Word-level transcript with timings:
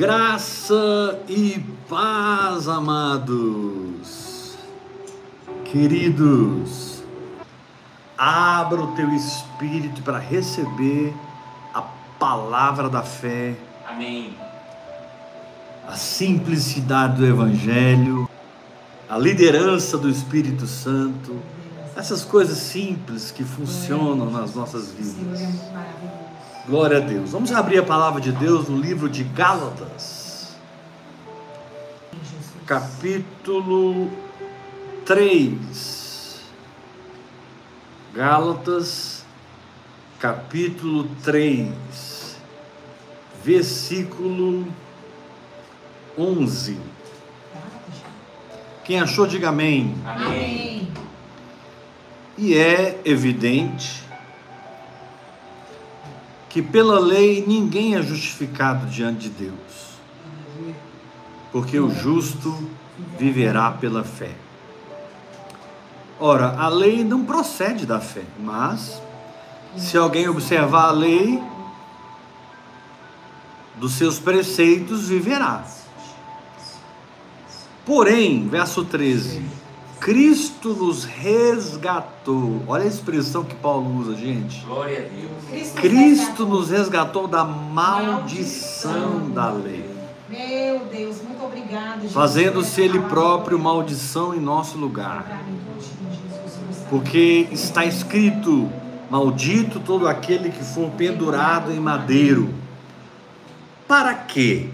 Graça 0.00 1.20
e 1.28 1.62
paz, 1.86 2.66
amados, 2.66 4.56
queridos, 5.66 7.02
abra 8.16 8.80
o 8.80 8.94
teu 8.94 9.10
espírito 9.10 10.00
para 10.00 10.18
receber 10.18 11.14
a 11.74 11.82
palavra 12.18 12.88
da 12.88 13.02
fé. 13.02 13.54
Amém. 13.86 14.34
A 15.86 15.96
simplicidade 15.96 17.18
do 17.18 17.26
Evangelho, 17.26 18.26
a 19.06 19.18
liderança 19.18 19.98
do 19.98 20.08
Espírito 20.08 20.66
Santo, 20.66 21.38
essas 21.94 22.24
coisas 22.24 22.56
simples 22.56 23.30
que 23.30 23.44
funcionam 23.44 24.30
nas 24.30 24.54
nossas 24.54 24.92
vidas. 24.92 25.42
Glória 26.70 26.98
a 26.98 27.00
Deus. 27.00 27.32
Vamos 27.32 27.50
abrir 27.50 27.78
a 27.78 27.82
palavra 27.82 28.20
de 28.20 28.30
Deus 28.30 28.68
no 28.68 28.78
livro 28.78 29.08
de 29.08 29.24
Gálatas, 29.24 30.54
capítulo 32.64 34.08
3. 35.04 36.40
Gálatas, 38.14 39.24
capítulo 40.20 41.08
3, 41.24 41.72
versículo 43.44 44.64
11. 46.16 46.78
Quem 48.84 49.00
achou, 49.00 49.26
diga 49.26 49.48
amém. 49.48 49.92
Amém. 50.06 50.88
E 52.38 52.54
é 52.54 53.00
evidente 53.04 54.08
que 56.50 56.60
pela 56.60 56.98
lei 56.98 57.44
ninguém 57.46 57.94
é 57.94 58.02
justificado 58.02 58.86
diante 58.86 59.28
de 59.28 59.44
Deus, 59.44 59.94
porque 61.52 61.78
o 61.78 61.88
justo 61.88 62.52
viverá 63.16 63.70
pela 63.70 64.02
fé. 64.02 64.34
Ora, 66.18 66.56
a 66.58 66.68
lei 66.68 67.04
não 67.04 67.24
procede 67.24 67.86
da 67.86 68.00
fé, 68.00 68.24
mas 68.38 69.00
se 69.76 69.96
alguém 69.96 70.28
observar 70.28 70.88
a 70.88 70.90
lei 70.90 71.40
dos 73.76 73.92
seus 73.92 74.18
preceitos, 74.18 75.08
viverá. 75.08 75.64
Porém, 77.86 78.48
verso 78.48 78.84
13: 78.84 79.40
Cristo 80.00 80.70
nos 80.70 81.04
resgatou. 81.04 82.62
Olha 82.66 82.84
a 82.84 82.86
expressão 82.86 83.44
que 83.44 83.54
Paulo 83.54 83.98
usa, 83.98 84.16
gente. 84.16 84.64
Glória 84.64 85.06
a 85.06 85.54
Deus. 85.54 85.72
Cristo 85.72 86.46
nos 86.46 86.70
resgatou 86.70 87.28
da 87.28 87.44
maldição 87.44 89.28
da 89.30 89.50
lei, 89.50 89.84
Meu 90.28 90.86
Deus, 90.86 91.20
muito 91.22 91.44
obrigada. 91.44 91.96
Jesus, 91.96 92.12
fazendo-se 92.14 92.80
Ele 92.80 92.98
próprio 92.98 93.58
maldição 93.58 94.34
em 94.34 94.40
nosso 94.40 94.78
lugar. 94.78 95.42
Porque 96.88 97.46
está 97.52 97.84
escrito: 97.84 98.70
Maldito 99.10 99.80
todo 99.80 100.08
aquele 100.08 100.50
que 100.50 100.64
for 100.64 100.90
pendurado 100.92 101.70
em 101.70 101.78
madeiro. 101.78 102.54
Para 103.86 104.14
quê? 104.14 104.70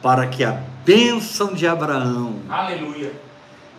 Para 0.00 0.28
que 0.28 0.44
a 0.44 0.62
bênção 0.84 1.54
de 1.54 1.66
Abraão 1.66 2.36
Aleluia. 2.48 3.29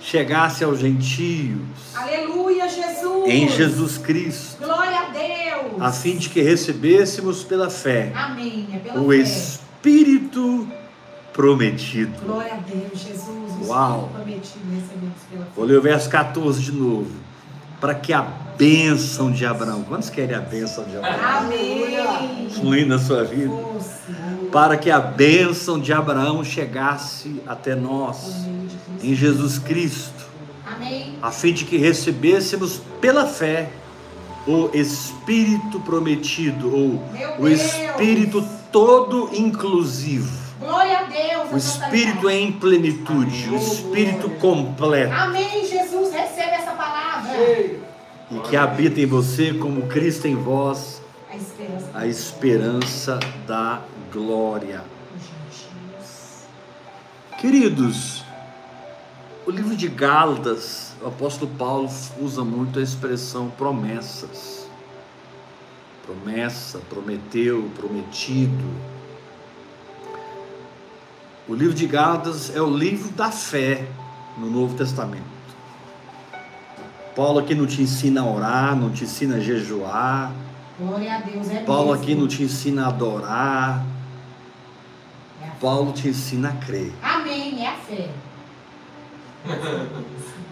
Chegasse 0.02 0.64
aos 0.64 0.80
gentios 0.80 1.60
Aleluia, 1.96 2.68
Jesus. 2.68 3.30
em 3.30 3.48
Jesus 3.50 3.98
Cristo, 3.98 4.64
Glória 4.64 5.00
a 5.00 5.10
Deus. 5.12 5.82
a 5.82 5.92
fim 5.92 6.18
de 6.18 6.30
que 6.30 6.42
recebêssemos 6.42 7.44
pela 7.44 7.70
fé 7.70 8.12
Amém. 8.16 8.68
É 8.74 8.78
pela 8.80 9.00
o 9.02 9.10
fé. 9.10 9.16
Espírito 9.18 10.68
prometido. 11.34 12.12
Glória 12.26 12.54
a 12.54 12.58
Deus, 12.58 13.00
Jesus. 13.00 13.28
O 13.62 13.68
Uau. 13.68 14.10
Espírito 14.12 14.14
prometido 14.14 14.66
recebemos 14.76 15.22
pela 15.30 15.46
fé. 15.46 15.52
Vou 15.56 15.66
ler 15.66 15.78
o 15.78 15.82
verso 15.82 16.10
14 16.10 16.62
de 16.62 16.72
novo. 16.72 17.12
Para 17.80 17.96
que 17.96 18.14
a 18.14 18.22
bênção 18.22 19.32
de 19.32 19.44
Abraão, 19.44 19.82
quantos 19.84 20.10
querem 20.10 20.36
a 20.36 20.40
bênção 20.40 20.84
de 20.84 20.98
Abraão? 20.98 21.38
Amém. 21.38 22.48
Fluir 22.52 22.86
na 22.86 23.00
sua 23.00 23.24
vida. 23.24 23.48
Força. 23.50 24.12
Para 24.52 24.76
que 24.78 24.92
a 24.92 25.00
bênção 25.00 25.80
de 25.80 25.94
Abraão 25.94 26.44
chegasse 26.44 27.42
até 27.48 27.74
nós, 27.76 28.46
em 29.02 29.16
Jesus 29.16 29.58
Cristo, 29.58 30.26
Amém. 30.66 31.16
a 31.22 31.32
fim 31.32 31.54
de 31.54 31.64
que 31.66 31.78
recebêssemos 31.78 32.82
pela 33.00 33.26
fé 33.26 33.70
o 34.48 34.70
Espírito 34.74 35.80
prometido, 35.82 36.74
ou 36.76 37.04
o. 37.40 37.48
Espírito 37.48 38.44
todo 38.72 39.30
inclusivo. 39.34 40.42
Glória 40.60 41.00
a 41.00 41.04
Deus. 41.04 41.52
O 41.54 41.58
Espírito 41.58 42.28
é 42.30 42.36
em 42.40 42.52
plenitude, 42.52 43.50
o 43.50 43.56
Espírito 43.56 44.30
completo, 44.32 45.14
Amém, 45.14 45.66
Jesus. 45.66 46.12
Recebe 46.14 46.52
essa 46.52 46.72
palavra. 46.72 47.32
e 48.32 48.40
que 48.50 48.56
habita 48.56 49.00
em 49.00 49.06
você 49.06 49.54
como 49.54 49.84
Cristo 49.88 50.28
em 50.28 50.36
vós, 50.36 51.02
A 51.32 51.36
esperança. 51.36 51.90
a 51.94 52.08
esperança 52.08 53.20
da 53.48 53.82
glória. 54.12 54.84
Queridos, 57.40 58.24
o 59.48 59.52
livro 59.52 59.76
de 59.76 59.88
Gálatas, 59.88 60.94
o 61.02 61.08
apóstolo 61.08 61.50
Paulo 61.58 61.90
usa 62.20 62.44
muito 62.44 62.78
a 62.78 62.82
expressão 62.82 63.50
promessas. 63.50 64.70
Promessa, 66.06 66.80
prometeu, 66.90 67.70
prometido. 67.76 68.64
O 71.48 71.56
livro 71.56 71.74
de 71.74 71.88
Gálatas 71.88 72.56
é 72.56 72.62
o 72.62 72.70
livro 72.70 73.12
da 73.12 73.32
fé 73.32 73.88
no 74.38 74.50
Novo 74.50 74.76
Testamento. 74.76 75.42
Paulo 77.16 77.40
aqui 77.40 77.56
não 77.56 77.66
te 77.66 77.82
ensina 77.82 78.22
a 78.22 78.26
orar, 78.26 78.76
não 78.76 78.92
te 78.92 79.04
ensina 79.04 79.36
a 79.36 79.40
jejuar. 79.40 80.32
Glória 80.80 81.16
a 81.16 81.20
Deus. 81.20 81.50
É 81.50 81.64
Paulo 81.64 81.92
mesmo. 81.92 82.04
aqui 82.04 82.16
não 82.16 82.28
te 82.28 82.44
ensina 82.44 82.86
a 82.86 82.88
adorar. 82.88 83.86
Paulo 85.62 85.94
te 85.94 86.08
ensina 86.08 86.50
a 86.50 86.54
crer. 86.54 86.92
Amém. 87.04 87.64
É 87.64 87.70
a 87.70 87.76
fé. 87.78 88.10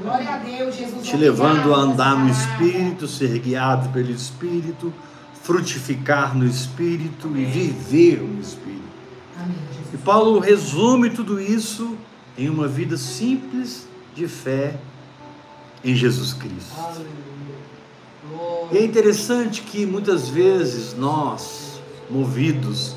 Glória 0.02 0.30
a 0.30 0.38
Deus, 0.38 0.76
Jesus. 0.76 1.06
te 1.06 1.18
levando 1.18 1.74
a 1.74 1.80
andar 1.80 2.16
no. 2.16 2.30
Espírito, 2.30 3.08
ser 3.08 3.38
guiado 3.40 3.90
pelo 3.90 4.12
Espírito, 4.12 4.94
frutificar 5.42 6.38
no 6.38 6.46
Espírito 6.46 7.36
e 7.36 7.44
viver 7.44 8.22
no 8.22 8.40
Espírito. 8.40 8.84
Amém, 9.36 9.56
E. 9.94 9.98
Paulo 9.98 10.40
resume 10.40 11.10
tudo 11.10 11.42
isso 11.42 11.98
em 12.38 12.48
uma 12.48 12.68
vida 12.68 12.96
simples 12.96 13.88
de 14.16 14.28
fé 14.28 14.78
em 15.84 15.96
Jesus 15.96 16.34
Cristo. 16.34 16.76
E 18.72 18.78
é 18.78 18.86
interessante 18.86 19.62
que 19.64 19.86
muitas 19.86 20.30
vezes 20.30 20.94
nós, 20.94 21.82
movidos 22.10 22.96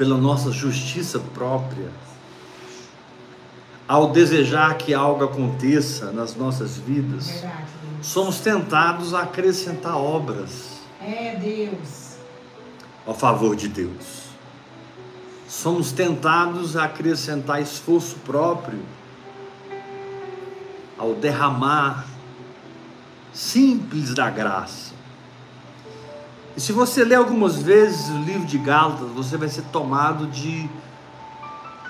pela 0.00 0.16
nossa 0.16 0.50
justiça 0.50 1.18
própria, 1.34 1.90
ao 3.86 4.08
desejar 4.10 4.78
que 4.78 4.94
algo 4.94 5.22
aconteça 5.24 6.10
nas 6.10 6.34
nossas 6.34 6.78
vidas, 6.78 7.28
Verdade, 7.28 7.64
Deus. 7.92 8.06
somos 8.06 8.40
tentados 8.40 9.12
a 9.12 9.24
acrescentar 9.24 9.98
obras 9.98 10.80
É 11.02 11.34
Deus. 11.36 12.14
ao 13.06 13.12
favor 13.12 13.54
de 13.54 13.68
Deus. 13.68 14.30
Somos 15.46 15.92
tentados 15.92 16.78
a 16.78 16.84
acrescentar 16.84 17.60
esforço 17.60 18.16
próprio 18.24 18.80
ao 20.96 21.12
derramar 21.12 22.06
simples 23.34 24.14
da 24.14 24.30
graça. 24.30 24.89
E 26.60 26.62
se 26.62 26.72
você 26.72 27.04
ler 27.04 27.14
algumas 27.14 27.56
vezes 27.62 28.10
o 28.10 28.18
livro 28.18 28.44
de 28.44 28.58
Gálatas, 28.58 29.08
você 29.12 29.38
vai 29.38 29.48
ser 29.48 29.62
tomado 29.72 30.26
de 30.26 30.68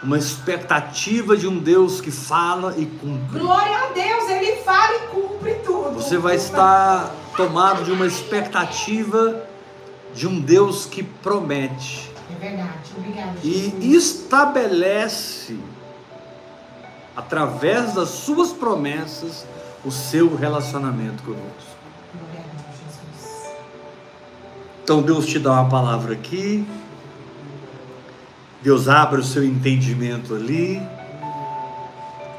uma 0.00 0.16
expectativa 0.16 1.36
de 1.36 1.48
um 1.48 1.58
Deus 1.58 2.00
que 2.00 2.12
fala 2.12 2.76
e 2.78 2.86
cumpre. 2.86 3.40
Glória 3.40 3.76
a 3.76 3.86
Deus, 3.86 4.30
Ele 4.30 4.62
fala 4.62 4.94
e 4.94 5.08
cumpre 5.08 5.54
tudo. 5.64 5.94
Você 5.94 6.16
vai 6.16 6.36
estar 6.36 7.12
tomado 7.36 7.82
de 7.82 7.90
uma 7.90 8.06
expectativa 8.06 9.42
de 10.14 10.28
um 10.28 10.40
Deus 10.40 10.86
que 10.86 11.02
promete 11.02 12.08
É 12.30 12.38
verdade, 12.38 12.92
obrigada. 12.96 13.32
e 13.42 13.72
Jesus. 13.72 13.84
estabelece, 13.84 15.58
através 17.16 17.92
das 17.94 18.08
suas 18.10 18.52
promessas, 18.52 19.44
o 19.84 19.90
seu 19.90 20.36
relacionamento 20.36 21.24
conosco. 21.24 21.69
Então 24.90 25.02
Deus 25.02 25.24
te 25.24 25.38
dá 25.38 25.52
uma 25.52 25.68
palavra 25.68 26.14
aqui, 26.14 26.66
Deus 28.60 28.88
abre 28.88 29.20
o 29.20 29.24
seu 29.24 29.44
entendimento 29.44 30.34
ali, 30.34 30.82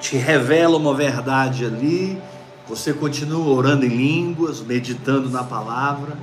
te 0.02 0.18
revela 0.18 0.76
uma 0.76 0.94
verdade 0.94 1.64
ali, 1.64 2.22
você 2.68 2.92
continua 2.92 3.56
orando 3.56 3.86
em 3.86 3.88
línguas, 3.88 4.60
meditando 4.60 5.30
na 5.30 5.46
palavra, 5.46 6.18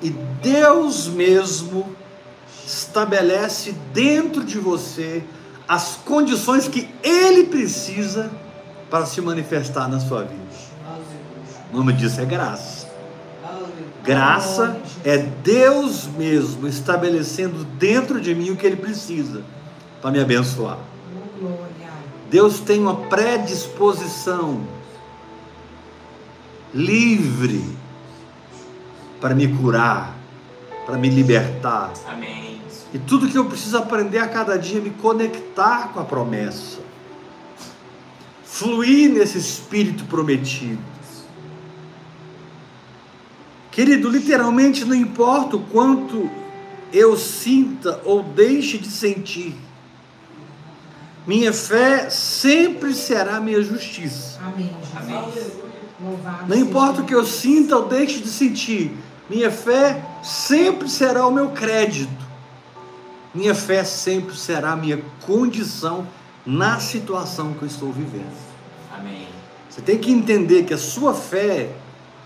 e 0.00 0.08
Deus 0.40 1.06
mesmo 1.06 1.94
estabelece 2.66 3.72
dentro 3.92 4.42
de 4.44 4.58
você 4.58 5.22
as 5.68 5.96
condições 6.02 6.66
que 6.66 6.88
Ele 7.02 7.44
precisa 7.44 8.30
para 8.88 9.04
se 9.04 9.20
manifestar 9.20 9.86
na 9.86 10.00
sua 10.00 10.22
vida. 10.22 10.40
O 11.70 11.76
nome 11.76 11.92
disso 11.92 12.22
é 12.22 12.24
graça. 12.24 12.81
Graça 14.02 14.80
é 15.04 15.18
Deus 15.18 16.06
mesmo 16.06 16.66
estabelecendo 16.66 17.64
dentro 17.64 18.20
de 18.20 18.34
mim 18.34 18.50
o 18.50 18.56
que 18.56 18.66
Ele 18.66 18.76
precisa 18.76 19.42
para 20.00 20.10
me 20.10 20.20
abençoar. 20.20 20.78
Deus 22.28 22.60
tem 22.60 22.80
uma 22.80 22.96
predisposição 22.96 24.66
livre 26.74 27.64
para 29.20 29.34
me 29.34 29.46
curar, 29.46 30.16
para 30.84 30.96
me 30.96 31.08
libertar. 31.08 31.92
Amém. 32.08 32.60
E 32.92 32.98
tudo 32.98 33.28
que 33.28 33.38
eu 33.38 33.44
preciso 33.44 33.78
aprender 33.78 34.18
a 34.18 34.28
cada 34.28 34.58
dia 34.58 34.78
é 34.78 34.82
me 34.82 34.90
conectar 34.90 35.92
com 35.92 36.00
a 36.00 36.04
promessa. 36.04 36.80
Fluir 38.44 39.10
nesse 39.10 39.38
espírito 39.38 40.04
prometido. 40.04 40.91
Querido, 43.72 44.10
literalmente 44.10 44.84
não 44.84 44.94
importa 44.94 45.56
o 45.56 45.64
quanto 45.64 46.30
eu 46.92 47.16
sinta 47.16 48.00
ou 48.04 48.22
deixe 48.22 48.76
de 48.76 48.88
sentir. 48.88 49.56
Minha 51.26 51.52
fé 51.52 52.10
sempre 52.10 52.92
será 52.92 53.40
minha 53.40 53.62
justiça. 53.62 54.38
Amém, 54.44 54.70
Amém. 54.94 55.22
Não 56.46 56.56
importa 56.56 57.00
o 57.00 57.04
que 57.04 57.14
eu 57.14 57.24
sinta 57.24 57.76
ou 57.76 57.88
deixe 57.88 58.20
de 58.20 58.28
sentir, 58.28 58.92
minha 59.30 59.50
fé 59.50 60.04
sempre 60.22 60.88
será 60.88 61.26
o 61.26 61.32
meu 61.32 61.50
crédito. 61.50 62.22
Minha 63.34 63.54
fé 63.54 63.84
sempre 63.84 64.36
será 64.36 64.72
a 64.72 64.76
minha 64.76 65.02
condição 65.24 66.06
na 66.44 66.78
situação 66.80 67.54
que 67.54 67.62
eu 67.62 67.68
estou 67.68 67.90
vivendo. 67.90 68.36
Amém. 68.94 69.26
Você 69.70 69.80
tem 69.80 69.96
que 69.96 70.12
entender 70.12 70.64
que 70.64 70.74
a 70.74 70.78
sua 70.78 71.14
fé 71.14 71.70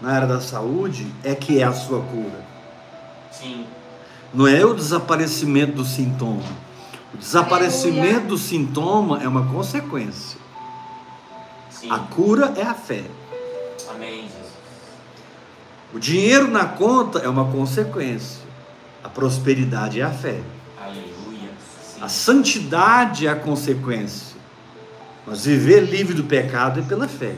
na 0.00 0.12
área 0.12 0.26
da 0.26 0.40
saúde 0.40 1.06
é 1.24 1.34
que 1.34 1.60
é 1.60 1.64
a 1.64 1.72
sua 1.72 2.02
cura. 2.02 2.44
Sim. 3.30 3.66
Não 4.32 4.46
é 4.46 4.64
o 4.64 4.74
desaparecimento 4.74 5.72
do 5.72 5.84
sintoma. 5.84 6.42
O 7.14 7.16
desaparecimento 7.16 8.00
Aleluia. 8.00 8.28
do 8.28 8.38
sintoma 8.38 9.22
é 9.22 9.28
uma 9.28 9.46
consequência. 9.46 10.38
Sim. 11.70 11.90
A 11.90 11.98
cura 11.98 12.52
é 12.56 12.62
a 12.62 12.74
fé. 12.74 13.04
Amém, 13.88 14.22
Jesus. 14.22 14.52
O 15.94 15.98
dinheiro 15.98 16.48
na 16.48 16.64
conta 16.66 17.20
é 17.20 17.28
uma 17.28 17.50
consequência. 17.50 18.42
A 19.02 19.08
prosperidade 19.08 20.00
é 20.00 20.04
a 20.04 20.10
fé. 20.10 20.40
Aleluia. 20.78 21.50
Sim. 21.82 22.02
A 22.02 22.08
santidade 22.08 23.26
é 23.26 23.30
a 23.30 23.36
consequência. 23.36 24.36
Mas 25.26 25.44
viver 25.44 25.80
livre 25.80 26.14
do 26.14 26.24
pecado 26.24 26.80
é 26.80 26.82
pela 26.82 27.08
fé. 27.08 27.34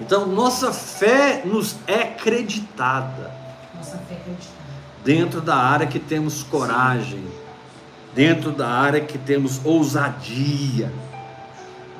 Então, 0.00 0.26
nossa 0.26 0.72
fé 0.72 1.42
nos 1.44 1.76
é 1.86 2.04
creditada 2.04 3.32
Nossa 3.76 3.98
fé 3.98 4.16
acreditada. 4.16 4.64
dentro 5.04 5.40
da 5.40 5.56
área 5.56 5.86
que 5.86 6.00
temos 6.00 6.42
coragem, 6.42 7.24
dentro 8.14 8.50
da 8.50 8.68
área 8.68 9.00
que 9.00 9.18
temos 9.18 9.60
ousadia, 9.64 10.92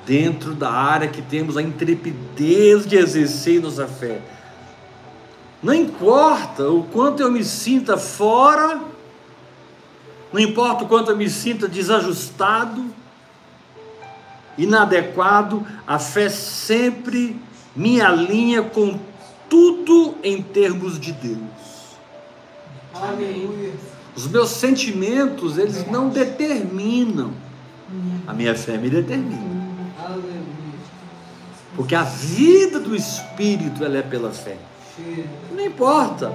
dentro 0.07 0.55
da 0.55 0.71
área 0.71 1.09
que 1.09 1.23
temos 1.23 1.57
a 1.57 1.63
intrepidez 1.63 2.87
de 2.87 2.97
exercer 2.97 3.61
nossa 3.61 3.87
fé. 3.87 4.21
Não 5.63 5.73
importa 5.73 6.69
o 6.69 6.85
quanto 6.85 7.23
eu 7.23 7.31
me 7.31 7.43
sinta 7.43 7.97
fora, 7.97 8.81
não 10.33 10.41
importa 10.41 10.85
o 10.85 10.89
quanto 10.89 11.11
eu 11.11 11.17
me 11.17 11.31
sinta 11.31 11.69
desajustado, 11.69 12.85
inadequado, 14.59 15.67
a 15.87 15.99
fé 15.99 16.29
sempre 16.29 17.41
me 17.75 18.01
alinha 18.01 18.63
com 18.63 18.99
tudo 19.49 20.15
em 20.23 20.43
termos 20.43 20.99
de 20.99 21.13
Deus. 21.13 21.39
Amém. 22.95 23.73
Os 24.17 24.29
meus 24.29 24.51
sentimentos, 24.51 25.59
eles 25.59 25.87
não 25.91 26.09
determinam. 26.09 27.33
A 28.27 28.33
minha 28.33 28.55
fé 28.55 28.79
me 28.79 28.89
determina. 28.89 29.55
Porque 31.77 31.95
a 31.95 32.05
vida 32.05 32.79
do 32.79 32.95
Espírito, 32.95 33.85
ela 33.85 33.99
é 33.99 34.03
pela 34.03 34.31
fé. 34.31 34.57
Não 35.51 35.65
importa 35.65 36.33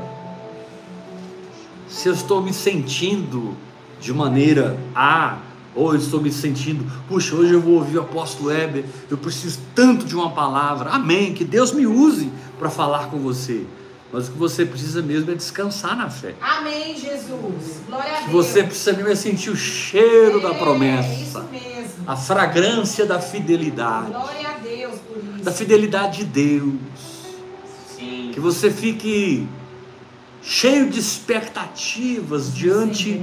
se 1.87 2.07
eu 2.07 2.13
estou 2.13 2.41
me 2.41 2.53
sentindo 2.53 3.55
de 3.99 4.13
maneira 4.13 4.77
A, 4.93 5.37
ou 5.75 5.93
eu 5.93 5.99
estou 5.99 6.19
me 6.21 6.31
sentindo, 6.31 6.85
puxa, 7.07 7.35
hoje 7.35 7.53
eu 7.53 7.61
vou 7.61 7.75
ouvir 7.75 7.97
o 7.97 8.01
apóstolo 8.01 8.49
Weber, 8.49 8.85
eu 9.09 9.17
preciso 9.17 9.59
tanto 9.75 10.05
de 10.05 10.15
uma 10.15 10.31
palavra. 10.31 10.89
Amém. 10.91 11.33
Que 11.33 11.43
Deus 11.45 11.71
me 11.71 11.85
use 11.85 12.31
para 12.57 12.69
falar 12.69 13.09
com 13.09 13.19
você. 13.19 13.65
Mas 14.11 14.27
o 14.27 14.31
que 14.31 14.37
você 14.39 14.65
precisa 14.65 15.03
mesmo 15.03 15.29
é 15.31 15.35
descansar 15.35 15.95
na 15.95 16.09
fé. 16.09 16.33
Amém, 16.41 16.95
Jesus. 16.95 17.81
Glória 17.87 18.11
a 18.11 18.21
Que 18.23 18.31
Deus. 18.31 18.45
você 18.47 18.63
precisa 18.63 18.93
mesmo 18.93 19.09
é 19.11 19.15
sentir 19.15 19.51
o 19.51 19.55
cheiro 19.55 20.41
da 20.41 20.49
É, 20.49 20.53
promessa. 20.57 21.13
Isso 21.13 21.43
mesmo. 21.51 22.03
a 22.07 22.15
fragrância 22.15 23.05
da 23.05 23.19
fidelidade, 23.19 24.07
Glória 24.09 24.49
a 24.49 24.57
Deus 24.57 24.95
por 25.07 25.17
isso. 25.35 25.43
da 25.43 25.51
fidelidade 25.51 26.17
de 26.17 26.23
Deus. 26.25 26.73
Sim. 27.95 28.31
Que 28.33 28.39
você 28.39 28.71
fique 28.71 29.47
cheio 30.41 30.89
de 30.89 30.99
expectativas 30.99 32.53
diante 32.53 33.21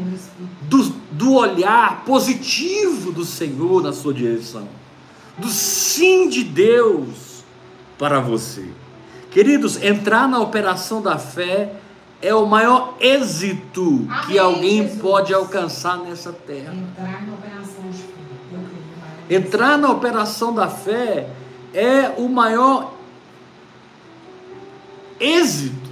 do, 0.63 0.85
do 1.17 1.33
olhar 1.35 2.05
positivo 2.05 3.11
do 3.11 3.25
Senhor 3.25 3.83
na 3.83 3.93
sua 3.93 4.13
direção, 4.13 4.69
do 5.39 5.49
sim 5.49 6.29
de 6.29 6.45
Deus 6.45 7.43
para 7.99 8.21
você. 8.21 8.69
Queridos, 9.31 9.83
entrar 9.83 10.29
na 10.29 10.39
operação 10.41 11.01
da 11.01 11.19
fé 11.19 11.73
é 12.21 12.35
o 12.35 12.47
maior 12.47 12.97
êxito 13.01 14.07
que 14.27 14.39
Amém, 14.39 14.57
alguém 14.57 14.83
Jesus. 14.83 15.01
pode 15.01 15.35
alcançar 15.35 15.99
nessa 15.99 16.33
terra. 16.33 16.75
Entrar 16.75 17.27
na 17.27 17.35
operação 17.35 17.91
de 17.91 17.99
fé. 17.99 19.35
Entrar 19.35 19.79
na 19.79 19.91
operação 19.91 20.55
da 20.55 20.69
fé 20.69 21.31
é 21.73 22.13
o 22.17 22.29
maior 22.29 22.95
êxito. 25.19 25.86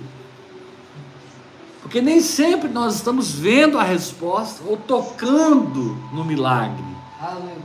Porque 1.94 2.04
nem 2.04 2.20
sempre 2.20 2.68
nós 2.68 2.96
estamos 2.96 3.30
vendo 3.30 3.78
a 3.78 3.84
resposta 3.84 4.64
ou 4.66 4.76
tocando 4.76 5.96
no 6.12 6.24
milagre, 6.24 6.82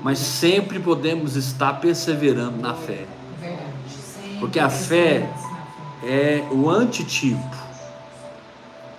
mas 0.04 0.20
sempre 0.20 0.80
podemos 0.80 1.36
estar 1.36 1.80
perseverando 1.80 2.62
na 2.62 2.76
fé. 2.76 3.08
Porque 4.40 4.60
a 4.60 4.70
fé. 4.70 5.28
É 6.02 6.48
o 6.52 6.70
antitipo, 6.70 7.58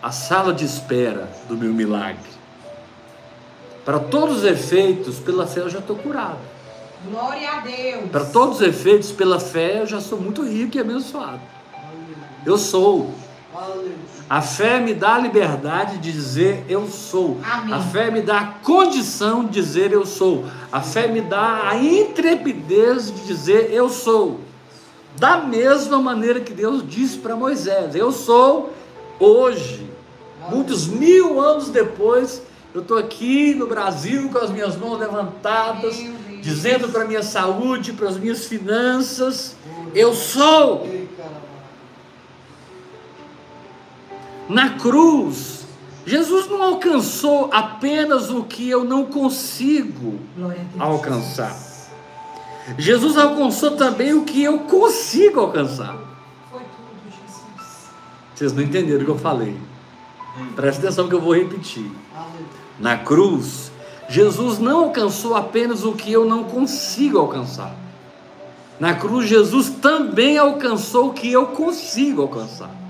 a 0.02 0.10
sala 0.10 0.52
de 0.52 0.64
espera 0.64 1.30
do 1.49 1.56
meu 1.56 1.72
milagre. 1.72 2.28
Para 3.84 4.00
todos 4.00 4.38
os 4.38 4.44
efeitos, 4.44 5.18
pela 5.18 5.46
fé 5.46 5.60
eu 5.60 5.70
já 5.70 5.78
estou 5.78 5.96
curado. 5.96 6.40
Glória 7.08 7.52
a 7.52 7.60
Deus. 7.60 8.10
Para 8.10 8.25
todos 8.26 8.56
os 8.56 8.62
efeitos, 8.62 9.12
pela 9.12 9.38
fé, 9.40 9.80
eu 9.80 9.87
já 9.87 10.00
sou 10.00 10.20
muito 10.20 10.42
rico 10.42 10.76
e 10.76 10.80
abençoado. 10.80 11.40
Eu 12.44 12.58
sou. 12.58 13.14
A 14.30 14.40
fé 14.40 14.78
me 14.78 14.94
dá 14.94 15.16
a 15.16 15.18
liberdade 15.18 15.99
de 15.99 16.12
dizer 16.12 16.64
eu 16.68 16.87
sou. 16.87 17.40
Amém. 17.42 17.75
A 17.75 17.80
fé 17.80 18.12
me 18.12 18.22
dá 18.22 18.38
a 18.38 18.46
condição 18.62 19.44
de 19.44 19.50
dizer 19.50 19.90
eu 19.90 20.06
sou. 20.06 20.44
A 20.70 20.80
fé 20.80 21.08
me 21.08 21.20
dá 21.20 21.68
a 21.68 21.76
intrepidez 21.76 23.12
de 23.12 23.26
dizer 23.26 23.72
eu 23.72 23.88
sou. 23.88 24.38
Da 25.18 25.38
mesma 25.38 25.99
maneira 25.99 26.38
que 26.38 26.52
Deus 26.52 26.88
disse 26.88 27.18
para 27.18 27.34
Moisés: 27.34 27.96
Eu 27.96 28.12
sou 28.12 28.72
hoje. 29.18 29.90
Muitos 30.49 30.87
mil 30.87 31.40
anos 31.40 31.68
depois, 31.68 32.40
eu 32.72 32.82
estou 32.82 32.99
aqui 32.99 33.52
no 33.52 33.66
Brasil 33.66 34.28
com 34.28 34.38
as 34.38 34.50
minhas 34.50 34.76
mãos 34.76 35.00
levantadas, 35.00 35.96
dizendo 36.40 36.88
para 36.90 37.02
a 37.02 37.04
minha 37.04 37.25
saúde, 37.25 37.94
para 37.94 38.08
as 38.08 38.16
minhas 38.16 38.44
finanças: 38.44 39.56
Eu 39.92 40.14
sou. 40.14 40.87
Na 44.50 44.71
cruz, 44.71 45.64
Jesus 46.04 46.49
não 46.49 46.61
alcançou 46.61 47.49
apenas 47.52 48.30
o 48.30 48.42
que 48.42 48.69
eu 48.69 48.83
não 48.83 49.07
consigo 49.07 50.19
alcançar. 50.76 51.57
Jesus 52.76 53.16
alcançou 53.16 53.76
também 53.76 54.12
o 54.12 54.25
que 54.25 54.42
eu 54.42 54.59
consigo 54.61 55.38
alcançar. 55.38 55.97
Foi 56.50 56.62
tudo, 56.62 57.04
Jesus. 57.04 57.90
Vocês 58.35 58.52
não 58.52 58.64
entenderam 58.64 59.02
o 59.02 59.04
que 59.04 59.11
eu 59.12 59.19
falei. 59.19 59.57
Presta 60.57 60.83
atenção 60.83 61.09
que 61.09 61.14
eu 61.14 61.21
vou 61.21 61.35
repetir. 61.37 61.88
Na 62.80 62.99
cruz, 62.99 63.71
Jesus 64.09 64.59
não 64.59 64.87
alcançou 64.87 65.37
apenas 65.37 65.85
o 65.85 65.92
que 65.92 66.11
eu 66.11 66.25
não 66.25 66.42
consigo 66.42 67.19
alcançar. 67.19 67.73
Na 68.80 68.95
cruz, 68.95 69.28
Jesus 69.28 69.71
também 69.80 70.38
alcançou 70.38 71.11
o 71.11 71.12
que 71.12 71.30
eu 71.30 71.47
consigo 71.47 72.23
alcançar. 72.23 72.80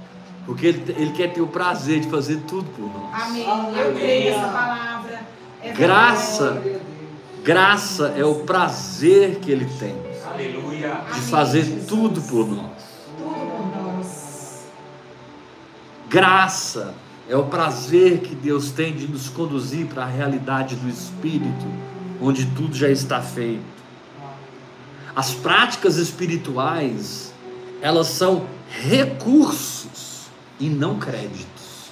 Porque 0.47 0.67
ele, 0.67 0.95
ele 0.97 1.13
quer 1.13 1.33
ter 1.33 1.41
o 1.41 1.47
prazer 1.47 2.01
de 2.01 2.11
fazer 2.11 2.39
tudo 2.47 2.69
por 2.71 2.87
nós. 2.87 3.23
Amém. 3.23 3.47
Eu 3.79 3.95
creio 3.95 4.31
nessa 4.37 4.49
palavra. 4.49 5.21
É 5.63 5.73
Graça. 5.73 6.63
Graça 7.43 8.15
é 8.17 8.25
o 8.25 8.37
prazer 8.37 9.37
que 9.41 9.51
ele 9.51 9.67
tem 9.79 9.97
Aleluia. 10.31 11.01
de 11.15 11.21
fazer 11.23 11.85
tudo 11.87 12.21
por 12.23 12.47
nós. 12.47 12.71
Tudo 13.17 13.31
por 13.31 13.95
nós. 13.97 14.67
Graça 16.09 16.95
é 17.29 17.37
o 17.37 17.45
prazer 17.45 18.21
que 18.21 18.35
Deus 18.35 18.71
tem 18.73 18.95
de 18.95 19.07
nos 19.07 19.29
conduzir 19.29 19.87
para 19.87 20.03
a 20.03 20.07
realidade 20.07 20.77
do 20.77 20.89
Espírito, 20.89 21.67
onde 22.21 22.45
tudo 22.47 22.75
já 22.75 22.89
está 22.89 23.23
feito. 23.23 23.63
As 25.15 25.33
práticas 25.33 25.97
espirituais, 25.97 27.33
elas 27.81 28.09
são 28.09 28.47
recursos 28.69 30.10
e 30.61 30.69
não 30.69 30.99
créditos. 30.99 31.91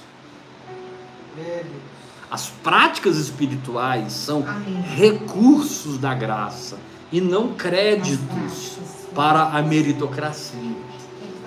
As 2.29 2.47
práticas 2.47 3.17
espirituais 3.17 4.13
são 4.13 4.45
Amém. 4.47 4.81
recursos 4.95 5.97
da 5.97 6.13
graça 6.13 6.77
e 7.11 7.19
não 7.19 7.53
créditos 7.53 8.77
para 9.15 9.43
a 9.43 9.61
meritocracia. 9.61 10.75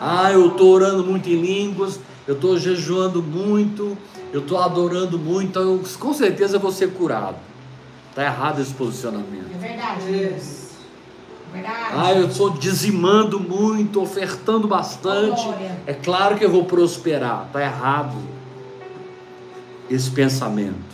Ah, 0.00 0.32
eu 0.32 0.48
estou 0.48 0.70
orando 0.70 1.04
muito 1.04 1.28
em 1.28 1.40
línguas, 1.40 2.00
eu 2.26 2.34
estou 2.34 2.58
jejuando 2.58 3.22
muito, 3.22 3.96
eu 4.32 4.40
estou 4.40 4.58
adorando 4.60 5.16
muito, 5.16 5.50
então 5.50 5.62
eu, 5.62 5.82
com 5.98 6.12
certeza 6.12 6.56
eu 6.56 6.60
vou 6.60 6.72
ser 6.72 6.92
curado. 6.92 7.36
Está 8.10 8.24
errado 8.24 8.60
esse 8.60 8.74
posicionamento. 8.74 9.50
É 9.54 9.58
verdade, 9.58 10.04
Deus. 10.06 10.61
Verdade. 11.52 11.94
Ah, 11.94 12.12
eu 12.14 12.28
estou 12.28 12.50
dizimando 12.50 13.38
muito, 13.38 14.00
ofertando 14.00 14.66
bastante. 14.66 15.42
Glória. 15.42 15.78
É 15.86 15.92
claro 15.92 16.36
que 16.36 16.44
eu 16.44 16.50
vou 16.50 16.64
prosperar. 16.64 17.44
Está 17.46 17.62
errado 17.62 18.16
esse 19.90 20.10
pensamento. 20.10 20.92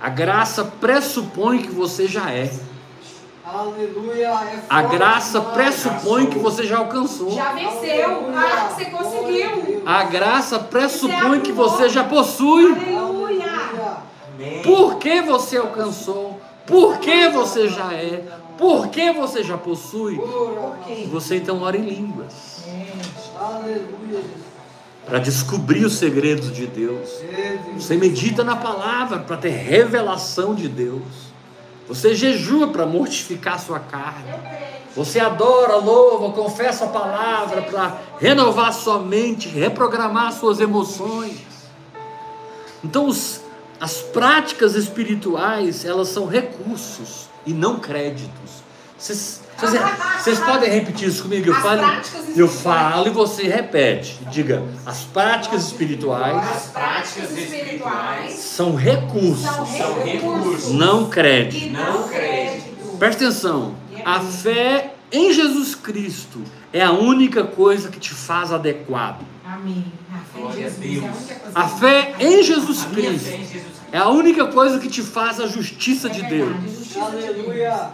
A 0.00 0.08
graça 0.08 0.64
pressupõe 0.64 1.58
que 1.58 1.70
você 1.70 2.06
já 2.06 2.30
é. 2.30 2.50
Aleluia. 3.44 4.28
É 4.28 4.60
A 4.68 4.82
graça 4.82 5.40
pressupõe 5.40 6.26
que 6.26 6.38
você 6.38 6.64
já 6.64 6.78
alcançou. 6.78 7.30
Já 7.30 7.52
venceu. 7.52 8.30
Ah, 8.34 8.68
você 8.68 8.86
conseguiu. 8.86 9.82
A 9.86 10.02
graça 10.04 10.58
pressupõe 10.58 11.40
que 11.40 11.52
você 11.52 11.88
já 11.88 12.04
possui. 12.04 12.72
Aleluia. 12.72 13.46
Por 14.64 14.96
que 14.96 15.22
você 15.22 15.56
alcançou? 15.56 16.40
Por 16.66 16.98
que 16.98 17.28
você 17.28 17.68
já 17.68 17.92
é? 17.92 18.24
Por 18.58 18.88
que 18.88 19.12
você 19.12 19.42
já 19.44 19.58
possui? 19.58 20.18
Você 21.10 21.36
então 21.36 21.60
ora 21.62 21.76
em 21.76 21.82
línguas 21.82 22.64
para 25.04 25.18
descobrir 25.18 25.84
os 25.84 25.94
segredos 25.98 26.52
de 26.52 26.66
Deus. 26.66 27.08
Você 27.76 27.96
medita 27.96 28.42
na 28.42 28.56
palavra 28.56 29.18
para 29.20 29.36
ter 29.36 29.50
revelação 29.50 30.54
de 30.54 30.68
Deus. 30.68 31.02
Você 31.86 32.14
jejua 32.14 32.68
para 32.68 32.84
mortificar 32.86 33.60
sua 33.60 33.78
carne. 33.78 34.32
Você 34.96 35.20
adora, 35.20 35.76
louva, 35.76 36.32
confessa 36.32 36.86
a 36.86 36.88
palavra 36.88 37.62
para 37.62 37.98
renovar 38.18 38.72
sua 38.72 38.98
mente, 38.98 39.46
reprogramar 39.48 40.32
suas 40.32 40.58
emoções. 40.58 41.36
Então, 42.82 43.06
os- 43.06 43.40
as 43.80 43.94
práticas 43.98 44.74
espirituais, 44.74 45.84
elas 45.84 46.08
são 46.08 46.26
recursos 46.26 47.28
e 47.44 47.52
não 47.52 47.78
créditos. 47.78 48.30
Vocês, 48.98 49.42
vocês- 49.58 49.82
vocês 50.18 50.40
podem 50.40 50.70
repetir 50.70 51.08
isso 51.08 51.22
comigo? 51.24 51.48
Eu 51.50 51.54
falo, 51.54 51.82
eu 52.34 52.48
falo 52.48 53.06
e 53.08 53.10
você 53.10 53.42
repete. 53.46 54.18
Diga, 54.30 54.62
as 54.86 55.00
práticas 55.04 55.64
espirituais 55.66 56.36
As 56.56 56.62
práticas 56.66 57.30
espirituais 57.36 58.32
são 58.34 58.74
recursos, 58.74 59.44
são 59.44 60.02
recursos 60.02 60.72
não 60.72 61.08
créditos. 61.10 61.70
Não 61.72 62.00
não 62.02 62.08
crédito. 62.08 62.96
Presta 62.98 63.24
atenção. 63.26 63.74
A 64.04 64.20
fé 64.20 64.94
em 65.12 65.32
Jesus 65.32 65.74
Cristo 65.74 66.42
é 66.72 66.82
a 66.82 66.92
única 66.92 67.44
coisa 67.44 67.88
que 67.90 67.98
te 68.00 68.12
faz 68.12 68.52
adequado. 68.52 69.24
Amém. 69.44 69.84
A 70.12 70.18
fé 70.18 70.40
em 70.40 70.52
Jesus 70.52 71.30
é 71.30 71.40
a 71.54 71.60
A 71.60 71.68
fé 71.68 72.14
em 72.18 72.42
Cristo 72.42 73.28
em 73.28 73.46
Jesus 73.46 73.76
é 73.92 73.98
a 73.98 74.08
única 74.08 74.46
coisa 74.46 74.78
que 74.78 74.88
te 74.88 75.02
faz 75.02 75.40
a 75.40 75.46
justiça 75.46 76.08
É 76.08 76.10
de 76.10 76.20
verdade, 76.22 76.52
Deus. 76.60 76.78
justiça 76.78 77.10
de 77.10 77.16
Deus. 77.16 77.36
Aleluia. 77.38 77.90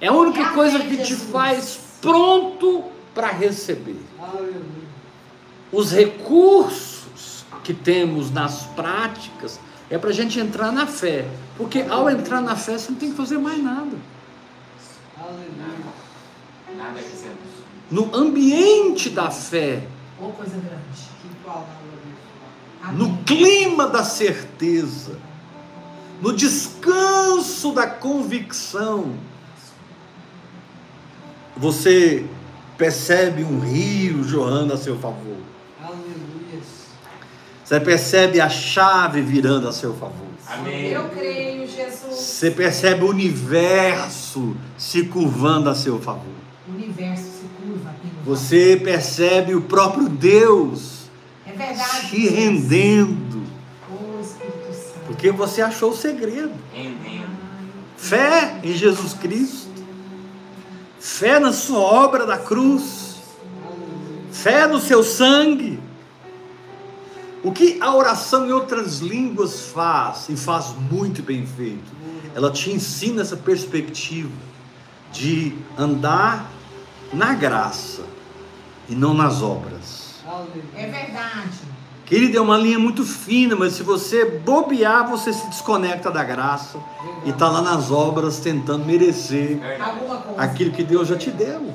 É 0.00 0.08
a 0.08 0.12
única 0.12 0.40
É 0.42 0.50
coisa 0.50 0.78
que 0.80 0.96
te 0.98 1.14
faz 1.14 1.78
pronto 2.00 2.84
para 3.14 3.28
receber. 3.28 3.96
Aleluia. 4.20 4.84
Os 5.72 5.92
recursos 5.92 7.44
que 7.62 7.72
temos 7.72 8.30
nas 8.30 8.64
práticas 8.76 9.58
é 9.88 9.96
para 9.96 10.10
a 10.10 10.12
gente 10.12 10.38
entrar 10.38 10.72
na 10.72 10.86
fé. 10.86 11.26
Porque 11.56 11.82
ao 11.88 12.10
entrar 12.10 12.40
na 12.40 12.56
fé, 12.56 12.76
você 12.76 12.90
não 12.90 12.98
tem 12.98 13.10
que 13.10 13.16
fazer 13.16 13.38
mais 13.38 13.62
nada. 13.62 13.96
Aleluia. 15.18 16.03
No 17.90 18.14
ambiente 18.14 19.10
da 19.10 19.30
fé, 19.30 19.86
coisa 20.18 20.56
grande. 20.56 21.14
No 22.92 23.18
clima 23.24 23.86
da 23.88 24.04
certeza, 24.04 25.18
no 26.20 26.32
descanso 26.32 27.72
da 27.72 27.86
convicção, 27.86 29.14
você 31.56 32.24
percebe 32.76 33.44
um 33.44 33.60
rio 33.60 34.22
jorrando 34.24 34.72
a 34.72 34.76
seu 34.76 34.98
favor. 34.98 35.38
Aleluia. 35.82 36.60
Você 37.64 37.80
percebe 37.80 38.40
a 38.40 38.48
chave 38.48 39.22
virando 39.22 39.68
a 39.68 39.72
seu 39.72 39.94
favor. 39.94 40.28
Amém. 40.46 40.90
Eu 40.90 41.08
creio, 41.08 41.66
Jesus. 41.66 42.14
Você 42.14 42.50
percebe 42.50 43.04
o 43.04 43.08
universo 43.08 44.56
se 44.76 45.04
curvando 45.04 45.70
a 45.70 45.74
seu 45.74 45.98
favor. 45.98 46.43
O 46.66 46.72
universo 46.72 47.24
se 47.24 47.44
curva 47.60 47.90
aqui 47.90 48.06
no 48.06 48.22
Você 48.24 48.80
percebe 48.82 49.54
o 49.54 49.60
próprio 49.62 50.08
Deus 50.08 51.02
É 51.46 51.52
verdade. 51.52 52.08
te 52.10 52.20
Jesus. 52.22 52.34
rendendo, 52.36 53.42
Ô, 53.90 54.20
Espírito 54.20 54.72
Santo. 54.72 55.00
porque 55.06 55.30
você 55.30 55.60
achou 55.62 55.90
o 55.90 55.96
segredo. 55.96 56.52
Rendendo. 56.72 57.34
Fé 57.96 58.60
em 58.62 58.74
Jesus 58.74 59.14
Cristo, 59.14 59.70
fé 60.98 61.38
na 61.38 61.52
sua 61.52 61.78
obra 61.80 62.26
da 62.26 62.36
cruz, 62.38 63.16
fé 64.30 64.66
no 64.66 64.78
seu 64.80 65.02
sangue. 65.02 65.78
O 67.42 67.52
que 67.52 67.78
a 67.80 67.94
oração 67.94 68.46
em 68.46 68.52
outras 68.52 68.98
línguas 69.00 69.68
faz, 69.68 70.28
e 70.30 70.36
faz 70.36 70.74
muito 70.90 71.22
bem 71.22 71.46
feito, 71.46 71.92
ela 72.34 72.50
te 72.50 72.70
ensina 72.70 73.20
essa 73.22 73.36
perspectiva 73.36 74.30
de 75.12 75.54
andar 75.78 76.50
na 77.14 77.34
graça 77.34 78.02
e 78.88 78.94
não 78.94 79.14
nas 79.14 79.42
obras. 79.42 80.22
É 80.74 80.86
verdade. 80.86 81.74
Querido, 82.04 82.36
é 82.36 82.40
uma 82.40 82.58
linha 82.58 82.78
muito 82.78 83.02
fina, 83.02 83.56
mas 83.56 83.72
se 83.74 83.82
você 83.82 84.26
bobear, 84.26 85.08
você 85.08 85.32
se 85.32 85.46
desconecta 85.48 86.10
da 86.10 86.22
graça 86.22 86.78
e 87.24 87.30
está 87.30 87.48
lá 87.48 87.62
nas 87.62 87.90
obras 87.90 88.38
tentando 88.40 88.84
merecer 88.84 89.58
aquilo 90.36 90.70
que 90.70 90.84
Deus 90.84 91.08
já 91.08 91.16
te 91.16 91.30
deu, 91.30 91.72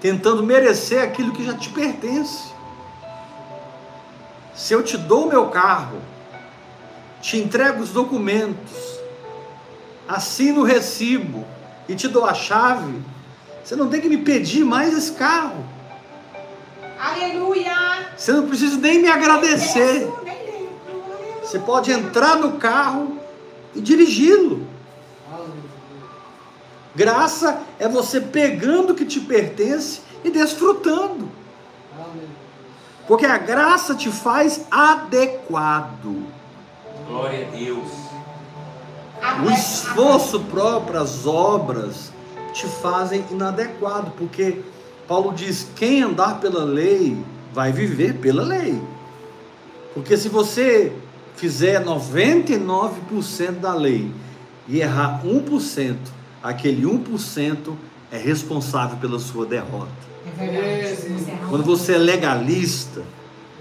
tentando 0.00 0.44
merecer 0.44 1.02
aquilo 1.02 1.32
que 1.32 1.44
já 1.44 1.54
te 1.54 1.68
pertence. 1.70 2.52
Se 4.54 4.72
eu 4.72 4.84
te 4.84 4.96
dou 4.96 5.26
o 5.26 5.28
meu 5.28 5.48
carro, 5.48 5.98
te 7.20 7.38
entrego 7.38 7.82
os 7.82 7.90
documentos, 7.90 9.00
assino 10.06 10.60
o 10.60 10.64
recibo 10.64 11.44
e 11.88 11.94
te 11.96 12.06
dou 12.06 12.24
a 12.24 12.34
chave, 12.34 13.02
você 13.70 13.76
não 13.76 13.88
tem 13.88 14.00
que 14.00 14.08
me 14.08 14.18
pedir 14.18 14.64
mais 14.64 14.92
esse 14.98 15.12
carro. 15.12 15.64
Aleluia. 16.98 18.08
Você 18.16 18.32
não 18.32 18.48
precisa 18.48 18.76
nem 18.78 19.00
me 19.00 19.08
agradecer. 19.08 20.10
Você 21.40 21.56
pode 21.60 21.92
entrar 21.92 22.34
no 22.34 22.58
carro 22.58 23.16
e 23.72 23.80
dirigi-lo. 23.80 24.66
Graça 26.96 27.62
é 27.78 27.86
você 27.86 28.20
pegando 28.20 28.92
o 28.92 28.96
que 28.96 29.04
te 29.04 29.20
pertence 29.20 30.00
e 30.24 30.30
desfrutando. 30.30 31.30
Porque 33.06 33.24
a 33.24 33.38
graça 33.38 33.94
te 33.94 34.10
faz 34.10 34.66
adequado. 34.68 36.24
Glória 37.06 37.46
a 37.46 37.50
Deus. 37.56 37.88
O 39.46 39.50
esforço 39.52 40.40
próprio, 40.40 41.00
as 41.00 41.24
obras, 41.24 42.10
te 42.52 42.66
fazem 42.66 43.24
inadequado. 43.30 44.12
Porque 44.16 44.60
Paulo 45.06 45.32
diz: 45.32 45.66
quem 45.76 46.02
andar 46.02 46.40
pela 46.40 46.64
lei 46.64 47.16
vai 47.52 47.72
viver 47.72 48.14
pela 48.14 48.42
lei. 48.42 48.80
Porque 49.94 50.16
se 50.16 50.28
você 50.28 50.92
fizer 51.36 51.84
99% 51.84 53.52
da 53.60 53.74
lei 53.74 54.12
e 54.68 54.80
errar 54.80 55.22
1%, 55.24 55.96
aquele 56.42 56.82
1% 56.82 57.72
é 58.12 58.18
responsável 58.18 58.98
pela 58.98 59.18
sua 59.18 59.46
derrota. 59.46 59.90
É 60.38 60.44
errar 60.44 61.48
Quando 61.48 61.64
você 61.64 61.94
é 61.94 61.98
legalista, 61.98 63.02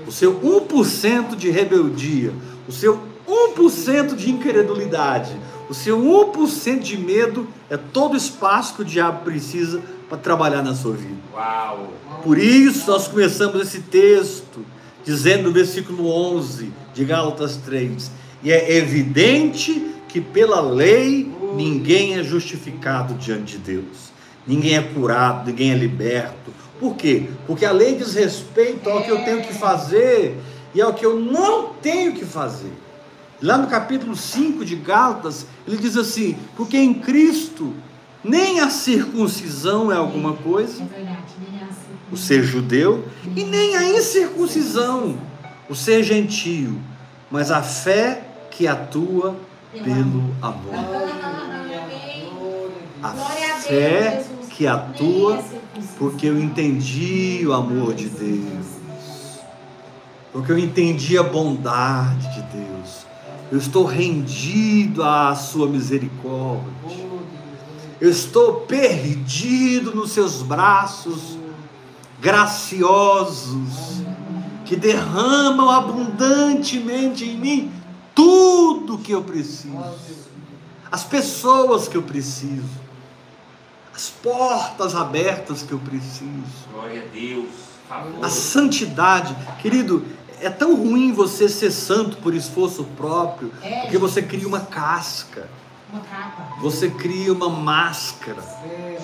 o 0.07 0.11
seu 0.11 0.39
1% 0.39 1.35
de 1.35 1.49
rebeldia, 1.49 2.33
o 2.67 2.71
seu 2.71 2.99
1% 3.27 4.15
de 4.15 4.31
incredulidade, 4.31 5.35
o 5.69 5.73
seu 5.73 5.99
1% 5.99 6.79
de 6.79 6.97
medo 6.97 7.47
é 7.69 7.77
todo 7.77 8.15
o 8.15 8.17
espaço 8.17 8.73
que 8.73 8.81
o 8.81 8.85
diabo 8.85 9.23
precisa 9.23 9.81
para 10.09 10.17
trabalhar 10.17 10.63
na 10.63 10.73
sua 10.73 10.93
vida. 10.93 11.19
Uau. 11.31 11.93
Por 12.23 12.39
isso 12.39 12.89
nós 12.89 13.07
começamos 13.07 13.61
esse 13.61 13.81
texto 13.81 14.65
dizendo 15.05 15.43
no 15.43 15.51
versículo 15.51 16.09
11 16.09 16.71
de 16.93 17.05
Gálatas 17.05 17.57
3: 17.57 18.11
E 18.43 18.51
é 18.51 18.77
evidente 18.77 19.91
que 20.07 20.19
pela 20.19 20.59
lei 20.59 21.31
ninguém 21.55 22.17
é 22.17 22.23
justificado 22.23 23.13
diante 23.13 23.57
de 23.57 23.59
Deus, 23.59 24.11
ninguém 24.47 24.75
é 24.75 24.81
curado, 24.81 25.51
ninguém 25.51 25.71
é 25.71 25.75
liberto. 25.75 26.51
Por 26.79 26.95
quê? 26.95 27.29
Porque 27.45 27.65
a 27.65 27.71
lei 27.71 27.95
diz 27.95 28.15
respeito 28.15 28.89
ao 28.89 29.03
que 29.03 29.11
eu 29.11 29.23
tenho 29.23 29.41
que 29.41 29.53
fazer 29.53 30.35
e 30.73 30.81
ao 30.81 30.93
que 30.93 31.05
eu 31.05 31.19
não 31.19 31.73
tenho 31.73 32.13
que 32.13 32.25
fazer. 32.25 32.71
Lá 33.41 33.57
no 33.57 33.67
capítulo 33.67 34.15
5 34.15 34.65
de 34.65 34.75
Gálatas, 34.75 35.45
ele 35.67 35.77
diz 35.77 35.95
assim: 35.95 36.37
Porque 36.55 36.77
em 36.77 36.93
Cristo 36.93 37.73
nem 38.23 38.59
a 38.59 38.69
circuncisão 38.69 39.91
é 39.91 39.95
alguma 39.95 40.33
coisa, 40.33 40.83
É 40.83 41.17
o 42.11 42.17
ser 42.17 42.43
judeu, 42.43 43.07
e 43.35 43.43
nem 43.43 43.75
a 43.77 43.83
incircuncisão, 43.83 45.17
o 45.69 45.75
ser 45.75 46.03
gentio, 46.03 46.79
mas 47.29 47.51
a 47.51 47.61
fé 47.61 48.27
que 48.49 48.67
atua 48.67 49.35
pelo 49.71 50.35
amor. 50.41 50.73
A 53.01 53.09
fé 53.61 54.25
que 54.49 54.67
atua 54.67 55.41
porque 55.97 56.27
eu 56.27 56.39
entendi 56.39 57.45
o 57.45 57.53
amor 57.53 57.93
de 57.93 58.09
Deus, 58.09 58.65
porque 60.33 60.51
eu 60.51 60.57
entendi 60.57 61.17
a 61.17 61.23
bondade 61.23 62.27
de 62.33 62.41
Deus, 62.57 63.05
eu 63.51 63.57
estou 63.57 63.85
rendido 63.85 65.03
à 65.03 65.35
sua 65.35 65.67
misericórdia, 65.67 66.71
eu 67.99 68.09
estou 68.09 68.61
perdido 68.61 69.93
nos 69.93 70.11
seus 70.11 70.41
braços 70.41 71.37
graciosos 72.21 74.01
que 74.65 74.75
derramam 74.75 75.69
abundantemente 75.69 77.25
em 77.25 77.37
mim 77.37 77.71
tudo 78.13 78.97
que 78.97 79.11
eu 79.11 79.23
preciso, 79.23 79.77
as 80.91 81.03
pessoas 81.03 81.87
que 81.87 81.97
eu 81.97 82.03
preciso, 82.03 82.69
as 83.95 84.09
portas 84.09 84.95
abertas 84.95 85.63
que 85.63 85.71
eu 85.71 85.79
preciso, 85.79 86.67
Glória 86.71 87.03
a 87.03 87.13
Deus. 87.13 87.49
Favor. 87.87 88.23
a 88.23 88.29
santidade, 88.29 89.35
querido. 89.61 90.05
É 90.41 90.49
tão 90.49 90.75
ruim 90.75 91.11
você 91.11 91.49
ser 91.49 91.71
santo 91.71 92.17
por 92.17 92.33
esforço 92.33 92.83
próprio, 92.97 93.51
É, 93.61 93.81
porque 93.81 93.97
você 93.97 94.21
cria 94.21 94.47
uma 94.47 94.61
casca, 94.61 95.47
Uma 95.91 96.01
capa. 96.01 96.55
você 96.61 96.89
cria 96.89 97.33
uma 97.33 97.49
máscara. 97.49 98.41
É, 98.65 98.97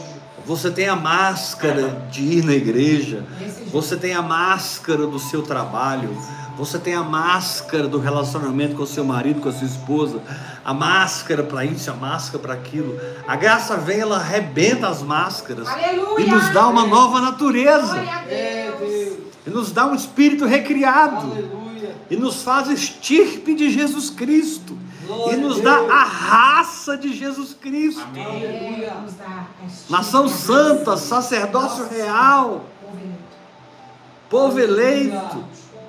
Você 0.45 0.69
tem 0.69 0.87
a 0.87 0.95
máscara 0.95 2.07
de 2.11 2.21
ir 2.21 2.45
na 2.45 2.53
igreja, 2.53 3.25
você 3.71 3.97
tem 3.97 4.13
a 4.13 4.21
máscara 4.21 5.07
do 5.07 5.17
seu 5.17 5.41
trabalho, 5.41 6.15
você 6.55 6.77
tem 6.77 6.93
a 6.93 7.01
máscara 7.01 7.87
do 7.87 7.97
relacionamento 7.99 8.75
com 8.75 8.83
o 8.83 8.87
seu 8.87 9.03
marido, 9.03 9.41
com 9.41 9.49
a 9.49 9.51
sua 9.51 9.65
esposa, 9.65 10.21
a 10.63 10.71
máscara 10.71 11.41
para 11.41 11.65
isso, 11.65 11.89
a 11.89 11.95
máscara 11.95 12.37
para 12.37 12.53
aquilo. 12.53 12.95
A 13.27 13.35
graça 13.35 13.75
vem, 13.75 13.99
ela 14.01 14.17
arrebenta 14.17 14.87
as 14.87 15.01
máscaras 15.01 15.67
Aleluia. 15.67 16.23
e 16.23 16.29
nos 16.29 16.49
dá 16.53 16.67
uma 16.67 16.85
nova 16.85 17.19
natureza, 17.21 17.93
Glória 17.95 18.13
a 18.15 18.21
é 18.31 18.71
Deus. 18.77 19.17
E 19.45 19.49
nos 19.49 19.71
dá 19.71 19.85
um 19.85 19.93
espírito 19.95 20.45
recriado, 20.45 21.31
Aleluia. 21.31 21.95
e 22.09 22.15
nos 22.15 22.41
faz 22.41 22.67
estirpe 22.69 23.53
de 23.53 23.69
Jesus 23.69 24.09
Cristo, 24.09 24.75
e 25.03 25.05
Glória 25.05 25.37
nos 25.37 25.59
a 25.59 25.63
dá 25.63 25.77
a 25.93 26.03
raça 26.03 26.97
de 26.97 27.13
Jesus 27.13 27.53
Cristo. 27.53 28.01
Amém. 28.01 28.89
Nos 29.03 29.89
Nação 29.89 30.27
santa, 30.27 30.97
sacerdócio 30.97 31.83
Nossa, 31.83 31.95
real. 31.95 32.65
povo 34.29 34.59
eleito. 34.59 35.13
povo 35.19 35.39
eleito, 35.39 35.45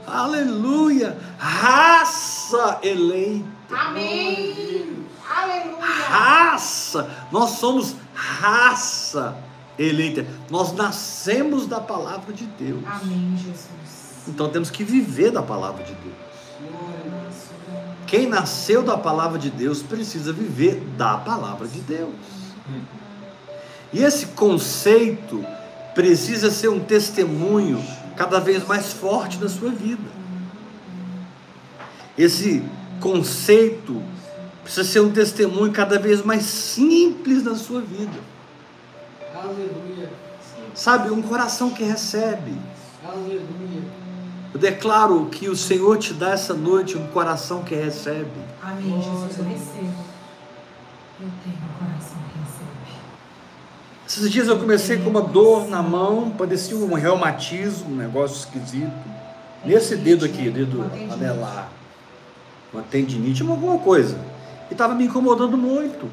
aleluia, 0.07 1.19
raça 1.39 2.79
eleita, 2.83 3.47
Amém. 3.71 4.97
Aleluia. 5.29 5.87
raça, 6.09 7.11
nós 7.33 7.51
somos 7.53 7.97
raça 8.15 9.37
eleita, 9.79 10.27
nós 10.51 10.73
nascemos 10.73 11.67
da 11.67 11.81
palavra 11.81 12.33
de 12.33 12.47
Deus, 12.47 12.83
Amém, 12.87 13.37
Jesus. 13.37 13.69
então 14.29 14.49
temos 14.49 14.71
que 14.71 14.85
viver 14.85 15.31
da 15.31 15.43
palavra 15.43 15.85
de 15.85 15.93
Deus. 15.93 16.27
Quem 18.07 18.29
nasceu 18.29 18.83
da 18.83 18.97
palavra 18.97 19.39
de 19.39 19.51
Deus 19.51 19.83
precisa 19.83 20.33
viver 20.33 20.81
da 20.97 21.17
palavra 21.19 21.67
de 21.67 21.81
Deus. 21.81 22.15
E 23.93 24.03
esse 24.03 24.27
conceito 24.27 25.45
precisa 25.95 26.51
ser 26.51 26.69
um 26.69 26.81
testemunho 26.81 27.83
cada 28.17 28.39
vez 28.39 28.67
mais 28.67 28.93
forte 28.93 29.39
na 29.39 29.49
sua 29.49 29.71
vida. 29.71 30.17
Esse 32.17 32.63
conceito 33.01 34.03
precisa 34.63 34.85
ser 34.85 35.01
um 35.01 35.11
testemunho 35.11 35.73
cada 35.73 35.99
vez 35.99 36.25
mais 36.25 36.45
simples 36.45 37.43
na 37.43 37.55
sua 37.57 37.81
vida. 37.81 38.36
Aleluia. 39.43 40.11
Sabe, 40.75 41.11
um 41.11 41.23
coração 41.23 41.71
que 41.71 41.85
recebe. 41.85 42.55
Aleluia. 43.07 43.83
Eu 44.53 44.61
declaro 44.61 45.27
que 45.27 45.49
o 45.49 45.57
Senhor 45.57 45.99
te 45.99 46.15
dá 46.15 46.31
essa 46.31 46.55
noite 46.55 46.97
um 46.97 47.07
coração 47.09 47.63
que 47.63 47.75
recebe. 47.75 48.31
Amém, 48.63 49.03
Jesus. 49.03 49.39
Eu 49.39 49.45
recebo. 49.45 50.05
Eu 51.21 51.29
tenho 51.45 51.57
um 51.57 51.79
coração 51.79 52.19
que 52.33 52.39
recebe. 52.39 53.01
Esses 54.09 54.31
dias 54.31 54.49
eu 54.49 54.59
comecei 54.59 54.99
com 54.99 55.11
uma 55.11 55.23
dor 55.23 55.69
na 55.69 55.83
mão, 55.83 56.31
parecia 56.31 56.77
um 56.77 56.95
reumatismo, 56.95 57.93
um 57.93 57.97
negócio 57.97 58.37
esquisito. 58.37 58.93
Nesse 59.65 59.97
dedo 59.97 60.25
aqui, 60.25 60.49
dedo 60.49 60.89
tendinite. 60.91 61.13
anelar. 61.13 61.69
Uma 62.73 62.83
tendinite, 62.83 63.43
alguma 63.43 63.79
coisa. 63.79 64.19
E 64.71 64.73
estava 64.73 64.95
me 64.95 65.05
incomodando 65.05 65.57
muito. 65.57 66.11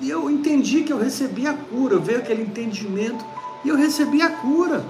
E 0.00 0.10
eu 0.10 0.30
entendi 0.30 0.82
que 0.82 0.92
eu 0.92 0.98
recebi 0.98 1.46
a 1.46 1.54
cura, 1.54 1.98
veio 1.98 2.18
aquele 2.18 2.42
entendimento, 2.42 3.24
e 3.64 3.68
eu 3.68 3.76
recebi 3.76 4.20
a 4.20 4.30
cura 4.30 4.84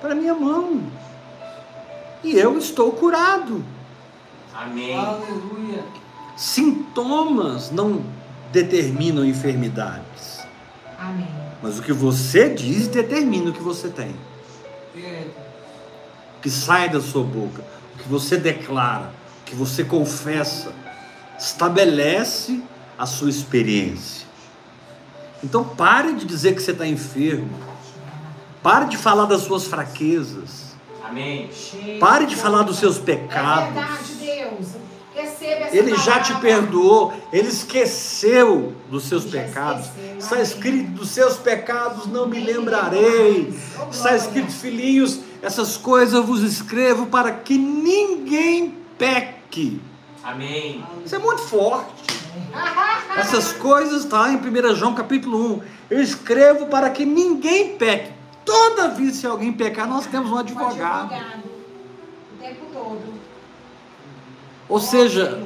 para 0.00 0.14
minha 0.14 0.34
mão. 0.34 0.82
E 2.22 2.36
eu 2.36 2.56
estou 2.56 2.92
curado. 2.92 3.64
Amém. 4.54 4.96
Aleluia. 4.96 5.84
Sintomas 6.36 7.70
não 7.70 8.04
determinam 8.52 9.24
enfermidades, 9.24 10.40
Amém. 10.98 11.28
mas 11.60 11.78
o 11.78 11.82
que 11.82 11.92
você 11.92 12.48
diz 12.48 12.86
determina 12.86 13.50
o 13.50 13.52
que 13.52 13.62
você 13.62 13.88
tem. 13.88 14.14
É. 14.96 15.26
O 16.38 16.40
que 16.40 16.50
sai 16.50 16.88
da 16.88 17.00
sua 17.00 17.24
boca, 17.24 17.64
o 17.94 17.98
que 18.02 18.08
você 18.08 18.36
declara, 18.36 19.12
o 19.40 19.44
que 19.44 19.54
você 19.56 19.82
confessa, 19.82 20.72
estabelece 21.38 22.62
a 22.98 23.06
sua 23.06 23.28
experiência. 23.30 24.26
Então 25.42 25.64
pare 25.64 26.14
de 26.14 26.24
dizer 26.24 26.54
que 26.54 26.62
você 26.62 26.70
está 26.70 26.86
enfermo. 26.86 27.50
Pare 28.62 28.86
de 28.86 28.96
falar 28.96 29.26
das 29.26 29.42
suas 29.42 29.66
fraquezas. 29.66 30.74
Amém. 31.04 31.50
Pare 32.00 32.24
de 32.26 32.34
falar 32.34 32.62
dos 32.62 32.78
seus 32.78 32.96
É 32.98 33.00
pecados. 33.02 33.74
verdade, 33.74 34.14
Deus. 34.20 34.68
Receba 35.14 35.66
essa 35.66 35.76
Ele 35.76 35.96
já 35.96 36.18
te 36.20 36.34
perdoou, 36.40 37.12
ele 37.32 37.46
esqueceu 37.48 38.72
dos 38.90 39.04
seus 39.04 39.24
pecados. 39.26 39.86
esqueceu, 39.86 40.18
Está 40.18 40.40
escrito: 40.40 40.90
dos 40.92 41.10
seus 41.10 41.36
pecados 41.36 42.06
não 42.06 42.26
me 42.26 42.40
lembrarei. 42.40 43.54
Oh, 43.80 43.90
Está 43.90 44.16
escrito, 44.16 44.50
filhinhos, 44.50 45.20
essas 45.42 45.76
coisas 45.76 46.14
eu 46.14 46.24
vos 46.24 46.42
escrevo 46.42 47.06
para 47.06 47.30
que 47.32 47.56
ninguém 47.56 48.76
peque. 48.98 49.80
Amém. 50.24 50.82
Isso 51.04 51.14
é 51.14 51.18
muito 51.18 51.42
forte. 51.42 52.13
Essas 53.16 53.52
coisas 53.52 54.04
está 54.04 54.30
em 54.32 54.36
1 54.36 54.74
João 54.74 54.94
capítulo 54.94 55.56
1. 55.56 55.60
Eu 55.90 56.02
escrevo 56.02 56.66
para 56.66 56.90
que 56.90 57.04
ninguém 57.04 57.76
peque. 57.76 58.12
Toda 58.44 58.88
vez 58.88 59.20
que 59.20 59.26
alguém 59.26 59.52
pecar, 59.52 59.88
nós 59.88 60.06
temos 60.06 60.30
um 60.30 60.34
Um 60.34 60.38
advogado. 60.38 61.12
advogado. 61.12 61.42
O 62.34 62.42
tempo 62.42 62.66
todo. 62.72 63.14
Ou 64.68 64.80
seja, 64.80 65.42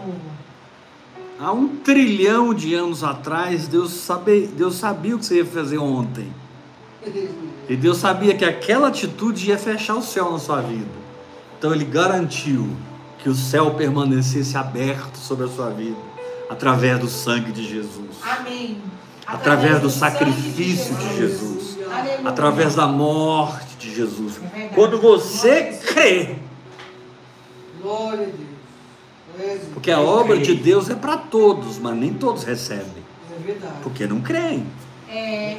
há 1.38 1.52
um 1.52 1.68
trilhão 1.68 2.52
de 2.54 2.74
anos 2.74 3.04
atrás, 3.04 3.68
Deus, 3.68 3.92
sabe, 3.92 4.46
Deus 4.48 4.76
sabia 4.76 5.14
o 5.14 5.18
que 5.18 5.26
você 5.26 5.36
ia 5.36 5.46
fazer 5.46 5.78
ontem. 5.78 6.32
E 7.68 7.76
Deus 7.76 7.98
sabia 7.98 8.34
que 8.34 8.44
aquela 8.44 8.88
atitude 8.88 9.48
ia 9.48 9.58
fechar 9.58 9.94
o 9.94 10.02
céu 10.02 10.32
na 10.32 10.38
sua 10.38 10.60
vida. 10.60 10.88
Então 11.58 11.72
Ele 11.72 11.84
garantiu 11.84 12.68
que 13.18 13.28
o 13.28 13.34
céu 13.34 13.72
permanecesse 13.74 14.56
aberto 14.56 15.16
sobre 15.16 15.46
a 15.46 15.48
sua 15.48 15.70
vida, 15.70 15.96
através 16.48 16.98
do 16.98 17.08
sangue 17.08 17.52
de 17.52 17.66
Jesus. 17.66 18.16
Amém. 18.22 18.80
através 19.26 19.80
do 19.80 19.90
sacrifício 19.90 20.94
de 20.96 21.16
Jesus, 21.16 21.76
através 22.24 22.74
da 22.74 22.86
morte 22.86 23.76
de 23.78 23.94
Jesus. 23.94 24.40
É. 24.54 24.68
Quando 24.74 24.98
você 25.00 25.78
crê, 25.86 26.36
Glória 27.82 28.26
a 28.26 29.38
Deus. 29.42 29.60
Porque 29.72 29.90
a 29.90 30.00
obra 30.00 30.38
de 30.38 30.54
Deus 30.54 30.90
é 30.90 30.94
para 30.94 31.16
todos, 31.16 31.78
mas 31.78 31.94
nem 31.96 32.12
todos 32.14 32.42
recebem, 32.44 33.04
É 33.30 33.40
verdade. 33.40 33.74
porque 33.82 34.06
não 34.06 34.20
creem. 34.20 34.66
É. 35.08 35.56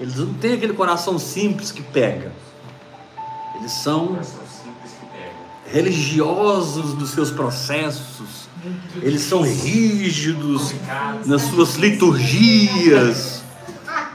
Eles 0.00 0.16
não 0.16 0.34
têm 0.34 0.54
aquele 0.54 0.72
coração 0.72 1.18
simples 1.18 1.70
que 1.70 1.82
pega. 1.82 2.32
Eles 3.58 3.72
são 3.72 4.18
religiosos 5.66 6.94
nos 6.94 7.10
seus 7.10 7.30
processos. 7.30 8.45
Eles 9.02 9.22
são 9.22 9.42
rígidos 9.42 10.74
nas 11.24 11.42
suas 11.42 11.74
liturgias. 11.76 13.42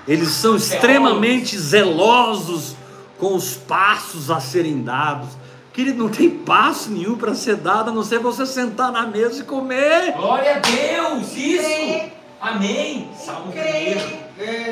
Eles 0.07 0.29
são 0.29 0.55
extremamente 0.55 1.57
zelosos 1.57 2.75
com 3.17 3.35
os 3.35 3.53
passos 3.53 4.31
a 4.31 4.39
serem 4.39 4.81
dados. 4.81 5.29
Querido, 5.73 6.03
não 6.03 6.09
tem 6.09 6.29
passo 6.29 6.91
nenhum 6.91 7.15
para 7.15 7.33
ser 7.33 7.55
dado, 7.55 7.91
a 7.91 7.93
não 7.93 8.03
ser 8.03 8.19
você 8.19 8.45
sentar 8.45 8.91
na 8.91 9.05
mesa 9.07 9.41
e 9.41 9.45
comer. 9.45 10.13
Glória 10.13 10.57
a 10.57 10.59
Deus! 10.59 11.37
Isso! 11.37 12.11
Amém! 12.41 13.09
Salmo 13.17 13.51
primeiro. 13.53 14.01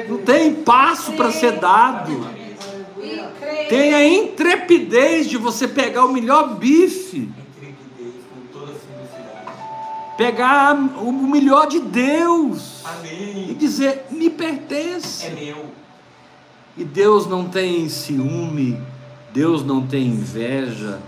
Não 0.10 0.18
tem 0.18 0.56
passo 0.56 1.14
para 1.14 1.32
ser 1.32 1.54
dado. 1.54 2.12
e 2.12 3.14
Aleluia. 3.14 3.32
crê. 3.40 3.66
Tem 3.66 3.94
a 3.94 4.04
intrepidez 4.04 5.30
de 5.30 5.38
você 5.38 5.68
pegar 5.68 6.04
o 6.06 6.12
melhor 6.12 6.56
bife, 6.56 7.30
pegar 10.20 10.76
o 10.76 11.14
melhor 11.14 11.66
de 11.68 11.80
Deus 11.80 12.84
e 12.84 12.88
Amém! 12.90 13.54
dizer: 13.58 14.06
me 14.12 14.30
pertence. 14.30 15.26
É 15.26 15.30
meu. 15.30 15.68
E 16.78 16.84
Deus 16.84 17.26
não 17.26 17.46
tem 17.46 17.88
ciúme, 17.88 18.78
Deus 19.34 19.66
não 19.66 19.88
tem 19.88 20.08
inveja, 20.08 21.00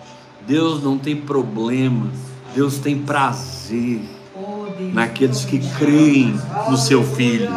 Deus 0.47 0.82
não 0.82 0.97
tem 0.97 1.15
problema, 1.15 2.10
Deus 2.56 2.80
tem 2.80 2.97
prazer 2.97 4.00
Oh, 4.34 4.65
Deus. 4.78 4.93
naqueles 4.93 5.43
que 5.45 5.60
creem 5.78 6.34
no 6.69 6.78
seu 6.78 7.04
filho, 7.04 7.52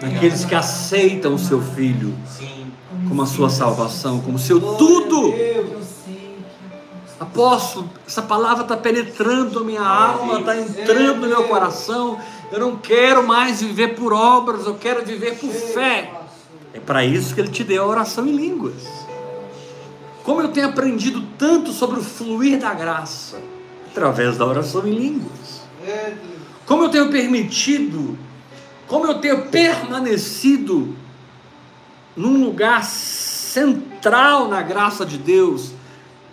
naqueles 0.00 0.44
que 0.46 0.54
aceitam 0.54 1.34
o 1.34 1.38
seu 1.38 1.60
filho 1.60 2.14
como 3.08 3.22
a 3.22 3.26
sua 3.26 3.50
salvação, 3.50 4.20
como 4.20 4.38
seu 4.38 4.58
tudo. 4.60 5.32
Apóstolo, 7.18 7.88
essa 8.06 8.20
palavra 8.20 8.62
está 8.62 8.76
penetrando 8.76 9.64
minha 9.64 9.80
alma, 9.80 10.40
está 10.40 10.56
entrando 10.56 11.22
no 11.22 11.28
meu 11.28 11.44
coração. 11.44 12.20
Eu 12.52 12.60
não 12.60 12.76
quero 12.76 13.26
mais 13.26 13.60
viver 13.60 13.94
por 13.94 14.12
obras, 14.12 14.66
eu 14.66 14.74
quero 14.74 15.04
viver 15.04 15.38
por 15.38 15.50
fé. 15.50 16.12
É 16.74 16.80
para 16.80 17.04
isso 17.04 17.34
que 17.34 17.40
ele 17.40 17.50
te 17.50 17.64
deu 17.64 17.84
a 17.84 17.86
oração 17.86 18.26
em 18.26 18.36
línguas. 18.36 18.82
Como 20.22 20.42
eu 20.42 20.48
tenho 20.48 20.68
aprendido 20.68 21.22
tanto 21.38 21.72
sobre 21.72 22.00
o 22.00 22.02
fluir 22.02 22.58
da 22.58 22.74
graça 22.74 23.40
através 23.90 24.36
da 24.36 24.44
oração 24.44 24.86
em 24.86 24.92
línguas. 24.92 25.62
Como 26.66 26.82
eu 26.82 26.88
tenho 26.90 27.10
permitido, 27.10 28.18
como 28.86 29.06
eu 29.06 29.20
tenho 29.20 29.46
permanecido 29.46 30.94
num 32.14 32.44
lugar 32.44 32.84
central 32.84 34.48
na 34.48 34.60
graça 34.60 35.06
de 35.06 35.16
Deus. 35.16 35.72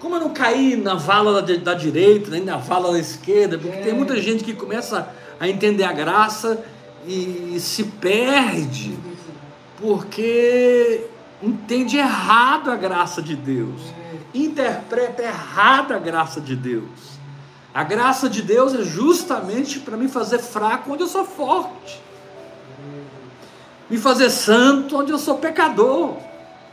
Como 0.03 0.17
eu 0.17 0.19
não 0.19 0.31
caí 0.31 0.75
na 0.75 0.95
vala 0.95 1.41
da, 1.41 1.55
da 1.55 1.73
direita, 1.73 2.29
nem 2.29 2.43
na 2.43 2.57
vala 2.57 2.91
da 2.91 2.99
esquerda, 2.99 3.57
porque 3.57 3.77
tem 3.77 3.93
muita 3.93 4.21
gente 4.21 4.43
que 4.43 4.53
começa 4.53 5.07
a 5.39 5.47
entender 5.47 5.85
a 5.85 5.93
graça 5.93 6.61
e 7.07 7.57
se 7.57 7.85
perde 7.85 8.97
porque 9.79 11.05
entende 11.41 11.95
errado 11.95 12.69
a 12.69 12.75
graça 12.75 13.21
de 13.21 13.33
Deus, 13.33 13.79
interpreta 14.33 15.23
errado 15.23 15.93
a 15.93 15.99
graça 15.99 16.41
de 16.41 16.57
Deus. 16.57 17.13
A 17.73 17.85
graça 17.85 18.29
de 18.29 18.41
Deus 18.41 18.75
é 18.75 18.83
justamente 18.83 19.79
para 19.79 19.95
me 19.95 20.09
fazer 20.09 20.39
fraco 20.39 20.91
onde 20.91 21.03
eu 21.03 21.07
sou 21.07 21.23
forte, 21.23 22.03
me 23.89 23.97
fazer 23.97 24.29
santo 24.29 24.97
onde 24.97 25.13
eu 25.13 25.17
sou 25.17 25.37
pecador, 25.37 26.17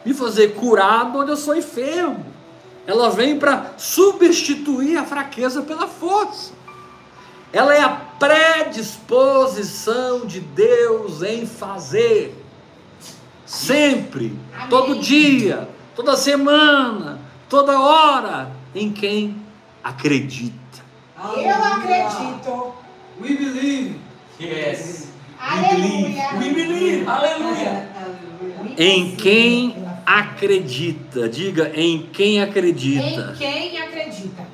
me 0.05 0.13
fazer 0.13 0.57
curado 0.57 1.21
onde 1.21 1.31
eu 1.31 1.37
sou 1.37 1.55
enfermo. 1.55 2.40
Ela 2.87 3.11
vem 3.11 3.39
para 3.39 3.75
substituir 3.77 4.97
a 4.97 5.05
fraqueza 5.05 5.61
pela 5.63 5.87
força. 5.87 6.53
Ela 7.53 7.75
é 7.75 7.81
a 7.81 7.89
predisposição 8.19 10.25
de 10.27 10.41
Deus 10.41 11.23
em 11.23 11.47
fazer. 11.47 12.35
Sempre, 13.45 14.39
Amém. 14.55 14.69
todo 14.69 14.99
dia, 15.01 15.69
toda 15.97 16.17
semana, 16.17 17.21
toda 17.49 17.81
hora, 17.81 18.53
em 18.75 18.93
quem 18.93 19.37
acredita. 19.83 20.55
Eu 21.37 21.51
acredito. 21.51 22.73
We 23.21 23.37
believe. 23.37 24.01
Yes. 24.41 25.09
Aleluia. 25.39 26.31
We 26.39 26.51
believe. 26.51 27.07
Aleluia. 27.07 27.91
Aleluia. 27.97 28.75
Em 28.79 29.15
quem 29.17 29.75
acredita. 30.07 31.29
Diga, 31.29 31.71
em 31.75 32.07
quem 32.13 32.43
acredita. 32.43 33.33
Em 33.33 33.37
quem 33.37 33.79
acredita. 33.81 34.47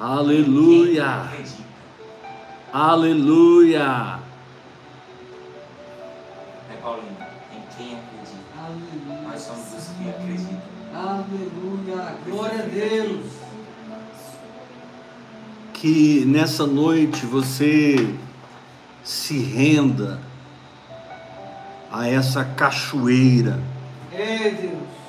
Aleluia. 0.00 1.22
Acredita. 1.22 1.62
Aleluia. 2.72 4.18
É 6.70 6.76
Paulinho. 6.80 7.16
Em 7.52 7.76
quem 7.76 7.96
acredita. 7.96 8.42
Aleluia. 8.58 9.28
Nós 9.28 9.40
somos 9.40 9.66
os 9.74 9.88
que 9.96 10.08
acreditam. 10.08 10.62
Aleluia. 10.94 12.16
Glória 12.26 12.60
a 12.60 12.66
Deus. 12.66 13.26
Que 15.74 16.24
nessa 16.26 16.66
noite 16.66 17.26
você 17.26 18.14
se 19.02 19.38
renda 19.38 20.20
a 21.90 22.08
essa 22.08 22.44
cachoeira. 22.44 23.60
É 24.14 24.50
Deus. 24.50 25.02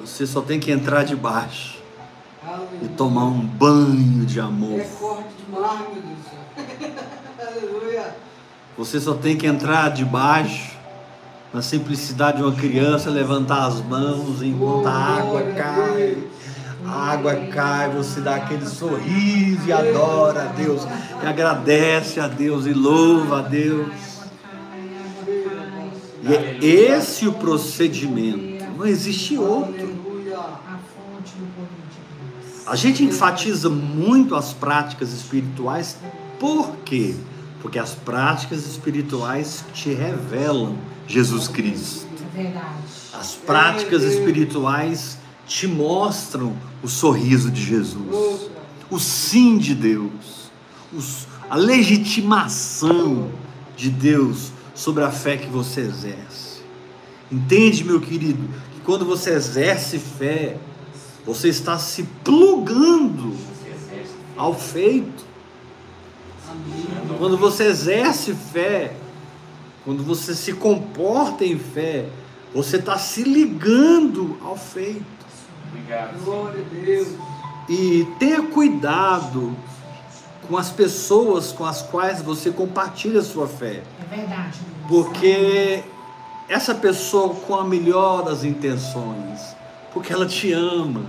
Você 0.00 0.26
só 0.26 0.40
tem 0.40 0.60
que 0.60 0.70
entrar 0.70 1.04
debaixo 1.04 1.78
e 2.82 2.88
tomar 2.88 3.24
um 3.24 3.40
banho 3.40 4.24
de 4.24 4.40
amor. 4.40 4.80
É 4.80 4.86
meu 4.86 6.02
Deus. 6.02 6.94
Aleluia. 7.40 8.16
Você 8.78 9.00
só 9.00 9.14
tem 9.14 9.36
que 9.36 9.46
entrar 9.46 9.90
debaixo, 9.90 10.78
na 11.52 11.60
simplicidade 11.60 12.38
de 12.38 12.44
uma 12.44 12.54
criança, 12.54 13.10
levantar 13.10 13.66
as 13.66 13.82
mãos 13.82 14.42
enquanto 14.42 14.86
a 14.86 14.92
água 14.92 15.42
cai. 15.56 16.16
A 16.86 17.12
água 17.12 17.34
cai, 17.52 17.90
você 17.90 18.20
dá 18.20 18.36
aquele 18.36 18.66
sorriso 18.66 19.66
e 19.66 19.72
adora 19.72 20.44
a 20.44 20.46
Deus, 20.46 20.86
e 21.22 21.26
agradece 21.26 22.20
a 22.20 22.26
Deus 22.26 22.64
e 22.66 22.72
louva 22.72 23.40
a 23.40 23.42
Deus. 23.42 24.09
E 26.22 26.34
é 26.34 26.58
esse 26.62 27.26
o 27.26 27.32
procedimento, 27.32 28.64
não 28.76 28.86
existe 28.86 29.38
outro. 29.38 30.00
A 32.66 32.76
gente 32.76 33.02
enfatiza 33.02 33.68
muito 33.68 34.34
as 34.34 34.52
práticas 34.52 35.12
espirituais, 35.12 35.96
por 36.38 36.76
quê? 36.84 37.16
Porque 37.60 37.78
as 37.78 37.94
práticas 37.94 38.66
espirituais 38.66 39.64
te 39.72 39.92
revelam 39.92 40.78
Jesus 41.06 41.48
Cristo. 41.48 42.06
É. 42.36 42.52
As 43.12 43.32
práticas 43.34 44.02
espirituais 44.04 45.18
te 45.46 45.66
mostram 45.66 46.54
o 46.82 46.88
sorriso 46.88 47.50
de 47.50 47.60
Jesus, 47.60 48.50
o 48.88 48.98
sim 49.00 49.58
de 49.58 49.74
Deus, 49.74 50.50
a 51.50 51.56
legitimação 51.56 53.30
de 53.76 53.90
Deus 53.90 54.52
sobre 54.80 55.04
a 55.04 55.10
fé 55.10 55.36
que 55.36 55.46
você 55.46 55.82
exerce. 55.82 56.62
Entende, 57.30 57.84
meu 57.84 58.00
querido, 58.00 58.48
que 58.72 58.80
quando 58.80 59.04
você 59.04 59.30
exerce 59.34 59.98
fé, 59.98 60.56
você 61.22 61.48
está 61.48 61.78
se 61.78 62.04
plugando 62.24 63.36
ao 64.38 64.54
feito. 64.54 65.22
Quando 67.18 67.36
você 67.36 67.64
exerce 67.64 68.32
fé, 68.32 68.94
quando 69.84 70.02
você 70.02 70.34
se 70.34 70.54
comporta 70.54 71.44
em 71.44 71.58
fé, 71.58 72.06
você 72.54 72.78
está 72.78 72.96
se 72.96 73.22
ligando 73.22 74.38
ao 74.42 74.56
feito. 74.56 75.04
Obrigado. 75.68 76.24
Glória 76.24 76.64
a 76.64 76.74
Deus. 76.74 77.08
E 77.68 78.08
tenha 78.18 78.42
cuidado 78.44 79.54
com 80.48 80.56
as 80.56 80.70
pessoas 80.70 81.52
com 81.52 81.64
as 81.64 81.80
quais 81.80 82.20
você 82.22 82.50
compartilha 82.50 83.20
a 83.20 83.22
sua 83.22 83.46
fé. 83.46 83.82
É 84.02 84.16
verdade. 84.16 84.58
Porque 84.90 85.84
essa 86.48 86.74
pessoa 86.74 87.32
com 87.32 87.54
a 87.54 87.62
melhor 87.62 88.24
das 88.24 88.42
intenções, 88.42 89.54
porque 89.94 90.12
ela 90.12 90.26
te 90.26 90.52
ama, 90.52 91.02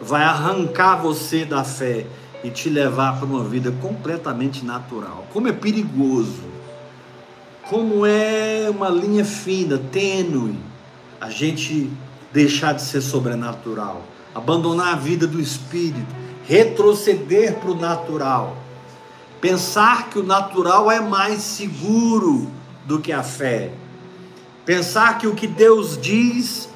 vai 0.00 0.22
arrancar 0.22 0.96
você 0.96 1.44
da 1.44 1.62
fé 1.62 2.06
e 2.42 2.48
te 2.48 2.70
levar 2.70 3.18
para 3.18 3.26
uma 3.26 3.44
vida 3.44 3.70
completamente 3.82 4.64
natural. 4.64 5.26
Como 5.30 5.46
é 5.46 5.52
perigoso. 5.52 6.54
Como 7.68 8.06
é 8.06 8.66
uma 8.70 8.88
linha 8.88 9.26
fina, 9.26 9.76
tênue, 9.76 10.58
a 11.20 11.28
gente 11.28 11.90
deixar 12.32 12.72
de 12.72 12.80
ser 12.80 13.02
sobrenatural, 13.02 14.02
abandonar 14.34 14.94
a 14.94 14.96
vida 14.96 15.26
do 15.26 15.38
espírito, 15.38 16.14
retroceder 16.46 17.56
para 17.56 17.70
o 17.70 17.74
natural, 17.74 18.56
pensar 19.44 20.08
que 20.08 20.18
o 20.18 20.22
natural 20.22 20.90
é 20.90 21.00
mais 21.00 21.42
seguro 21.42 22.50
do 22.86 22.98
que 22.98 23.12
a 23.12 23.22
fé, 23.22 23.72
pensar 24.64 25.18
que 25.18 25.26
o 25.26 25.34
que 25.34 25.46
Deus 25.46 25.98
diz 26.00 26.66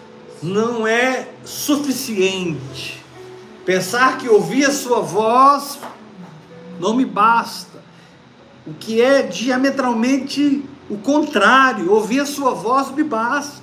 não 0.43 0.87
é 0.87 1.29
suficiente, 1.47 3.03
pensar 3.65 4.19
que 4.19 4.29
ouvir 4.29 4.67
a 4.67 4.71
sua 4.71 5.01
voz 5.01 5.79
não 6.79 6.95
me 6.95 7.07
basta, 7.07 7.83
o 8.67 8.75
que 8.75 9.01
é 9.01 9.23
diametralmente 9.23 10.63
o 10.91 10.99
contrário, 10.99 11.91
ouvir 11.91 12.21
a 12.21 12.27
sua 12.27 12.51
voz 12.51 12.91
me 12.91 13.03
basta. 13.03 13.63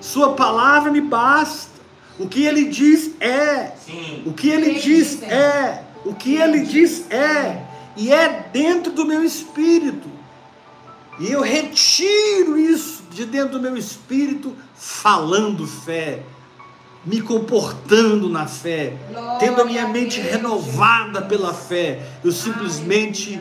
Sua 0.00 0.34
palavra 0.34 0.92
me 0.92 1.00
basta. 1.00 1.80
O 2.16 2.28
que 2.28 2.44
ele 2.44 2.66
diz 2.66 3.10
é. 3.20 3.72
Sim. 3.84 4.22
O 4.24 4.32
que 4.32 4.48
ele 4.48 4.74
diz 4.78 5.20
é. 5.24 5.82
O 6.04 6.14
que 6.14 6.36
ele 6.36 6.60
diz 6.60 7.10
é. 7.10 7.69
E 8.00 8.10
é 8.10 8.46
dentro 8.50 8.92
do 8.92 9.04
meu 9.04 9.22
espírito. 9.22 10.08
E 11.18 11.30
eu 11.30 11.42
retiro 11.42 12.58
isso 12.58 13.02
de 13.10 13.26
dentro 13.26 13.58
do 13.58 13.60
meu 13.60 13.76
espírito, 13.76 14.56
falando 14.74 15.66
fé, 15.66 16.22
me 17.04 17.20
comportando 17.20 18.26
na 18.30 18.46
fé, 18.46 18.96
tendo 19.38 19.60
a 19.60 19.66
minha 19.66 19.86
mente 19.86 20.18
renovada 20.18 21.20
pela 21.20 21.52
fé. 21.52 22.00
Eu 22.24 22.32
simplesmente 22.32 23.38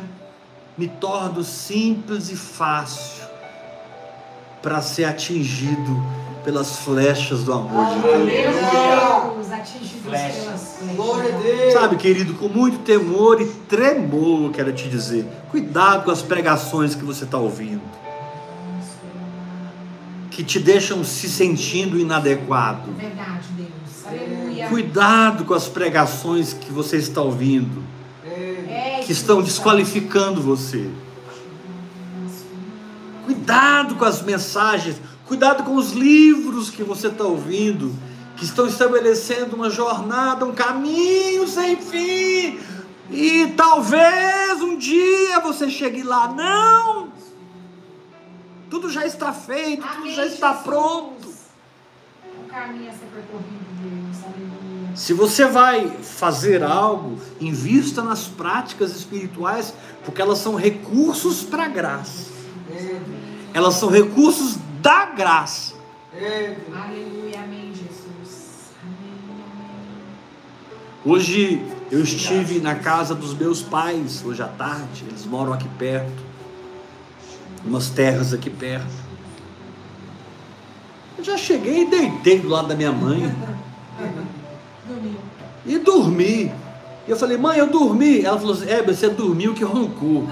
me 0.78 0.90
torno 0.90 1.42
simples 1.42 2.30
e 2.30 2.36
fácil 2.36 3.24
para 4.62 4.82
ser 4.82 5.06
atingido 5.06 6.04
pelas 6.44 6.80
flechas 6.80 7.46
do 7.46 7.54
amor 7.54 7.96
de 7.96 8.02
Deus. 8.02 8.26
Deus, 8.28 9.39
pelas 10.04 10.96
Glória 10.96 11.36
a. 11.36 11.42
Deus. 11.42 11.74
Sabe, 11.74 11.96
querido, 11.98 12.34
com 12.36 12.48
muito 12.48 12.80
temor 12.80 13.42
e 13.42 13.46
tremor, 13.46 14.46
eu 14.46 14.52
quero 14.52 14.72
te 14.74 14.88
dizer, 14.90 15.26
cuidado 15.50 16.06
com 16.06 16.12
as 16.12 16.22
pregações 16.22 16.96
que 16.96 17.04
você 17.04 17.26
está 17.26 17.38
ouvindo, 17.38 17.82
que 20.32 20.44
te 20.44 20.60
deixam 20.60 21.04
se 21.04 21.30
sentindo 21.30 22.00
inadequado. 22.00 22.92
Verdade, 22.94 23.48
Deus. 23.58 23.70
Aleluia. 24.08 24.68
Cuidado 24.68 25.46
com 25.46 25.54
as 25.54 25.68
pregações 25.68 26.54
que 26.54 26.72
você 26.72 26.98
está 26.98 27.22
ouvindo, 27.22 27.84
É, 28.26 29.02
que 29.06 29.12
estão 29.12 29.42
desqualificando 29.42 30.42
você. 30.42 30.90
Cuidado 33.26 33.96
com 33.96 34.06
as 34.06 34.22
mensagens, 34.22 34.96
cuidado 35.28 35.64
com 35.64 35.76
os 35.76 35.92
livros 35.92 36.70
que 36.70 36.84
você 36.84 37.08
está 37.08 37.24
ouvindo, 37.24 37.94
que 38.40 38.46
estão 38.46 38.66
estabelecendo 38.66 39.54
uma 39.56 39.70
jornada, 39.70 40.46
um 40.46 40.54
caminho 40.54 41.46
sem 41.46 41.76
fim. 41.76 42.58
E 43.12 43.48
talvez 43.58 44.62
um 44.62 44.78
dia 44.78 45.40
você 45.42 45.70
chegue 45.70 46.04
lá. 46.04 46.30
Não! 46.30 47.10
Tudo 48.70 48.90
já 48.90 49.06
está 49.06 49.34
feito, 49.34 49.82
tudo 49.82 50.02
Amém, 50.02 50.16
já 50.16 50.26
está 50.26 50.50
Jesus. 50.50 50.64
pronto. 50.64 51.28
O 52.46 52.48
caminho 52.48 52.90
a 52.90 52.94
ser 52.94 53.08
percorrido. 53.14 53.60
Se 54.96 55.14
você 55.14 55.46
vai 55.46 55.90
fazer 56.02 56.64
algo, 56.64 57.20
invista 57.40 58.02
nas 58.02 58.28
práticas 58.28 58.96
espirituais, 58.96 59.74
porque 60.04 60.22
elas 60.22 60.40
são 60.40 60.56
recursos 60.56 61.44
para 61.44 61.66
a 61.66 61.68
graça. 61.68 62.30
Elas 63.54 63.76
são 63.76 63.90
recursos 63.90 64.58
da 64.82 65.06
graça. 65.06 65.74
Aleluia. 66.14 67.40
Amém, 67.44 67.69
Hoje 71.10 71.60
eu 71.90 72.04
estive 72.04 72.60
na 72.60 72.76
casa 72.76 73.16
dos 73.16 73.34
meus 73.34 73.64
pais, 73.64 74.24
hoje 74.24 74.44
à 74.44 74.48
tarde, 74.48 75.06
eles 75.08 75.26
moram 75.26 75.52
aqui 75.52 75.68
perto, 75.70 76.24
umas 77.66 77.90
terras 77.90 78.32
aqui 78.32 78.48
perto. 78.48 78.94
Eu 81.18 81.24
já 81.24 81.36
cheguei 81.36 81.82
e 81.82 81.90
deitei 81.90 82.38
do 82.38 82.48
lado 82.48 82.68
da 82.68 82.76
minha 82.76 82.92
mãe 82.92 83.24
e 85.66 85.80
dormi. 85.80 86.52
E 87.08 87.10
eu 87.10 87.18
falei, 87.18 87.38
mãe, 87.40 87.58
eu 87.58 87.72
dormi. 87.72 88.24
Ela 88.24 88.38
falou 88.38 88.54
assim: 88.54 88.70
é, 88.70 88.84
você 88.84 89.10
dormiu 89.10 89.56
que 89.56 89.64
roncou. 89.64 90.28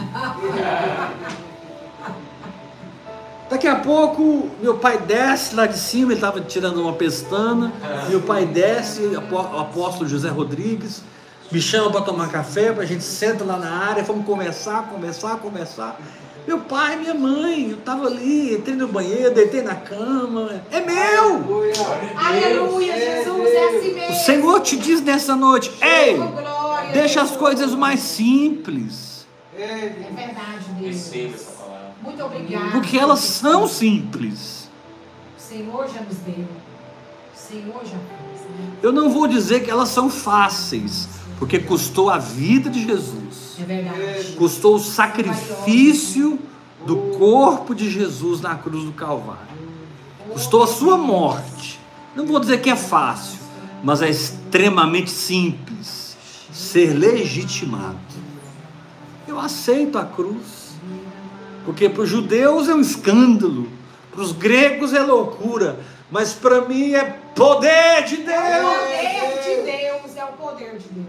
Daqui 3.50 3.68
a 3.68 3.78
pouco, 3.78 4.50
meu 4.62 4.78
pai 4.78 4.98
desce 4.98 5.56
lá 5.56 5.66
de 5.66 5.80
cima, 5.80 6.12
ele 6.12 6.16
estava 6.16 6.42
tirando 6.42 6.82
uma 6.82 6.94
pestana. 6.94 7.72
Meu 8.10 8.22
pai 8.22 8.46
desce, 8.46 9.02
o 9.02 9.38
apóstolo 9.60 10.08
José 10.10 10.28
Rodrigues, 10.30 11.02
me 11.50 11.62
chama 11.62 11.90
para 11.90 12.02
tomar 12.02 12.30
café, 12.30 12.70
a 12.70 12.86
gente 12.86 13.06
senta 13.06 13.46
lá 13.46 13.58
na 13.58 13.72
área, 13.72 14.04
vamos 14.04 14.26
conversar, 14.26 14.90
conversar, 14.90 15.38
conversar. 15.38 15.98
Meu 16.46 16.60
pai, 16.60 16.98
minha 16.98 17.14
mãe, 17.14 17.72
eu 17.72 17.78
estava 17.78 18.08
ali, 18.08 18.56
entrei 18.56 18.76
no 18.76 18.88
banheiro, 18.88 19.34
deitei 19.34 19.62
na 19.62 19.76
cama. 19.76 20.62
É 20.72 20.80
meu! 20.82 21.64
Aleluia, 22.18 22.94
Jesus. 22.94 23.48
É 23.50 23.68
assim 23.68 23.92
O 23.92 23.96
mesmo. 23.96 24.26
Senhor 24.26 24.60
te 24.62 24.78
diz 24.78 25.02
nessa 25.02 25.36
noite: 25.36 25.72
ei, 25.82 26.16
glória, 26.16 26.92
deixa 26.94 27.22
as 27.22 27.32
coisas 27.32 27.74
mais 27.76 28.00
simples, 28.00 29.26
É 29.58 29.94
verdade, 30.16 30.66
Deus. 30.80 31.57
Muito 32.04 32.24
obrigado. 32.24 32.72
porque 32.72 32.98
elas 32.98 33.20
são 33.20 33.68
simples. 33.68 34.70
O 35.38 35.42
Senhor 35.42 35.88
já 35.94 36.02
nos 36.02 36.18
deu. 36.18 36.46
O 37.34 37.38
Senhor 37.38 37.82
já 37.84 37.98
fez. 37.98 38.42
Né? 38.60 38.72
Eu 38.82 38.92
não 38.92 39.10
vou 39.10 39.28
dizer 39.28 39.64
que 39.64 39.70
elas 39.72 39.90
são 39.90 40.10
fáceis, 40.10 41.08
porque 41.40 41.60
custou 41.60 42.10
a 42.10 42.18
vida 42.18 42.70
de 42.70 42.86
Jesus, 42.86 43.56
É 43.60 43.64
verdade. 43.64 44.34
custou 44.38 44.76
o 44.76 44.80
sacrifício 44.80 46.40
do 46.86 46.96
corpo 47.18 47.74
de 47.76 47.90
Jesus 47.90 48.42
na 48.42 48.56
cruz 48.56 48.84
do 48.86 48.92
Calvário, 48.94 49.42
custou 50.32 50.64
a 50.64 50.68
sua 50.68 50.98
morte. 50.98 51.80
Não 52.16 52.26
vou 52.26 52.40
dizer 52.40 52.62
que 52.62 52.70
é 52.70 52.76
fácil, 52.76 53.40
mas 53.84 54.02
é 54.02 54.10
extremamente 54.10 55.10
simples 55.12 56.18
ser 56.52 56.94
legitimado. 56.94 57.98
Eu 59.28 59.40
aceito 59.40 59.98
a 59.98 60.06
cruz, 60.06 60.57
porque 61.68 61.90
para 61.90 62.04
os 62.04 62.10
judeus 62.10 62.70
é 62.70 62.74
um 62.74 62.80
escândalo, 62.80 63.68
para 64.10 64.22
os 64.22 64.32
gregos 64.32 64.94
é 64.94 65.02
loucura, 65.02 65.78
mas 66.10 66.32
para 66.32 66.62
mim 66.62 66.94
é 66.94 67.04
poder 67.36 68.06
de 68.06 68.16
É 68.22 68.64
o 68.64 68.70
Deus. 68.70 68.78
poder 68.78 69.44
de 69.44 69.72
Deus. 69.72 70.16
É 70.18 70.24
o 70.24 70.28
poder 70.30 70.78
de 70.78 70.88
Deus. 70.92 71.08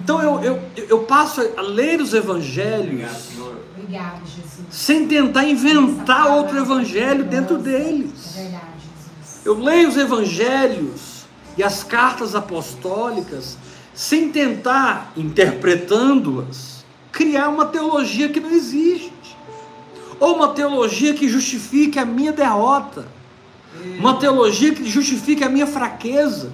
Então 0.00 0.20
eu, 0.20 0.42
eu, 0.42 0.62
eu 0.88 0.98
passo 1.04 1.40
a 1.56 1.60
ler 1.62 2.00
os 2.00 2.12
Obrigado, 2.12 2.24
evangelhos 2.32 3.10
Senhor. 3.12 3.54
Obrigado, 3.78 4.20
Jesus. 4.26 4.66
sem 4.68 5.06
tentar 5.06 5.44
inventar 5.44 6.26
outro 6.36 6.58
evangelho 6.58 7.22
dentro 7.24 7.54
É 7.54 7.58
deles. 7.60 8.32
verdade, 8.34 8.64
Jesus. 9.22 9.46
Eu 9.46 9.54
leio 9.60 9.88
os 9.88 9.96
evangelhos 9.96 11.24
e 11.56 11.62
as 11.62 11.84
cartas 11.84 12.34
apostólicas 12.34 13.56
sem 13.94 14.28
tentar, 14.30 15.12
interpretando-as, 15.16 16.77
criar 17.18 17.48
uma 17.48 17.66
teologia 17.66 18.28
que 18.28 18.38
não 18.38 18.52
existe. 18.52 19.36
Ou 20.20 20.36
uma 20.36 20.50
teologia 20.50 21.12
que 21.14 21.28
justifique 21.28 21.98
a 21.98 22.04
minha 22.04 22.32
derrota. 22.32 23.08
Uma 23.98 24.14
teologia 24.14 24.72
que 24.72 24.88
justifique 24.88 25.42
a 25.42 25.48
minha 25.48 25.66
fraqueza. 25.66 26.52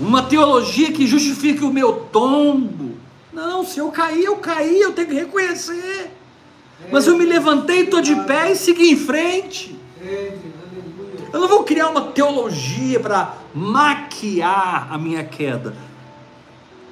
Uma 0.00 0.22
teologia 0.22 0.90
que 0.90 1.06
justifique 1.06 1.62
o 1.62 1.70
meu 1.70 2.06
tombo. 2.10 2.96
Não, 3.34 3.66
se 3.66 3.78
eu 3.78 3.90
cair, 3.90 4.24
eu 4.24 4.36
caí, 4.36 4.80
eu 4.80 4.94
tenho 4.94 5.08
que 5.08 5.14
reconhecer. 5.14 6.10
Mas 6.90 7.06
eu 7.06 7.18
me 7.18 7.26
levantei, 7.26 7.82
estou 7.82 8.00
de 8.00 8.16
pé 8.24 8.52
e 8.52 8.56
segui 8.56 8.92
em 8.92 8.96
frente. 8.96 9.76
Eu 11.30 11.38
não 11.38 11.48
vou 11.48 11.64
criar 11.64 11.90
uma 11.90 12.00
teologia 12.00 12.98
para 12.98 13.34
maquiar 13.54 14.88
a 14.90 14.96
minha 14.96 15.22
queda. 15.22 15.91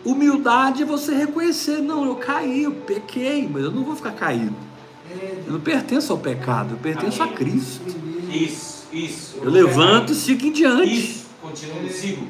Humildade 0.05 0.83
é 0.83 0.87
você 0.87 1.15
reconhecer, 1.15 1.81
não, 1.83 2.07
eu 2.07 2.15
caí, 2.15 2.63
eu 2.63 2.73
pequei, 2.73 3.49
mas 3.51 3.65
eu 3.65 3.71
não 3.71 3.85
vou 3.85 3.95
ficar 3.95 4.13
caído. 4.13 4.57
Eu 5.47 5.55
não 5.55 5.61
pertenço 5.61 6.13
ao 6.13 6.19
pecado, 6.19 6.75
eu 6.75 6.79
pertenço 6.79 7.23
a. 7.23 7.29
Cristo. 7.29 7.83
Isso, 8.31 8.87
isso. 8.93 9.37
Eu 9.43 9.51
levanto 9.51 10.13
e 10.13 10.15
sigo 10.15 10.47
em 10.47 10.53
diante. 10.53 10.95
Isso, 10.95 11.27
continuo, 11.43 11.91
sigo. 11.91 12.27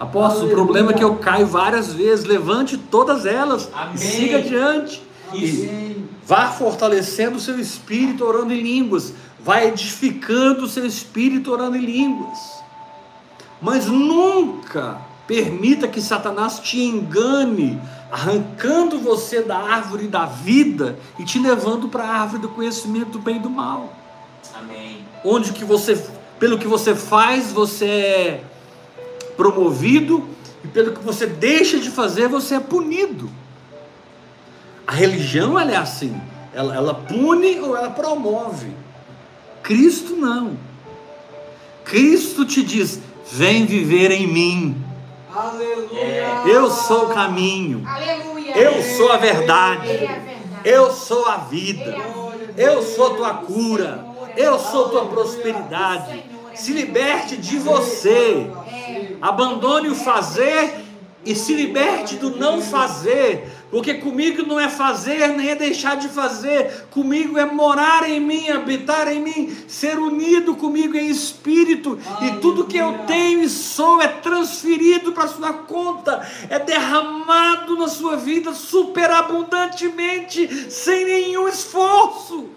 Apóstolo, 0.00 0.48
o 0.48 0.50
problema 0.50 0.90
é 0.90 0.94
que 0.94 1.04
eu 1.04 1.14
caio 1.16 1.46
várias 1.46 1.92
vezes. 1.92 2.24
Levante 2.24 2.76
todas 2.76 3.26
elas 3.26 3.70
Amém. 3.72 3.94
e 3.94 3.98
siga 3.98 4.38
adiante. 4.38 5.02
Isso. 5.32 5.64
E 5.64 6.04
vá 6.26 6.48
fortalecendo 6.48 7.36
o 7.36 7.40
seu 7.40 7.60
espírito 7.60 8.24
orando 8.24 8.52
em 8.52 8.60
línguas. 8.60 9.14
Vá 9.38 9.64
edificando 9.64 10.64
o 10.64 10.68
seu 10.68 10.84
espírito 10.84 11.52
orando 11.52 11.76
em 11.76 11.84
línguas. 11.84 12.38
Mas 13.60 13.86
nunca 13.86 14.98
Permita 15.26 15.88
que 15.88 16.02
Satanás 16.02 16.58
te 16.58 16.82
engane, 16.82 17.80
arrancando 18.10 18.98
você 18.98 19.40
da 19.42 19.56
árvore 19.56 20.06
da 20.06 20.26
vida 20.26 20.98
e 21.18 21.24
te 21.24 21.38
levando 21.38 21.88
para 21.88 22.04
a 22.04 22.20
árvore 22.20 22.42
do 22.42 22.48
conhecimento 22.50 23.12
do 23.12 23.18
bem 23.18 23.36
e 23.36 23.40
do 23.40 23.48
mal. 23.48 23.94
Amém. 24.54 24.98
Onde 25.24 25.52
que 25.52 25.64
você, 25.64 25.96
pelo 26.38 26.58
que 26.58 26.66
você 26.66 26.94
faz, 26.94 27.50
você 27.52 27.86
é 27.86 28.44
promovido 29.36 30.28
e 30.62 30.68
pelo 30.68 30.92
que 30.92 31.02
você 31.02 31.26
deixa 31.26 31.78
de 31.78 31.90
fazer, 31.90 32.28
você 32.28 32.56
é 32.56 32.60
punido. 32.60 33.30
A 34.86 34.92
religião 34.92 35.58
ela 35.58 35.72
é 35.72 35.76
assim, 35.76 36.20
ela, 36.52 36.74
ela 36.74 36.94
pune 36.94 37.58
ou 37.60 37.74
ela 37.74 37.90
promove. 37.90 38.70
Cristo 39.62 40.14
não. 40.14 40.58
Cristo 41.84 42.44
te 42.44 42.62
diz: 42.62 43.00
vem 43.32 43.64
viver 43.64 44.10
em 44.10 44.26
mim. 44.26 44.83
Aleluia. 45.34 46.42
Eu 46.46 46.70
sou 46.70 47.06
o 47.06 47.08
caminho. 47.08 47.82
Aleluia. 47.86 48.56
Eu 48.56 48.82
sou 48.96 49.10
a 49.10 49.16
verdade. 49.16 49.90
É 49.90 49.94
a 49.94 50.18
verdade. 50.18 50.44
Eu 50.64 50.92
sou 50.92 51.26
a 51.26 51.38
vida. 51.38 51.90
é 51.90 51.96
a. 51.96 52.34
Eu 52.56 52.82
sou 52.82 53.16
tua 53.16 53.34
cura. 53.34 54.06
Eu 54.36 54.58
sou 54.60 54.88
tua 54.90 55.06
prosperidade. 55.06 56.22
Se 56.54 56.72
liberte 56.72 57.36
de 57.36 57.58
você. 57.58 58.48
É. 58.72 59.16
Abandone 59.20 59.88
o 59.88 59.94
fazer 59.94 60.83
e 61.24 61.34
se 61.34 61.54
liberte 61.54 62.16
do 62.16 62.36
não 62.36 62.60
fazer. 62.60 63.50
Porque 63.70 63.94
comigo 63.94 64.46
não 64.46 64.60
é 64.60 64.68
fazer 64.68 65.26
nem 65.28 65.50
é 65.50 65.56
deixar 65.56 65.96
de 65.96 66.08
fazer. 66.08 66.86
Comigo 66.90 67.36
é 67.36 67.44
morar 67.44 68.08
em 68.08 68.20
mim, 68.20 68.48
habitar 68.48 69.08
em 69.08 69.20
mim, 69.20 69.56
ser 69.66 69.98
unido 69.98 70.54
comigo 70.54 70.96
em 70.96 71.08
espírito. 71.08 71.98
E 72.22 72.32
tudo 72.40 72.66
que 72.66 72.76
eu 72.76 72.98
tenho 73.06 73.42
e 73.42 73.48
sou 73.48 74.00
é 74.00 74.06
transferido 74.06 75.12
para 75.12 75.26
sua 75.26 75.52
conta, 75.52 76.26
é 76.48 76.58
derramado 76.58 77.76
na 77.76 77.88
sua 77.88 78.16
vida 78.16 78.54
superabundantemente, 78.54 80.70
sem 80.70 81.04
nenhum 81.04 81.48
esforço. 81.48 82.53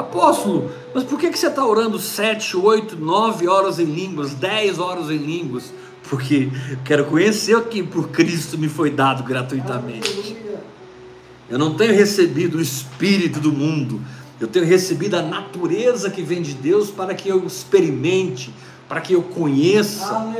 Apóstolo, 0.00 0.70
mas 0.94 1.04
por 1.04 1.18
que, 1.18 1.30
que 1.30 1.38
você 1.38 1.46
está 1.46 1.64
orando 1.64 1.98
7, 1.98 2.56
8, 2.56 2.96
9 2.98 3.48
horas 3.48 3.78
em 3.78 3.84
línguas, 3.84 4.34
10 4.34 4.78
horas 4.78 5.10
em 5.10 5.18
línguas? 5.18 5.72
Porque 6.08 6.50
quero 6.84 7.04
conhecer 7.04 7.54
o 7.54 7.62
que 7.62 7.82
por 7.82 8.08
Cristo 8.08 8.58
me 8.58 8.68
foi 8.68 8.90
dado 8.90 9.22
gratuitamente. 9.22 10.36
Eu 11.48 11.58
não 11.58 11.74
tenho 11.74 11.94
recebido 11.94 12.58
o 12.58 12.60
Espírito 12.60 13.40
do 13.40 13.52
mundo, 13.52 14.00
eu 14.40 14.48
tenho 14.48 14.64
recebido 14.64 15.16
a 15.16 15.22
natureza 15.22 16.08
que 16.10 16.22
vem 16.22 16.42
de 16.42 16.54
Deus 16.54 16.90
para 16.90 17.14
que 17.14 17.28
eu 17.28 17.44
experimente, 17.46 18.52
para 18.88 19.00
que 19.00 19.12
eu 19.12 19.22
conheça, 19.22 20.34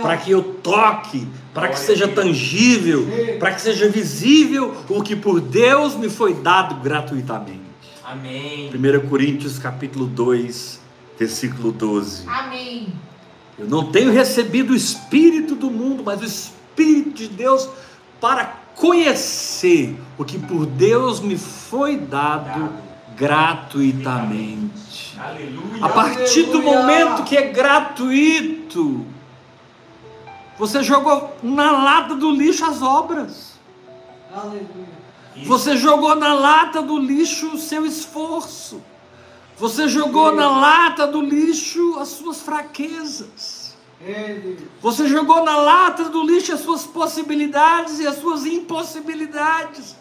para 0.00 0.16
que 0.16 0.30
eu 0.30 0.42
toque, 0.42 1.26
para 1.52 1.68
que 1.68 1.78
seja 1.78 2.06
tangível, 2.06 3.06
para 3.40 3.52
que 3.52 3.60
seja 3.60 3.88
visível 3.88 4.74
o 4.88 5.02
que 5.02 5.16
por 5.16 5.40
Deus 5.40 5.96
me 5.96 6.08
foi 6.08 6.34
dado 6.34 6.76
gratuitamente. 6.82 7.65
Amém. 8.16 8.70
1 8.74 9.08
Coríntios 9.08 9.58
capítulo 9.58 10.06
2, 10.06 10.80
versículo 11.18 11.70
12. 11.70 12.24
Amém. 12.26 12.88
Eu 13.58 13.66
não 13.66 13.90
tenho 13.90 14.10
recebido 14.10 14.72
o 14.72 14.76
Espírito 14.76 15.54
do 15.54 15.70
mundo, 15.70 16.02
mas 16.04 16.20
o 16.20 16.24
Espírito 16.24 17.14
de 17.14 17.28
Deus 17.28 17.68
para 18.20 18.44
conhecer 18.74 19.98
o 20.18 20.24
que 20.24 20.38
por 20.38 20.66
Deus 20.66 21.20
me 21.20 21.36
foi 21.36 21.96
dado 21.96 22.70
gratuitamente. 23.16 25.18
Aleluia. 25.18 25.84
A 25.84 25.88
partir 25.88 26.44
do 26.44 26.58
Aleluia. 26.58 26.80
momento 26.80 27.24
que 27.24 27.36
é 27.36 27.50
gratuito, 27.50 29.06
você 30.58 30.82
jogou 30.82 31.34
na 31.42 31.70
lata 31.70 32.14
do 32.14 32.30
lixo 32.30 32.64
as 32.64 32.82
obras. 32.82 33.58
Aleluia. 34.34 35.05
Você 35.44 35.76
jogou 35.76 36.14
na 36.14 36.32
lata 36.32 36.80
do 36.80 36.98
lixo 36.98 37.54
o 37.54 37.58
seu 37.58 37.84
esforço. 37.84 38.82
Você 39.58 39.88
jogou 39.88 40.32
na 40.32 40.50
lata 40.50 41.06
do 41.06 41.20
lixo 41.20 41.98
as 41.98 42.08
suas 42.08 42.40
fraquezas. 42.40 43.74
Você 44.80 45.08
jogou 45.08 45.44
na 45.44 45.56
lata 45.56 46.04
do 46.08 46.22
lixo 46.22 46.52
as 46.52 46.60
suas 46.60 46.84
possibilidades 46.84 47.98
e 48.00 48.06
as 48.06 48.16
suas 48.16 48.44
impossibilidades. 48.44 49.96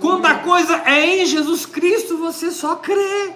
Quando 0.00 0.26
a 0.26 0.36
coisa 0.36 0.82
é 0.84 1.22
em 1.22 1.26
Jesus 1.26 1.64
Cristo, 1.66 2.18
você 2.18 2.50
só 2.50 2.76
crê. 2.76 3.34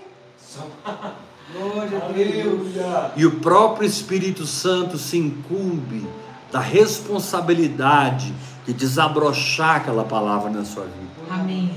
Glória 1.53 1.99
a 2.05 2.13
Deus. 2.13 2.69
E 3.17 3.25
o 3.25 3.39
próprio 3.41 3.87
Espírito 3.87 4.47
Santo 4.47 4.99
se 4.99 5.17
incumbe 5.17 6.07
da 6.51 6.61
responsabilidade 6.61 8.35
de 8.67 8.73
desabrochar 8.73 9.77
aquela 9.77 10.05
palavra 10.05 10.51
na 10.51 10.65
sua 10.65 10.85
vida. 10.85 11.13
Amém. 11.31 11.75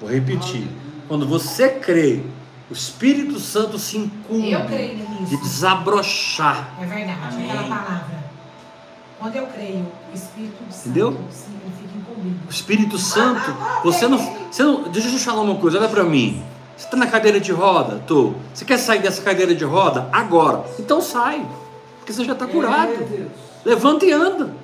Vou 0.00 0.10
repetir. 0.10 0.66
Quando 1.08 1.26
você 1.26 1.68
crê, 1.70 2.22
o 2.70 2.72
Espírito 2.72 3.38
Santo 3.40 3.78
se 3.78 3.98
incumbe 3.98 4.52
Eu 4.52 4.64
creio 4.66 4.96
de 5.26 5.36
desabrochar. 5.38 6.70
É 6.80 6.86
verdade, 6.86 7.18
Amém. 7.34 7.50
aquela 7.50 7.68
palavra. 7.68 8.20
Quando 9.18 9.36
eu 9.36 9.46
creio, 9.48 9.86
o 10.10 10.14
Espírito 10.14 10.56
Santo 10.70 10.88
Entendeu? 10.88 11.20
sim, 11.30 11.52
ele 11.62 11.74
fica 11.76 11.98
incumbido. 11.98 12.38
O 12.46 12.50
Espírito 12.50 12.96
Santo, 12.98 13.54
você 13.84 14.08
não, 14.08 14.18
você 14.50 14.62
não. 14.62 14.84
Deixa 14.84 15.08
eu 15.08 15.12
te 15.12 15.18
falar 15.18 15.42
uma 15.42 15.56
coisa, 15.56 15.78
olha 15.78 15.88
para 15.88 16.04
mim. 16.04 16.42
Você 16.76 16.86
está 16.86 16.96
na 16.96 17.06
cadeira 17.06 17.38
de 17.38 17.52
roda? 17.52 18.02
Tô. 18.06 18.32
Você 18.54 18.64
quer 18.64 18.78
sair 18.78 19.00
dessa 19.02 19.20
cadeira 19.20 19.54
de 19.54 19.64
roda? 19.64 20.08
Agora. 20.12 20.64
Então 20.78 21.02
sai. 21.02 21.46
Porque 21.98 22.12
você 22.12 22.24
já 22.24 22.32
está 22.32 22.46
curado. 22.46 22.92
Levanta 23.64 24.06
e 24.06 24.12
anda. 24.12 24.54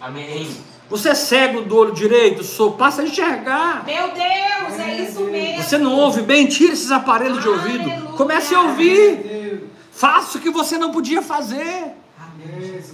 Amém. 0.00 0.48
Você 0.90 1.10
é 1.10 1.14
cego 1.14 1.62
do 1.62 1.76
olho 1.76 1.92
direito? 1.92 2.42
Sou. 2.42 2.72
Passa 2.72 3.02
a 3.02 3.04
enxergar. 3.04 3.84
Meu 3.84 4.08
Deus, 4.08 4.80
é 4.80 5.02
isso 5.02 5.20
mesmo. 5.24 5.62
Você 5.62 5.76
não 5.76 5.94
ouve 5.94 6.22
bem? 6.22 6.46
Tira 6.46 6.72
esses 6.72 6.90
aparelhos 6.90 7.42
de 7.42 7.48
ouvido. 7.48 7.90
Aleluia. 7.90 8.12
Comece 8.16 8.54
a 8.54 8.62
ouvir. 8.62 9.68
Faça 9.92 10.38
o 10.38 10.40
que 10.40 10.50
você 10.50 10.78
não 10.78 10.90
podia 10.90 11.20
fazer. 11.20 11.94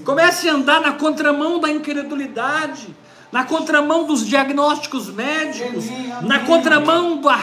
Comece 0.04 0.48
a 0.48 0.54
andar 0.54 0.80
na 0.80 0.92
contramão 0.92 1.60
da 1.60 1.70
incredulidade, 1.70 2.94
na 3.34 3.42
contramão 3.44 4.04
dos 4.06 4.24
diagnósticos 4.24 5.08
médicos, 5.08 5.86
na 6.22 6.38
contramão 6.40 7.20
da, 7.20 7.36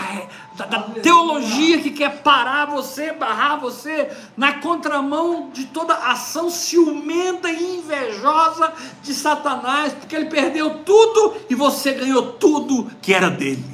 da- 0.55 0.65
da 0.65 0.79
teologia 1.01 1.79
que 1.81 1.91
quer 1.91 2.21
parar 2.21 2.65
você, 2.67 3.11
barrar 3.11 3.59
você, 3.59 4.09
na 4.37 4.53
contramão 4.53 5.49
de 5.53 5.65
toda 5.65 5.93
ação 5.93 6.49
ciumenta 6.49 7.49
e 7.49 7.77
invejosa 7.79 8.71
de 9.03 9.13
Satanás, 9.13 9.91
porque 9.93 10.15
ele 10.15 10.27
perdeu 10.29 10.79
tudo 10.85 11.35
e 11.49 11.55
você 11.55 11.91
ganhou 11.93 12.23
tudo 12.33 12.89
que 13.01 13.13
era 13.13 13.29
dele. 13.29 13.65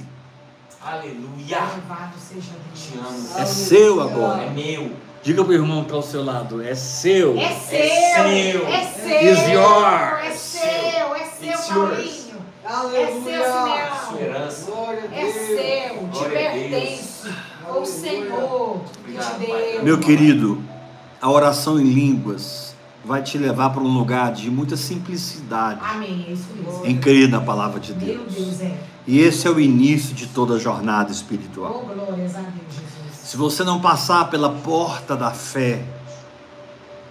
Aleluia. 0.84 1.60
É 3.38 3.46
seu 3.46 4.02
agora. 4.02 4.44
É 4.44 4.50
meu. 4.50 4.92
Diga 5.22 5.44
para 5.44 5.52
o 5.52 5.54
irmão 5.54 5.80
que 5.82 5.88
está 5.88 5.96
ao 5.98 6.02
seu 6.04 6.24
lado: 6.24 6.62
é 6.64 6.74
seu. 6.74 7.38
É 7.38 7.50
seu, 7.54 7.78
seu. 7.78 8.68
é 8.68 8.84
seu, 8.86 9.34
Is 9.34 9.50
yours. 9.50 10.24
é 10.24 10.32
seu, 10.32 10.32
é 10.32 10.32
seu, 10.32 10.38
It's 10.38 10.56
Paulinho. 10.56 10.64
yours. 10.64 11.24
É 11.24 11.27
seu, 11.27 11.27
Sua 11.38 11.96
Simeão. 13.12 14.20
herança. 14.20 14.66
Glória 14.66 15.04
a 15.10 15.16
É 15.16 15.32
seu, 15.32 16.10
te 16.10 16.30
pertence. 16.30 17.30
O 17.70 17.86
Senhor 17.86 18.82
que 19.06 19.14
te 19.14 19.46
deu. 19.46 19.84
Meu 19.84 20.00
querido, 20.00 20.64
a 21.22 21.30
oração 21.30 21.80
em 21.80 21.84
línguas 21.84 22.76
vai 23.06 23.22
te 23.22 23.38
levar 23.38 23.70
para 23.70 23.82
um 23.82 23.94
lugar 23.94 24.34
de 24.34 24.50
muita 24.50 24.76
simplicidade 24.76 25.80
Amém, 25.82 26.38
é 26.84 26.90
em 26.90 26.98
crer 26.98 27.30
na 27.30 27.40
palavra 27.40 27.80
de 27.80 27.94
Meu 27.94 28.18
Deus. 28.18 28.34
Deus, 28.34 28.62
é. 28.62 28.78
E 29.06 29.20
esse 29.20 29.48
é 29.48 29.50
o 29.50 29.60
início 29.60 30.14
de 30.14 30.28
toda 30.28 30.56
a 30.56 30.60
jornada 30.60 31.12
espiritual. 31.12 31.86
Oh, 31.86 31.94
glórias 31.94 32.36
a 32.36 32.40
Deus, 32.40 32.66
Jesus. 32.68 33.18
Se 33.24 33.38
você 33.38 33.64
não 33.64 33.80
passar 33.80 34.30
pela 34.30 34.50
porta 34.50 35.16
da 35.16 35.32
fé, 35.32 35.82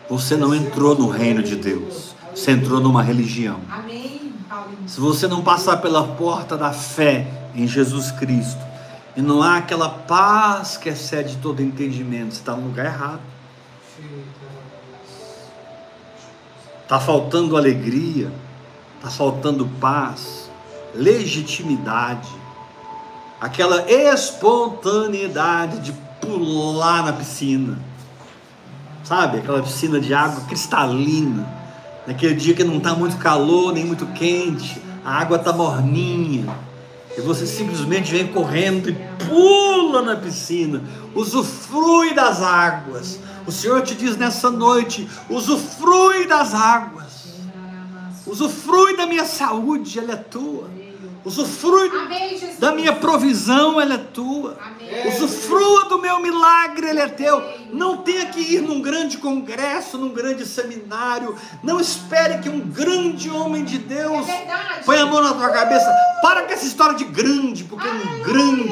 você 0.09 0.37
não 0.37 0.55
entrou 0.55 0.95
no 0.95 1.09
reino 1.09 1.43
de 1.43 1.57
Deus. 1.57 2.16
Você 2.37 2.51
entrou 2.51 2.81
numa 2.81 3.03
religião. 3.03 3.61
Se 4.87 5.01
você 5.01 5.27
não 5.27 5.43
passar 5.43 5.79
pela 5.79 6.07
porta 6.07 6.55
da 6.55 6.71
fé 6.71 7.27
em 7.55 7.67
Jesus 7.67 8.11
Cristo, 8.11 8.61
e 9.17 9.23
não 9.23 9.43
há 9.43 9.57
aquela 9.57 9.89
paz 9.89 10.77
que 10.77 10.91
excede 10.91 11.39
todo 11.39 11.63
entendimento, 11.63 12.35
você 12.35 12.41
está 12.41 12.55
no 12.55 12.67
lugar 12.67 12.85
errado. 12.85 13.21
Está 16.83 17.01
faltando 17.01 17.57
alegria, 17.57 18.31
está 18.99 19.09
faltando 19.09 19.67
paz, 19.81 20.51
legitimidade, 20.95 22.29
aquela 23.41 23.91
espontaneidade 23.91 25.81
de 25.81 25.93
pular 26.21 27.03
na 27.03 27.15
piscina, 27.15 27.79
sabe? 29.03 29.39
Aquela 29.39 29.63
piscina 29.63 29.99
de 29.99 30.13
água 30.13 30.43
cristalina, 30.45 31.66
naquele 32.07 32.35
dia 32.35 32.55
que 32.55 32.65
não 32.65 32.79
está 32.79 32.95
muito 32.95 33.17
calor 33.17 33.73
nem 33.73 33.85
muito 33.85 34.07
quente, 34.07 34.81
a 35.05 35.19
água 35.21 35.37
está 35.37 35.53
morninha, 35.53 36.47
E 37.17 37.21
você 37.21 37.47
simplesmente 37.47 38.13
vem 38.13 38.27
correndo 38.27 38.91
e 38.91 38.97
pula 39.27 40.03
na 40.03 40.17
piscina, 40.17 40.83
usufrui 41.15 42.13
das 42.15 42.43
águas. 42.43 43.19
O 43.47 43.53
Senhor 43.53 43.81
te 43.83 43.95
diz 43.95 44.17
nessa 44.17 44.51
noite: 44.51 45.09
usufrui 45.31 46.27
das 46.27 46.53
águas, 46.53 47.35
usufrui 48.27 48.97
da 48.97 49.07
minha 49.07 49.25
saúde, 49.25 49.99
ela 49.99 50.13
é 50.13 50.17
tua. 50.17 50.69
Usufrui 51.27 51.91
da 52.61 52.71
minha 52.71 52.93
provisão, 52.93 53.81
ela 53.81 53.95
é 53.95 53.99
tua. 53.99 54.57
Amém. 54.65 55.09
Usufrua 55.09 55.87
do 55.87 56.01
meu 56.01 56.21
milagre, 56.21 56.87
ele 56.89 57.01
é 57.01 57.09
teu. 57.09 57.43
Não 57.73 57.97
tenha 57.97 58.27
que 58.27 58.39
ir 58.41 58.63
num 58.63 58.81
grande 58.81 59.19
congresso, 59.19 59.99
num 59.99 60.11
grande 60.11 60.47
seminário. 60.47 61.35
Não 61.65 61.81
espere 61.81 62.39
que 62.39 62.49
um 62.49 62.61
grande 62.61 63.29
homem 63.29 63.65
de 63.65 63.75
É 63.75 63.79
Deus 63.81 64.25
verdade. 64.25 64.85
põe 64.85 65.01
a 65.01 65.07
mão 65.07 65.21
na 65.21 65.35
tua 65.35 65.49
cabeça. 65.51 65.93
Para 66.23 66.43
com 66.43 66.53
essa 66.53 66.65
história 66.65 66.95
de 66.95 67.05
grande, 67.05 67.65
porque 67.65 67.89
um 67.89 68.23
grande, 68.23 68.71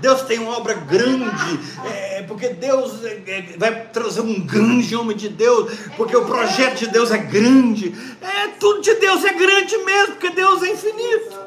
Deus 0.00 0.22
tem 0.22 0.38
uma 0.38 0.56
obra 0.56 0.74
grande. 0.74 1.60
É, 1.84 2.22
porque 2.22 2.50
Deus 2.50 3.02
é, 3.04 3.22
é, 3.26 3.56
vai 3.58 3.82
trazer 3.86 4.20
um 4.20 4.46
grande 4.46 4.94
homem 4.94 5.16
de 5.16 5.28
Deus, 5.28 5.72
porque 5.96 6.16
o 6.16 6.24
projeto 6.24 6.78
de 6.78 6.86
Deus 6.86 7.10
é 7.10 7.18
grande. 7.18 7.92
É, 8.22 8.46
tudo 8.60 8.80
de 8.80 8.94
Deus 8.94 9.24
é 9.24 9.32
grande 9.32 9.76
mesmo, 9.78 10.12
porque 10.14 10.30
Deus 10.30 10.62
é 10.62 10.70
infinito. 10.70 11.45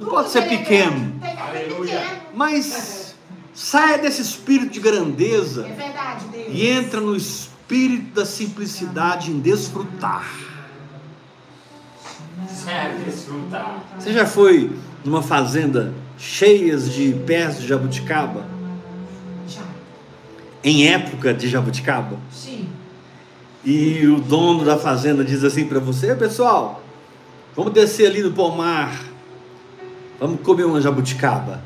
Não 0.00 0.08
pode 0.08 0.30
ser 0.30 0.48
pequeno. 0.48 1.20
Mas 2.34 3.14
saia 3.54 3.98
desse 3.98 4.22
espírito 4.22 4.72
de 4.72 4.80
grandeza 4.80 5.66
É 5.66 5.72
verdade, 5.72 6.24
Deus. 6.32 6.46
e 6.50 6.66
entra 6.68 7.00
no 7.00 7.14
espírito 7.14 8.14
da 8.14 8.24
simplicidade 8.24 9.30
em 9.30 9.38
desfrutar. 9.40 10.26
Sério, 12.48 12.98
desfrutar. 13.04 13.84
Você 13.98 14.12
já 14.12 14.26
foi 14.26 14.72
numa 15.04 15.22
fazenda 15.22 15.92
cheias 16.18 16.90
de 16.92 17.12
pés 17.26 17.60
de 17.60 17.66
jabuticaba? 17.66 18.44
Já. 19.46 19.62
Em 20.64 20.86
época 20.88 21.32
de 21.34 21.48
jabuticaba? 21.48 22.16
Sim. 22.32 22.68
E 23.64 24.06
o 24.06 24.20
dono 24.20 24.64
da 24.64 24.78
fazenda 24.78 25.22
diz 25.24 25.44
assim 25.44 25.66
para 25.66 25.78
você, 25.80 26.14
pessoal, 26.14 26.82
vamos 27.54 27.72
descer 27.72 28.06
ali 28.06 28.22
no 28.22 28.32
pomar, 28.32 28.98
vamos 30.20 30.40
comer 30.42 30.64
uma 30.64 30.80
jabuticaba. 30.80 31.60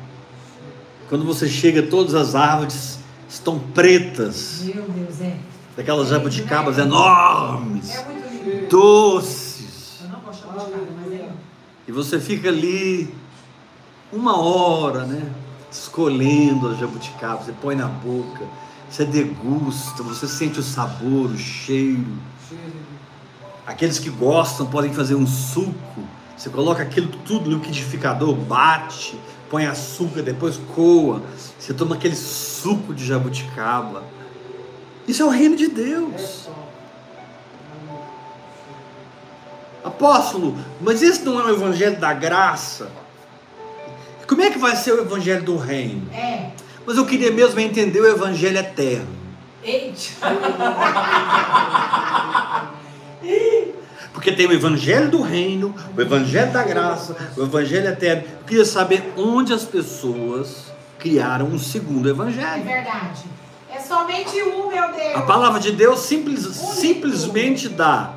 Quando 1.09 1.23
você 1.25 1.47
chega, 1.47 1.83
todas 1.83 2.15
as 2.15 2.33
árvores 2.33 2.97
estão 3.29 3.59
pretas, 3.59 4.61
Meu 4.63 4.83
Deus, 4.83 5.21
é. 5.21 5.37
daquelas 5.77 6.07
jabuticabas 6.09 6.77
enormes, 6.79 7.91
É 7.91 8.03
muito 8.05 8.43
lindo. 8.49 8.67
doces. 8.69 9.99
Eu 10.03 10.09
não 10.09 10.19
gosto 10.21 10.41
de 10.41 10.47
jabuticaba, 10.47 10.87
mas 11.03 11.13
é. 11.13 11.29
E 11.87 11.91
você 11.91 12.19
fica 12.19 12.49
ali 12.49 13.13
uma 14.11 14.37
hora, 14.39 15.05
né? 15.05 15.29
Escolhendo 15.71 16.69
a 16.69 16.73
jabuticaba, 16.75 17.43
você 17.43 17.51
põe 17.51 17.75
na 17.75 17.87
boca, 17.87 18.45
você 18.89 19.03
degusta, 19.05 20.01
você 20.01 20.27
sente 20.27 20.59
o 20.59 20.63
sabor, 20.63 21.29
o 21.31 21.37
cheiro. 21.37 22.05
Aqueles 23.67 23.99
que 23.99 24.09
gostam 24.09 24.65
podem 24.67 24.93
fazer 24.93 25.15
um 25.15 25.27
suco. 25.27 26.01
Você 26.37 26.49
coloca 26.49 26.83
aquilo 26.83 27.07
tudo 27.25 27.49
no 27.49 27.57
liquidificador, 27.57 28.35
bate, 28.35 29.17
põe 29.49 29.65
açúcar, 29.65 30.21
depois 30.21 30.57
coa. 30.75 31.21
Você 31.57 31.73
toma 31.73 31.95
aquele 31.95 32.15
suco 32.15 32.93
de 32.93 33.05
jabuticaba. 33.05 34.03
Isso 35.07 35.21
é 35.21 35.25
o 35.25 35.29
reino 35.29 35.55
de 35.55 35.67
Deus. 35.67 36.49
Apóstolo, 39.83 40.57
mas 40.81 41.01
esse 41.01 41.23
não 41.23 41.39
é 41.39 41.45
o 41.45 41.51
evangelho 41.51 41.99
da 41.99 42.11
graça? 42.11 42.91
Como 44.27 44.41
é 44.41 44.49
que 44.49 44.57
vai 44.57 44.75
ser 44.75 44.93
o 44.93 45.01
evangelho 45.01 45.43
do 45.43 45.57
reino? 45.57 46.11
É. 46.11 46.49
Mas 46.85 46.97
eu 46.97 47.05
queria 47.05 47.31
mesmo 47.31 47.59
entender 47.59 48.01
o 48.01 48.07
evangelho 48.07 48.57
eterno. 48.57 49.15
Eita. 49.63 49.95
Porque 54.15 54.31
tem 54.31 54.47
o 54.47 54.53
evangelho 54.53 55.11
do 55.11 55.21
reino, 55.21 55.75
o 55.95 56.01
evangelho 56.01 56.51
da 56.51 56.63
graça, 56.63 57.15
o 57.37 57.43
evangelho 57.43 57.89
eterno. 57.89 58.23
Eu 58.39 58.45
queria 58.47 58.65
saber 58.65 59.13
onde 59.17 59.53
as 59.53 59.65
pessoas 59.65 60.71
criaram 60.97 61.47
um 61.47 61.59
segundo 61.59 62.07
É 62.07 62.11
evangelho. 62.11 62.63
verdade. 62.63 63.23
É 63.69 63.77
somente 63.77 64.41
um, 64.41 64.69
meu 64.69 64.91
Deus. 64.93 65.15
A 65.15 65.21
palavra 65.23 65.59
de 65.59 65.73
Deus 65.73 65.99
simples, 65.99 66.43
simplesmente 66.55 67.67
dá 67.67 68.13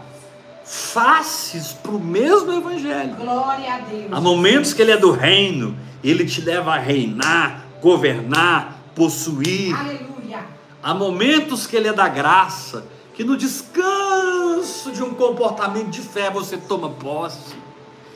faces 0.65 1.73
para 1.73 1.91
o 1.93 1.99
mesmo 1.99 2.53
evangelho. 2.53 3.17
Glória 3.17 3.75
a 3.75 3.79
Deus. 3.81 4.13
Há 4.13 4.21
momentos 4.21 4.73
que 4.73 4.81
ele 4.81 4.93
é 4.93 4.97
do 4.97 5.11
reino, 5.11 5.77
ele 6.05 6.25
te 6.25 6.41
leva 6.41 6.75
a 6.75 6.79
reinar, 6.79 7.65
governar, 7.83 8.79
possuir. 8.95 9.75
Aleluia. 9.75 10.45
Há 10.81 10.95
momentos 10.95 11.67
que 11.67 11.77
ele 11.77 11.89
é 11.89 11.93
da 11.93 12.07
graça, 12.09 12.85
que 13.19 13.25
no 13.25 13.37
descanso 13.37 14.93
de 14.93 15.03
um 15.03 15.12
comportamento 15.12 15.89
de 15.89 16.01
fé 16.01 16.31
você 16.31 16.57
toma 16.57 16.89
posse. 16.89 17.57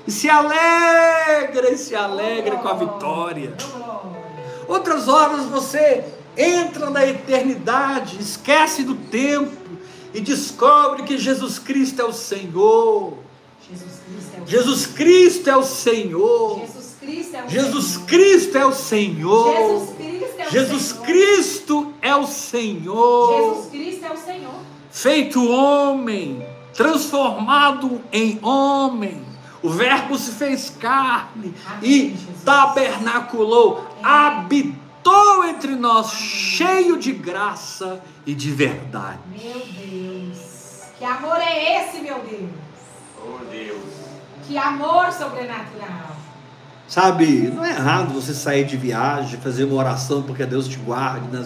E 0.07 0.13
se 0.13 0.31
alegra, 0.31 1.73
e 1.73 1.77
se 1.77 1.97
alegra 1.97 2.59
com 2.59 2.69
a 2.69 2.75
vitória. 2.75 3.53
Outras 4.69 5.09
horas 5.09 5.47
você 5.47 6.05
entra 6.37 6.89
na 6.89 7.05
eternidade, 7.05 8.17
esquece 8.21 8.85
do 8.85 8.95
tempo 8.95 9.77
e 10.15 10.21
descobre 10.21 11.03
que 11.03 11.19
Jesus 11.19 11.59
Cristo 11.59 12.01
é 12.01 12.05
o 12.05 12.13
Senhor. 12.13 13.15
Jesus 13.69 14.07
Cristo 14.07 14.37
é 14.37 14.41
o 14.41 14.47
Jesus 14.47 14.87
Cristo 14.87 15.51
é 15.51 15.57
o 15.57 15.65
Senhor. 15.65 16.61
Jesus 16.61 17.97
Cristo 18.07 18.57
é 18.57 18.67
o 18.67 18.71
Jesus 18.71 18.77
Senhor. 18.77 19.57
Jesus 19.57 19.93
Cristo 19.97 20.39
é 20.39 20.47
o 20.47 20.51
Jesus 20.51 20.83
Senhor. 20.83 21.05
Cristo 21.05 21.95
é 22.01 22.15
o 22.15 22.25
Senhor. 22.25 23.37
Jesus 23.37 23.71
Cristo 23.73 24.05
é 24.05 24.13
o 24.13 24.17
Senhor. 24.17 24.72
Feito 24.93 25.51
homem, 25.51 26.47
transformado 26.75 28.03
em 28.13 28.39
homem. 28.45 29.23
O 29.63 29.71
Verbo 29.71 30.19
se 30.19 30.33
fez 30.33 30.69
carne 30.69 31.55
e 31.83 32.15
tabernaculou, 32.45 33.89
habitou 34.03 35.45
entre 35.45 35.77
nós, 35.77 36.13
cheio 36.13 36.99
de 36.99 37.11
graça 37.11 38.03
e 38.27 38.35
de 38.35 38.51
verdade. 38.51 39.19
Meu 39.31 39.55
Deus. 39.55 40.83
Que 40.99 41.05
amor 41.07 41.39
é 41.41 41.81
esse, 41.81 42.03
meu 42.03 42.19
Deus? 42.19 42.51
Oh 43.19 43.45
Deus. 43.51 43.83
Que 44.47 44.59
amor 44.59 45.11
sobrenatural. 45.11 46.17
Sabe, 46.87 47.51
não 47.51 47.65
é 47.65 47.71
errado 47.71 48.13
você 48.13 48.35
sair 48.35 48.67
de 48.67 48.77
viagem, 48.77 49.41
fazer 49.41 49.65
uma 49.65 49.77
oração 49.77 50.23
porque 50.23 50.45
Deus 50.45 50.69
te 50.69 50.77
guarde 50.77 51.27
na, 51.35 51.43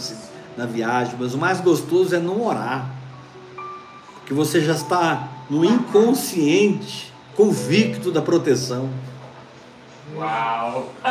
na 0.57 0.67
viagem, 0.67 1.15
mas 1.17 1.33
o 1.33 1.39
mais 1.39 1.61
gostoso 1.61 2.17
é 2.17 2.19
não 2.19 2.45
orar. 2.45 2.96
Porque 4.27 4.35
você 4.35 4.61
já 4.61 4.73
está 4.73 5.29
no 5.49 5.65
inconsciente, 5.65 7.15
convicto 7.37 8.11
da 8.11 8.21
proteção. 8.21 8.91
Uau. 10.17 10.93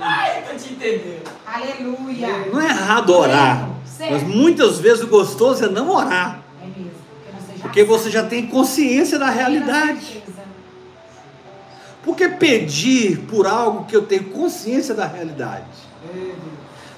Ai, 0.00 0.42
tô 0.42 0.56
te 0.56 0.72
entendendo. 0.72 1.30
Aleluia. 1.46 2.46
Não 2.50 2.58
é 2.58 2.70
errado 2.70 3.10
orar, 3.10 3.68
mas 4.00 4.22
muitas 4.22 4.78
vezes 4.78 5.04
o 5.04 5.08
gostoso 5.08 5.62
é 5.62 5.68
não 5.68 5.90
orar, 5.90 6.42
É 6.62 6.64
mesmo. 6.68 6.92
Porque 7.20 7.34
você 7.34 7.52
já, 7.52 7.62
porque 7.62 7.84
você 7.84 8.10
já 8.10 8.22
tem 8.24 8.46
consciência 8.46 9.18
da 9.18 9.28
realidade. 9.28 10.22
Porque 12.02 12.30
pedir 12.30 13.26
por 13.28 13.46
algo 13.46 13.84
que 13.84 13.94
eu 13.94 14.06
tenho 14.06 14.30
consciência 14.30 14.94
da 14.94 15.06
realidade. 15.06 15.66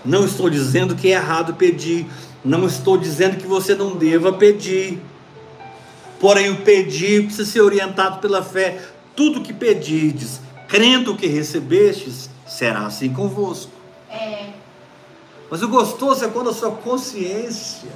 Não 0.04 0.24
estou 0.24 0.48
dizendo 0.48 0.94
que 0.94 1.08
é 1.08 1.16
errado 1.16 1.54
pedir, 1.54 2.06
não 2.44 2.64
estou 2.68 2.96
dizendo 2.96 3.36
que 3.36 3.48
você 3.48 3.74
não 3.74 3.96
deva 3.96 4.32
pedir. 4.32 5.02
Porém, 6.24 6.48
o 6.48 6.62
pedir 6.62 7.26
precisa 7.26 7.44
ser 7.44 7.60
orientado 7.60 8.18
pela 8.18 8.42
fé. 8.42 8.80
Tudo 9.14 9.42
que 9.42 9.52
pedirdes, 9.52 10.40
crendo 10.66 11.14
que 11.14 11.26
recebestes, 11.26 12.30
será 12.46 12.86
assim 12.86 13.12
convosco. 13.12 13.70
É. 14.08 14.46
Mas 15.50 15.62
o 15.62 15.68
gostoso 15.68 16.24
é 16.24 16.28
quando 16.28 16.48
a 16.48 16.54
sua 16.54 16.70
consciência 16.70 17.90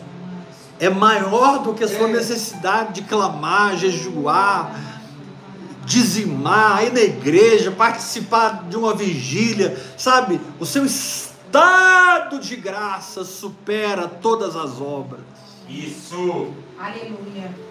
é 0.79 0.91
maior 0.91 1.63
do 1.63 1.73
que 1.73 1.83
a 1.83 1.89
sua 1.89 2.07
É. 2.07 2.13
necessidade 2.13 3.01
de 3.01 3.09
clamar, 3.09 3.79
jejuar, 3.79 4.79
dizimar, 5.87 6.85
ir 6.85 6.93
na 6.93 7.01
igreja, 7.01 7.71
participar 7.71 8.65
de 8.69 8.77
uma 8.77 8.93
vigília, 8.93 9.83
sabe? 9.97 10.39
O 10.61 10.67
seu 10.67 10.85
estado 10.85 12.39
de 12.41 12.57
graça 12.57 13.25
supera 13.25 14.07
todas 14.07 14.55
as 14.55 14.79
obras. 14.83 15.23
Isso. 15.67 16.53
Aleluia. 16.79 17.68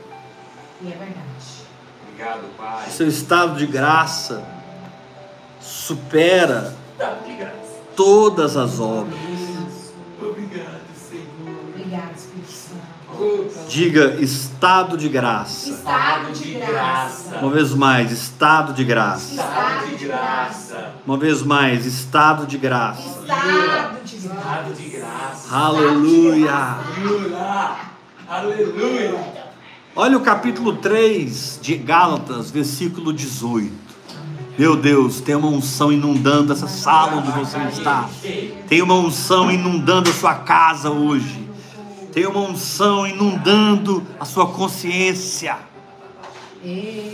E 0.82 0.88
é 0.92 0.96
verdade. 0.96 1.26
Obrigado, 2.04 2.58
Pai. 2.58 2.90
Seu 2.90 3.08
estado 3.08 3.56
de 3.58 3.66
graça 3.68 4.44
supera 5.60 6.74
Dá 6.98 7.14
de 7.26 7.34
graça. 7.36 7.54
todas 7.96 8.56
as 8.58 8.80
obras. 8.80 9.18
Obrigado, 10.22 10.82
Senhor. 10.96 11.26
Obrigado, 11.70 12.16
Espírito 12.16 12.52
Santo. 12.52 13.68
Diga 13.70 14.16
estado 14.22 14.98
de 14.98 15.10
graça. 15.10 15.70
Estado 15.70 16.32
de 16.34 16.54
graça. 16.54 17.38
Uma 17.42 17.52
vez 17.52 17.74
mais, 17.74 18.12
estado 18.12 18.74
de 18.74 18.84
graça. 18.84 19.32
Estado 19.34 19.96
de 19.98 20.06
graça. 20.06 20.94
Uma 21.06 21.18
vez 21.18 21.42
mais, 21.42 21.86
estado 21.86 22.46
de 22.46 22.58
graça. 22.58 23.02
Estado 23.02 24.04
de 24.04 24.18
graça. 24.18 24.38
Estado 24.38 24.74
de 24.74 24.90
graça. 24.90 25.56
Aleluia. 25.56 26.54
Aleluia. 26.54 27.76
Aleluia. 28.30 29.37
Olha 30.00 30.16
o 30.16 30.22
capítulo 30.22 30.76
3 30.76 31.58
de 31.60 31.76
Gálatas, 31.76 32.52
versículo 32.52 33.12
18. 33.12 33.74
Meu 34.56 34.76
Deus, 34.76 35.20
tem 35.22 35.34
uma 35.34 35.48
unção 35.48 35.92
inundando 35.92 36.54
essa 36.54 36.68
sala 36.68 37.16
onde 37.16 37.32
você 37.32 37.58
está. 37.70 38.08
Tem 38.68 38.80
uma 38.84 38.94
unção 38.94 39.50
inundando 39.52 40.12
a 40.12 40.14
sua 40.14 40.36
casa 40.36 40.92
hoje. 40.92 41.50
Tem 42.14 42.28
uma 42.28 42.42
unção 42.42 43.08
inundando 43.08 44.06
a 44.20 44.26
sua 44.26 44.46
consciência. 44.46 45.58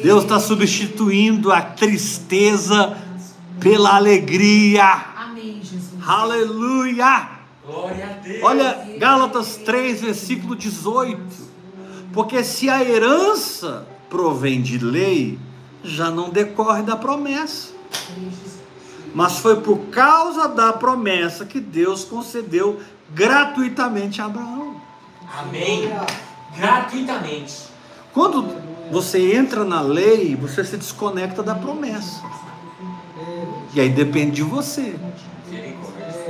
Deus 0.04 0.24
está 0.24 0.38
substituindo 0.42 1.54
a 1.54 1.62
tristeza 1.62 2.98
pela 3.62 3.96
alegria. 3.96 5.06
Amém, 5.16 5.62
Jesus. 5.64 6.06
Aleluia! 6.06 7.30
Glória 7.66 8.08
a 8.08 8.22
Deus. 8.22 8.44
Olha 8.44 8.98
Gálatas 9.00 9.56
3, 9.56 10.02
versículo 10.02 10.54
18. 10.54 11.53
Porque 12.14 12.44
se 12.44 12.70
a 12.70 12.84
herança 12.84 13.88
provém 14.10 14.62
de 14.62 14.78
lei, 14.78 15.40
já 15.84 16.12
não 16.12 16.30
decorre 16.30 16.84
da 16.84 16.96
promessa. 16.96 17.74
Mas 19.14 19.40
foi 19.40 19.62
por 19.62 19.78
causa 19.88 20.48
da 20.48 20.72
promessa 20.72 21.46
que 21.46 21.60
Deus 21.60 22.06
concedeu 22.06 22.80
gratuitamente 23.10 24.22
a 24.22 24.26
Abraão. 24.26 24.80
Amém. 25.40 25.92
Gratuitamente. 26.56 27.64
Quando 28.14 28.46
você 28.92 29.36
entra 29.36 29.64
na 29.64 29.82
lei, 29.82 30.36
você 30.36 30.64
se 30.64 30.78
desconecta 30.78 31.42
da 31.42 31.56
promessa. 31.56 32.22
E 33.74 33.82
aí 33.82 33.90
depende 33.90 34.32
de 34.32 34.44
você. 34.44 34.96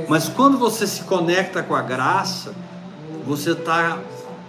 Mas 0.08 0.28
quando 0.28 0.58
você 0.58 0.86
se 0.86 1.02
conecta 1.02 1.62
com 1.62 1.74
a 1.74 1.82
graça, 1.82 2.54
você 3.26 3.52
está 3.52 3.98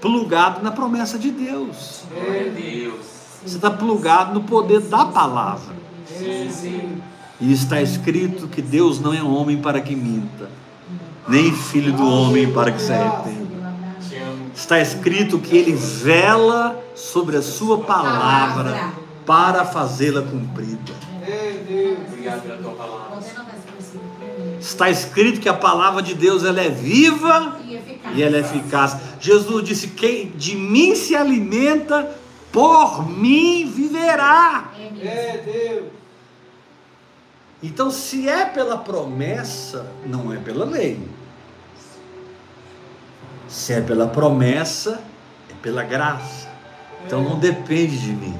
plugado 0.05 0.61
na 0.61 0.69
promessa 0.71 1.17
de 1.17 1.31
Deus. 1.31 2.03
Você 3.43 3.55
está 3.55 3.71
plugado 3.71 4.35
no 4.35 4.43
poder 4.43 4.79
da 4.81 5.05
palavra. 5.05 5.73
E 7.41 7.51
está 7.51 7.81
escrito 7.81 8.47
que 8.47 8.61
Deus 8.61 8.99
não 8.99 9.11
é 9.11 9.23
homem 9.23 9.57
para 9.57 9.81
que 9.81 9.95
minta, 9.95 10.47
nem 11.27 11.51
filho 11.51 11.91
do 11.91 12.07
homem 12.07 12.53
para 12.53 12.71
que 12.71 12.81
se 12.81 12.93
arrependa. 12.93 13.45
Está 14.55 14.79
escrito 14.79 15.39
que 15.39 15.57
ele 15.57 15.73
vela 15.73 16.79
sobre 16.93 17.37
a 17.37 17.41
sua 17.41 17.79
palavra 17.79 18.93
para 19.25 19.65
fazê-la 19.65 20.21
cumprida. 20.21 20.93
Obrigado 22.07 22.43
pela 22.43 22.57
tua 22.57 22.71
palavra. 22.73 23.05
Está 24.59 24.87
escrito 24.87 25.39
que 25.39 25.49
a 25.49 25.53
palavra 25.53 26.03
de 26.03 26.13
Deus 26.13 26.43
ela 26.43 26.61
é 26.61 26.69
viva 26.69 27.57
E 28.15 28.23
ela 28.23 28.37
é 28.37 28.39
eficaz. 28.39 28.97
Jesus 29.19 29.63
disse: 29.63 29.87
Quem 29.89 30.29
de 30.29 30.55
mim 30.55 30.95
se 30.95 31.15
alimenta, 31.15 32.15
por 32.51 33.07
mim 33.09 33.69
viverá. 33.69 34.71
É 34.79 34.89
mesmo. 34.91 35.89
Então, 37.61 37.89
se 37.89 38.29
é 38.29 38.45
pela 38.45 38.77
promessa, 38.77 39.91
não 40.05 40.31
é 40.31 40.37
pela 40.37 40.65
lei. 40.65 40.99
Se 43.47 43.73
é 43.73 43.81
pela 43.81 44.07
promessa, 44.07 45.01
é 45.49 45.53
pela 45.61 45.83
graça. 45.83 46.49
Então 47.05 47.23
não 47.23 47.37
depende 47.39 47.97
de 47.99 48.11
mim. 48.11 48.37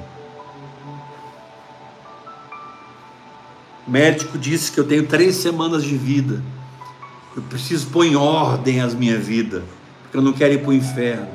O 3.88 3.92
médico 3.92 4.38
disse 4.38 4.72
que 4.72 4.80
eu 4.80 4.88
tenho 4.88 5.06
três 5.08 5.36
semanas 5.36 5.84
de 5.84 5.96
vida. 5.96 6.42
Eu 7.36 7.42
preciso 7.44 7.88
pôr 7.88 8.06
em 8.06 8.16
ordem 8.16 8.82
as 8.82 8.94
minha 8.94 9.18
vida, 9.18 9.64
porque 10.04 10.18
eu 10.18 10.22
não 10.22 10.32
quero 10.32 10.54
ir 10.54 10.60
para 10.60 10.70
o 10.70 10.74
inferno. 10.74 11.28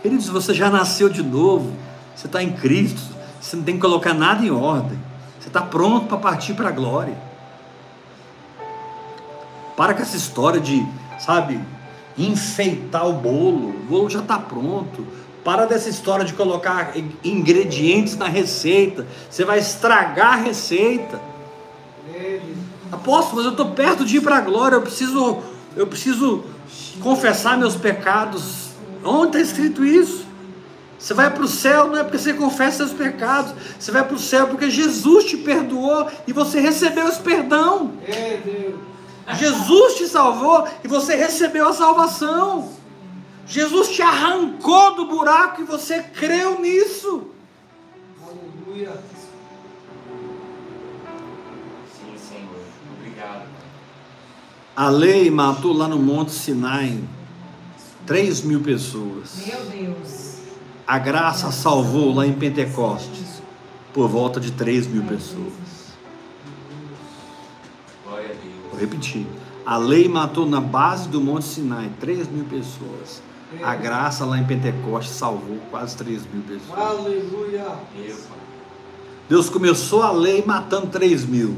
Queridos, 0.00 0.28
você 0.28 0.54
já 0.54 0.70
nasceu 0.70 1.08
de 1.08 1.22
novo, 1.22 1.72
você 2.14 2.26
está 2.26 2.42
em 2.42 2.52
Cristo, 2.52 3.00
você 3.40 3.56
não 3.56 3.64
tem 3.64 3.74
que 3.74 3.80
colocar 3.80 4.14
nada 4.14 4.44
em 4.44 4.50
ordem. 4.50 4.98
Você 5.40 5.48
está 5.48 5.62
pronto 5.62 6.06
para 6.06 6.18
partir 6.18 6.54
para 6.54 6.68
a 6.68 6.72
glória. 6.72 7.16
Para 9.76 9.94
com 9.94 10.02
essa 10.02 10.16
história 10.16 10.60
de, 10.60 10.86
sabe, 11.18 11.58
enfeitar 12.16 13.08
o 13.08 13.14
bolo. 13.14 13.70
O 13.70 13.86
bolo 13.88 14.10
já 14.10 14.20
está 14.20 14.38
pronto. 14.38 15.06
Para 15.42 15.64
dessa 15.64 15.88
história 15.88 16.24
de 16.24 16.34
colocar 16.34 16.96
in- 16.96 17.12
ingredientes 17.24 18.16
na 18.16 18.28
receita. 18.28 19.06
Você 19.30 19.44
vai 19.44 19.58
estragar 19.58 20.34
a 20.34 20.36
receita. 20.36 21.18
Apóstolo, 22.92 23.36
mas 23.36 23.44
eu 23.44 23.50
estou 23.52 23.70
perto 23.70 24.04
de 24.04 24.16
ir 24.16 24.20
para 24.20 24.36
a 24.36 24.40
glória. 24.40 24.76
Eu 24.76 24.82
preciso, 24.82 25.38
eu 25.76 25.86
preciso 25.86 26.44
confessar 27.00 27.56
meus 27.56 27.76
pecados. 27.76 28.70
Onde 29.04 29.38
está 29.38 29.40
escrito 29.40 29.84
isso? 29.84 30.26
Você 30.98 31.14
vai 31.14 31.30
para 31.30 31.42
o 31.42 31.48
céu 31.48 31.88
não 31.88 31.96
é 31.96 32.02
porque 32.02 32.18
você 32.18 32.34
confessa 32.34 32.78
seus 32.78 32.92
pecados. 32.92 33.54
Você 33.78 33.90
vai 33.90 34.04
para 34.04 34.14
o 34.14 34.18
céu 34.18 34.48
porque 34.48 34.68
Jesus 34.68 35.24
te 35.24 35.36
perdoou 35.38 36.06
e 36.26 36.32
você 36.32 36.60
recebeu 36.60 37.08
esse 37.08 37.20
perdão. 37.20 37.92
Jesus 39.38 39.94
te 39.94 40.06
salvou 40.06 40.68
e 40.84 40.88
você 40.88 41.14
recebeu 41.14 41.68
a 41.68 41.72
salvação. 41.72 42.70
Jesus 43.46 43.88
te 43.88 44.02
arrancou 44.02 44.94
do 44.94 45.06
buraco 45.06 45.62
e 45.62 45.64
você 45.64 46.02
creu 46.02 46.60
nisso. 46.60 47.28
Sim, 48.68 48.86
A 54.76 54.88
lei 54.88 55.30
matou 55.30 55.72
lá 55.72 55.88
no 55.88 55.98
Monte 55.98 56.30
Sinai 56.32 56.98
3 58.06 58.42
mil 58.42 58.60
pessoas. 58.60 59.46
Meu 59.46 59.64
Deus. 59.66 60.36
A 60.86 60.98
graça 60.98 61.50
salvou 61.50 62.14
lá 62.14 62.26
em 62.26 62.32
Pentecostes 62.32 63.42
por 63.92 64.08
volta 64.08 64.40
de 64.40 64.52
3 64.52 64.86
mil 64.86 65.02
pessoas. 65.02 65.52
Vou 68.04 68.78
repetir. 68.78 69.26
A 69.66 69.76
lei 69.76 70.08
matou 70.08 70.46
na 70.46 70.60
base 70.60 71.08
do 71.08 71.20
Monte 71.20 71.44
Sinai 71.44 71.90
3 72.00 72.28
mil 72.28 72.44
pessoas. 72.44 73.22
A 73.62 73.74
graça 73.74 74.24
lá 74.24 74.38
em 74.38 74.44
Pentecostes 74.44 75.14
salvou 75.16 75.58
quase 75.70 75.96
3 75.96 76.22
mil 76.32 76.42
pessoas. 76.42 76.78
Aleluia. 76.78 77.66
Deus 79.28 79.50
começou 79.50 80.02
a 80.02 80.12
lei 80.12 80.42
matando 80.44 80.86
3 80.86 81.26
mil. 81.26 81.56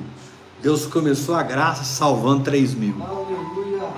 Deus 0.63 0.87
começou 0.87 1.35
a 1.35 1.43
graça 1.43 1.85
salvando 1.85 2.45
3 2.45 2.75
mil. 2.75 2.95
Aleluia. 3.03 3.89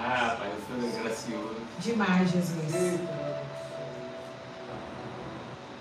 Ah, 0.00 0.36
Pai, 0.38 0.48
eu 0.48 0.80
fui 0.80 1.02
gracioso. 1.02 1.56
Demais, 1.78 2.30
Jesus. 2.30 3.00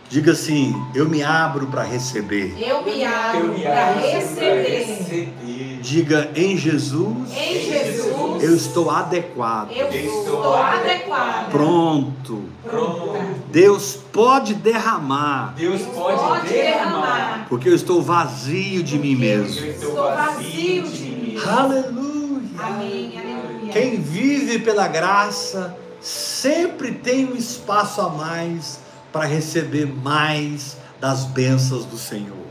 Diga 0.09 0.33
assim: 0.33 0.73
Eu 0.93 1.07
me 1.09 1.23
abro 1.23 1.67
para 1.67 1.83
receber. 1.83 2.55
Eu 2.61 2.83
me 2.83 3.03
abro 3.03 3.53
para 3.53 3.89
abro 3.91 4.01
pra 4.01 4.09
receber. 4.09 4.85
receber. 4.85 5.79
Diga 5.81 6.31
em 6.35 6.57
Jesus, 6.57 7.31
Em 7.31 7.59
Jesus, 7.61 8.15
eu 8.45 8.55
estou 8.55 8.89
adequado. 8.89 9.71
eu 9.71 9.89
estou 9.89 10.53
adequada. 10.55 11.49
Pronto. 11.51 12.43
Pronto. 12.63 13.13
Deus 13.51 13.97
pode 14.11 14.53
derramar, 14.55 15.53
Deus 15.55 15.81
pode, 15.83 16.47
derramar. 16.49 17.45
porque 17.47 17.69
eu 17.69 17.75
estou 17.75 18.01
vazio 18.01 18.83
de 18.83 18.97
mim 18.99 19.13
Eu 19.13 19.19
mesmo. 19.19 19.65
estou 19.65 19.95
vazio 19.95 20.83
de 20.83 21.03
mim. 21.03 21.37
Aleluia. 21.45 22.41
Amém, 22.57 23.13
aleluia. 23.17 23.71
Quem 23.71 23.99
vive 23.99 24.59
pela 24.59 24.87
graça 24.87 25.75
sempre 26.01 26.91
tem 26.91 27.25
um 27.25 27.35
espaço 27.35 28.01
a 28.01 28.09
mais 28.09 28.79
para 29.11 29.25
receber 29.25 29.85
mais 29.85 30.77
das 30.99 31.25
bênçãos 31.25 31.85
do 31.85 31.97
Senhor. 31.97 32.44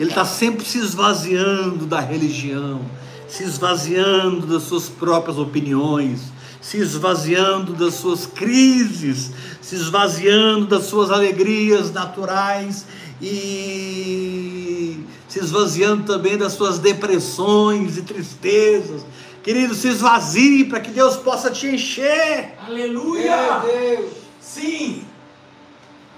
Ele 0.00 0.08
está 0.08 0.24
sempre 0.24 0.64
se 0.64 0.78
esvaziando 0.78 1.84
da 1.84 2.00
religião, 2.00 2.80
se 3.28 3.44
esvaziando 3.44 4.46
das 4.46 4.62
suas 4.62 4.88
próprias 4.88 5.36
opiniões, 5.36 6.32
se 6.58 6.78
esvaziando 6.78 7.74
das 7.74 7.96
suas 7.96 8.24
crises, 8.24 9.30
se 9.60 9.74
esvaziando 9.74 10.66
das 10.66 10.84
suas 10.84 11.10
alegrias 11.10 11.92
naturais 11.92 12.86
e 13.20 15.04
se 15.28 15.38
esvaziando 15.38 16.04
também 16.04 16.38
das 16.38 16.54
suas 16.54 16.78
depressões 16.78 17.98
e 17.98 18.02
tristezas. 18.02 19.04
Querido, 19.42 19.74
se 19.74 19.88
esvazie 19.88 20.64
para 20.64 20.80
que 20.80 20.92
Deus 20.92 21.16
possa 21.16 21.50
te 21.50 21.66
encher. 21.66 22.54
Aleluia! 22.66 23.60
Deus. 23.66 24.12
Sim! 24.40 25.04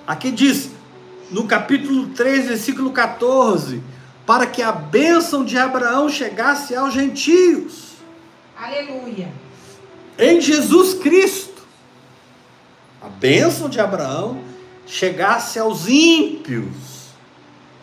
Aqui 0.07 0.31
diz, 0.31 0.71
no 1.33 1.47
capítulo 1.47 2.09
3, 2.09 2.49
versículo 2.49 2.93
14: 2.93 3.83
para 4.27 4.47
que 4.47 4.63
a 4.63 4.71
bênção 4.71 5.45
de 5.45 5.59
Abraão 5.59 6.09
chegasse 6.09 6.75
aos 6.75 6.93
gentios, 6.95 7.93
Aleluia. 8.57 9.33
em 10.19 10.41
Jesus 10.41 10.95
Cristo. 10.95 11.63
A 13.03 13.09
bênção 13.09 13.69
de 13.69 13.81
Abraão 13.81 14.39
chegasse 14.87 15.59
aos 15.59 15.89
ímpios, 15.89 16.93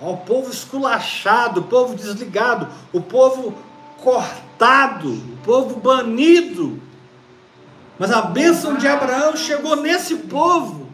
O 0.01 0.15
povo 0.15 0.49
esculachado, 0.49 1.59
o 1.59 1.63
povo 1.63 1.93
desligado, 1.93 2.69
o 2.93 3.01
povo 3.01 3.53
cortado, 4.01 5.11
o 5.11 5.37
povo 5.43 5.77
banido. 5.77 6.81
Mas 7.97 8.09
a 8.11 8.21
bênção 8.21 8.75
de 8.77 8.87
Abraão 8.87 9.35
chegou 9.35 9.75
nesse 9.75 10.15
povo, 10.15 10.88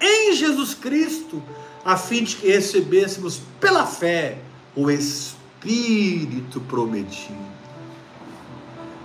em 0.00 0.34
Jesus 0.34 0.74
Cristo, 0.74 1.42
a 1.84 1.96
fim 1.96 2.22
de 2.22 2.36
que 2.36 2.48
recebêssemos 2.48 3.40
pela 3.60 3.86
fé 3.86 4.38
o 4.74 4.90
Espírito 4.90 6.60
prometido. 6.60 7.48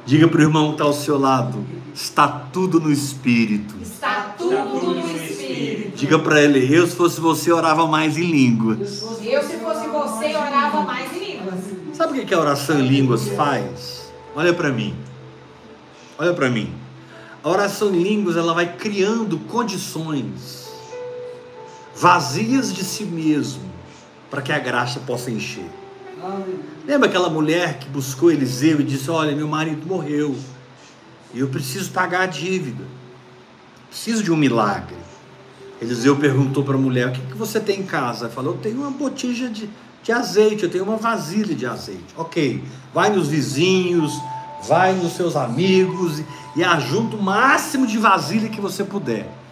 Diga 0.05 0.27
para 0.27 0.39
o 0.39 0.41
irmão 0.41 0.67
que 0.67 0.73
está 0.73 0.83
ao 0.83 0.93
seu 0.93 1.17
lado: 1.17 1.65
está 1.93 2.27
tudo 2.27 2.79
no 2.79 2.91
Espírito. 2.91 3.75
Está 3.81 4.35
tudo 4.37 4.55
no 4.55 4.99
Espírito. 4.99 5.95
Diga 5.95 6.19
para 6.19 6.41
ele: 6.41 6.73
eu, 6.75 6.85
se 6.85 6.95
fosse 6.95 7.21
você, 7.21 7.51
orava 7.51 7.87
mais 7.87 8.17
em 8.17 8.29
línguas. 8.29 9.01
Eu, 9.21 9.41
se 9.41 9.57
fosse 9.57 9.87
você, 9.87 10.35
orava 10.35 10.81
mais 10.81 11.11
em 11.13 11.37
línguas. 11.37 11.59
Sabe 11.93 12.13
o 12.13 12.15
que 12.15 12.25
que 12.25 12.33
a 12.33 12.39
oração 12.39 12.79
em 12.79 12.87
línguas 12.87 13.29
faz? 13.29 14.11
Olha 14.35 14.53
para 14.53 14.69
mim. 14.69 14.93
Olha 16.17 16.33
para 16.33 16.49
mim. 16.49 16.73
A 17.43 17.49
oração 17.49 17.93
em 17.93 18.03
línguas 18.03 18.35
ela 18.35 18.53
vai 18.53 18.75
criando 18.75 19.37
condições 19.39 20.62
vazias 21.95 22.73
de 22.73 22.83
si 22.83 23.03
mesmo 23.03 23.71
para 24.29 24.41
que 24.41 24.51
a 24.51 24.59
graça 24.59 24.99
possa 24.99 25.29
encher. 25.29 25.69
Lembra 26.87 27.07
aquela 27.07 27.29
mulher 27.29 27.79
que 27.79 27.87
buscou 27.89 28.31
Eliseu 28.31 28.79
e 28.79 28.83
disse: 28.83 29.09
Olha, 29.11 29.35
meu 29.35 29.47
marido 29.47 29.85
morreu 29.85 30.35
e 31.33 31.39
eu 31.39 31.49
preciso 31.49 31.91
pagar 31.91 32.21
a 32.21 32.25
dívida, 32.25 32.83
preciso 33.89 34.23
de 34.23 34.31
um 34.31 34.35
milagre. 34.35 34.95
Eliseu 35.81 36.15
perguntou 36.15 36.63
para 36.63 36.75
a 36.75 36.77
mulher: 36.77 37.09
O 37.09 37.11
que, 37.11 37.21
que 37.21 37.37
você 37.37 37.59
tem 37.59 37.81
em 37.81 37.85
casa? 37.85 38.25
Ela 38.25 38.33
falou: 38.33 38.53
Eu 38.53 38.59
tenho 38.59 38.77
uma 38.77 38.91
botija 38.91 39.49
de, 39.49 39.69
de 40.01 40.11
azeite, 40.11 40.63
eu 40.63 40.69
tenho 40.69 40.85
uma 40.85 40.97
vasilha 40.97 41.53
de 41.53 41.65
azeite. 41.65 42.13
Ok, 42.15 42.63
vai 42.93 43.09
nos 43.09 43.27
vizinhos, 43.27 44.13
vai 44.65 44.93
nos 44.93 45.13
seus 45.13 45.35
amigos 45.35 46.19
e, 46.19 46.25
e 46.55 46.63
ajunta 46.63 47.17
o 47.17 47.21
máximo 47.21 47.85
de 47.85 47.97
vasilha 47.97 48.49
que 48.49 48.61
você 48.61 48.83
puder. 48.83 49.42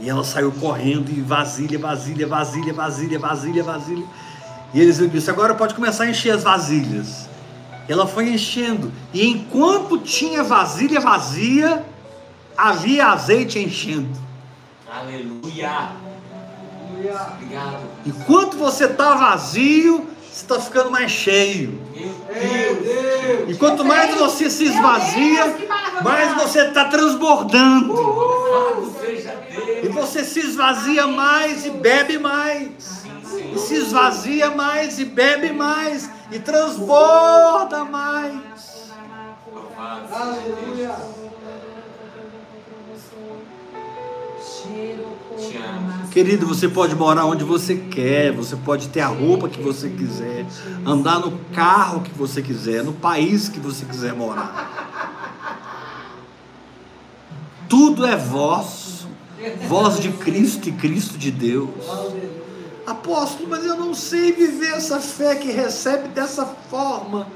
E 0.00 0.08
ela 0.08 0.22
saiu 0.22 0.52
correndo 0.52 1.10
e 1.10 1.20
vasilha, 1.20 1.78
vasilha, 1.78 2.26
vasilha, 2.26 2.72
vasilha, 2.72 3.18
vasilha, 3.18 3.62
vasilha. 3.62 4.04
E 4.72 4.80
Eliseu 4.80 5.08
disse: 5.08 5.30
Agora 5.30 5.54
pode 5.54 5.74
começar 5.74 6.04
a 6.04 6.10
encher 6.10 6.30
as 6.30 6.42
vasilhas. 6.42 7.28
Ela 7.88 8.06
foi 8.06 8.28
enchendo. 8.28 8.92
E 9.12 9.26
enquanto 9.26 9.98
tinha 9.98 10.44
vasilha 10.44 11.00
vazia, 11.00 11.84
havia 12.56 13.06
azeite 13.06 13.58
enchendo. 13.58 14.18
Aleluia. 14.90 15.90
Obrigado. 16.90 17.78
Enquanto 18.04 18.56
você 18.56 18.84
está 18.84 19.14
vazio, 19.14 20.06
você 20.38 20.44
está 20.44 20.60
ficando 20.60 20.90
mais 20.90 21.10
cheio. 21.10 21.80
E 23.48 23.54
quanto 23.56 23.84
mais 23.84 24.14
você 24.14 24.48
se 24.48 24.66
esvazia, 24.66 25.56
mais 26.02 26.34
você 26.34 26.60
está 26.68 26.84
transbordando. 26.84 27.92
E 29.82 29.88
você 29.88 30.22
se 30.22 30.38
esvazia 30.38 31.08
mais 31.08 31.66
e 31.66 31.70
bebe 31.70 32.18
mais. 32.18 33.04
E 33.52 33.58
se 33.58 33.74
esvazia 33.74 34.50
mais 34.50 35.00
e 35.00 35.04
bebe 35.04 35.52
mais. 35.52 36.08
E 36.30 36.38
transborda 36.38 37.84
mais. 37.84 38.38
Aleluia. 40.12 41.27
Querido, 46.10 46.46
você 46.46 46.68
pode 46.68 46.96
morar 46.96 47.26
onde 47.26 47.44
você 47.44 47.76
quer, 47.76 48.32
você 48.32 48.56
pode 48.56 48.88
ter 48.88 49.00
a 49.00 49.06
roupa 49.06 49.48
que 49.48 49.62
você 49.62 49.88
quiser, 49.88 50.44
andar 50.84 51.20
no 51.20 51.38
carro 51.54 52.00
que 52.00 52.10
você 52.12 52.42
quiser, 52.42 52.82
no 52.82 52.92
país 52.92 53.48
que 53.48 53.60
você 53.60 53.84
quiser 53.84 54.14
morar. 54.14 54.88
Tudo 57.68 58.06
é 58.06 58.16
vosso, 58.16 59.06
voz 59.68 60.00
de 60.00 60.10
Cristo 60.10 60.68
e 60.68 60.72
Cristo 60.72 61.18
de 61.18 61.30
Deus. 61.30 61.68
Apóstolo, 62.86 63.50
mas 63.50 63.64
eu 63.64 63.76
não 63.76 63.92
sei 63.94 64.32
viver 64.32 64.72
essa 64.72 64.98
fé 64.98 65.36
que 65.36 65.52
recebe 65.52 66.08
dessa 66.08 66.46
forma. 66.46 67.28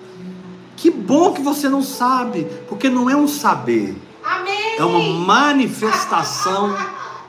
Que 0.76 0.90
bom 0.90 1.32
que 1.32 1.42
você 1.42 1.68
não 1.68 1.82
sabe, 1.82 2.48
porque 2.68 2.88
não 2.88 3.08
é 3.08 3.14
um 3.14 3.28
saber, 3.28 3.94
Amém. 4.24 4.76
é 4.78 4.84
uma 4.84 5.02
manifestação 5.24 6.74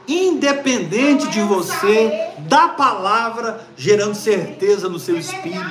independente 0.08 1.28
de 1.30 1.42
você 1.42 2.34
da 2.40 2.70
palavra, 2.70 3.66
gerando 3.76 4.16
certeza 4.16 4.90
no 4.90 5.00
seu 5.00 5.18
espírito. 5.18 5.66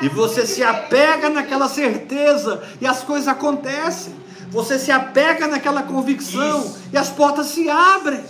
E 0.00 0.08
você 0.08 0.46
se 0.46 0.62
apega 0.62 1.30
naquela 1.30 1.68
certeza 1.68 2.62
e 2.80 2.86
as 2.86 3.02
coisas 3.02 3.28
acontecem. 3.28 4.14
Você 4.50 4.78
se 4.78 4.90
apega 4.90 5.46
naquela 5.46 5.82
convicção 5.82 6.76
e 6.92 6.96
as 6.96 7.08
portas 7.08 7.46
se 7.46 7.70
abrem. 7.70 8.22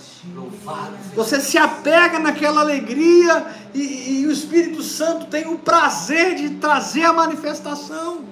Você 1.16 1.40
se 1.40 1.59
apega 1.59 2.18
naquela 2.18 2.61
alegria 2.61 3.44
e, 3.74 4.20
e 4.20 4.26
o 4.26 4.30
Espírito 4.30 4.82
Santo 4.82 5.26
tem 5.26 5.48
o 5.48 5.59
prazer 5.59 6.36
de 6.36 6.50
trazer 6.50 7.05
a 7.05 7.12
manifestação. 7.12 8.24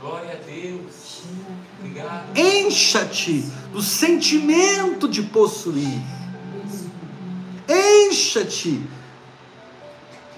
Glória 0.00 0.32
a 0.32 0.44
Deus. 0.44 1.05
Encha-te 2.34 3.44
do 3.72 3.82
sentimento 3.82 5.08
de 5.08 5.22
possuir. 5.22 6.00
Encha-te 7.68 8.82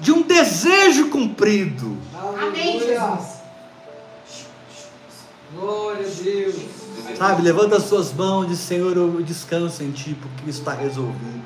de 0.01 0.13
um 0.13 0.23
desejo 0.23 1.09
cumprido. 1.09 1.97
Amém, 2.15 2.79
Jesus. 2.79 3.39
Glória 5.55 6.07
a 6.07 6.23
Deus. 6.23 6.57
Sabe, 7.17 7.43
levanta 7.43 7.77
as 7.77 7.85
suas 7.85 8.13
mãos 8.13 8.45
e 8.47 8.49
diz, 8.51 8.61
Senhor, 8.61 8.97
eu 8.97 9.23
descanso 9.23 9.83
em 9.83 9.91
Ti, 9.91 10.17
porque 10.21 10.49
isso 10.49 10.61
está 10.61 10.73
resolvido. 10.73 11.43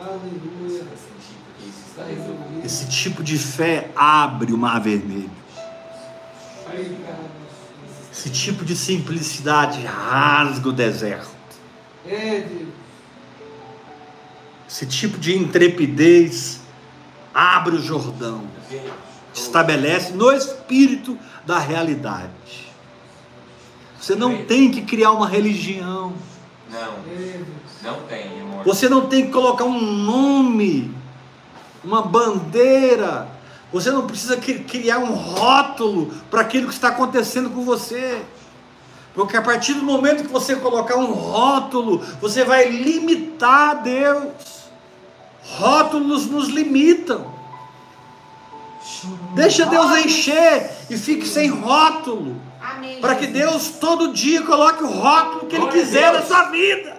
Aleluia. 0.00 0.80
Sentir 0.80 1.36
porque 1.44 1.68
isso 1.68 1.84
está 1.88 2.04
resolvido. 2.04 2.64
Esse 2.64 2.88
tipo 2.88 3.22
de 3.22 3.38
fé 3.38 3.90
abre 3.94 4.52
o 4.52 4.58
mar 4.58 4.80
vermelho. 4.80 5.30
Obrigado. 6.66 7.37
Esse 8.18 8.30
tipo 8.30 8.64
de 8.64 8.74
simplicidade 8.74 9.80
rasga 9.86 10.70
o 10.70 10.72
deserto. 10.72 11.30
Esse 14.68 14.86
tipo 14.86 15.16
de 15.16 15.38
intrepidez 15.38 16.60
abre 17.32 17.76
o 17.76 17.80
Jordão. 17.80 18.42
Estabelece 19.32 20.14
no 20.14 20.32
espírito 20.32 21.16
da 21.46 21.60
realidade. 21.60 22.66
Você 24.00 24.16
não 24.16 24.44
tem 24.46 24.68
que 24.68 24.82
criar 24.82 25.12
uma 25.12 25.28
religião. 25.28 26.12
Não, 26.72 26.94
não 27.84 28.02
tem, 28.08 28.40
amor. 28.40 28.64
Você 28.64 28.88
não 28.88 29.06
tem 29.06 29.26
que 29.26 29.32
colocar 29.32 29.64
um 29.64 29.80
nome, 29.80 30.92
uma 31.84 32.02
bandeira. 32.02 33.28
Você 33.72 33.90
não 33.90 34.06
precisa 34.06 34.36
cri- 34.36 34.60
criar 34.64 34.98
um 34.98 35.12
rótulo 35.12 36.12
para 36.30 36.40
aquilo 36.40 36.68
que 36.68 36.74
está 36.74 36.88
acontecendo 36.88 37.50
com 37.50 37.64
você. 37.64 38.22
Porque 39.14 39.36
a 39.36 39.42
partir 39.42 39.74
do 39.74 39.82
momento 39.82 40.22
que 40.22 40.32
você 40.32 40.56
colocar 40.56 40.96
um 40.96 41.12
rótulo, 41.12 41.98
você 42.20 42.44
vai 42.44 42.68
limitar 42.68 43.82
Deus. 43.82 44.68
Rótulos 45.42 46.26
nos 46.26 46.48
limitam. 46.48 47.36
Deixa 49.34 49.66
Deus 49.66 49.96
encher 49.98 50.70
e 50.88 50.96
fique 50.96 51.26
sem 51.26 51.48
rótulo. 51.48 52.40
Para 53.00 53.14
que 53.16 53.26
Deus 53.26 53.68
todo 53.80 54.12
dia 54.12 54.42
coloque 54.42 54.82
o 54.82 54.86
rótulo 54.88 55.46
que 55.46 55.56
Ele 55.56 55.68
quiser 55.68 56.12
na 56.12 56.22
sua 56.22 56.44
vida. 56.44 56.96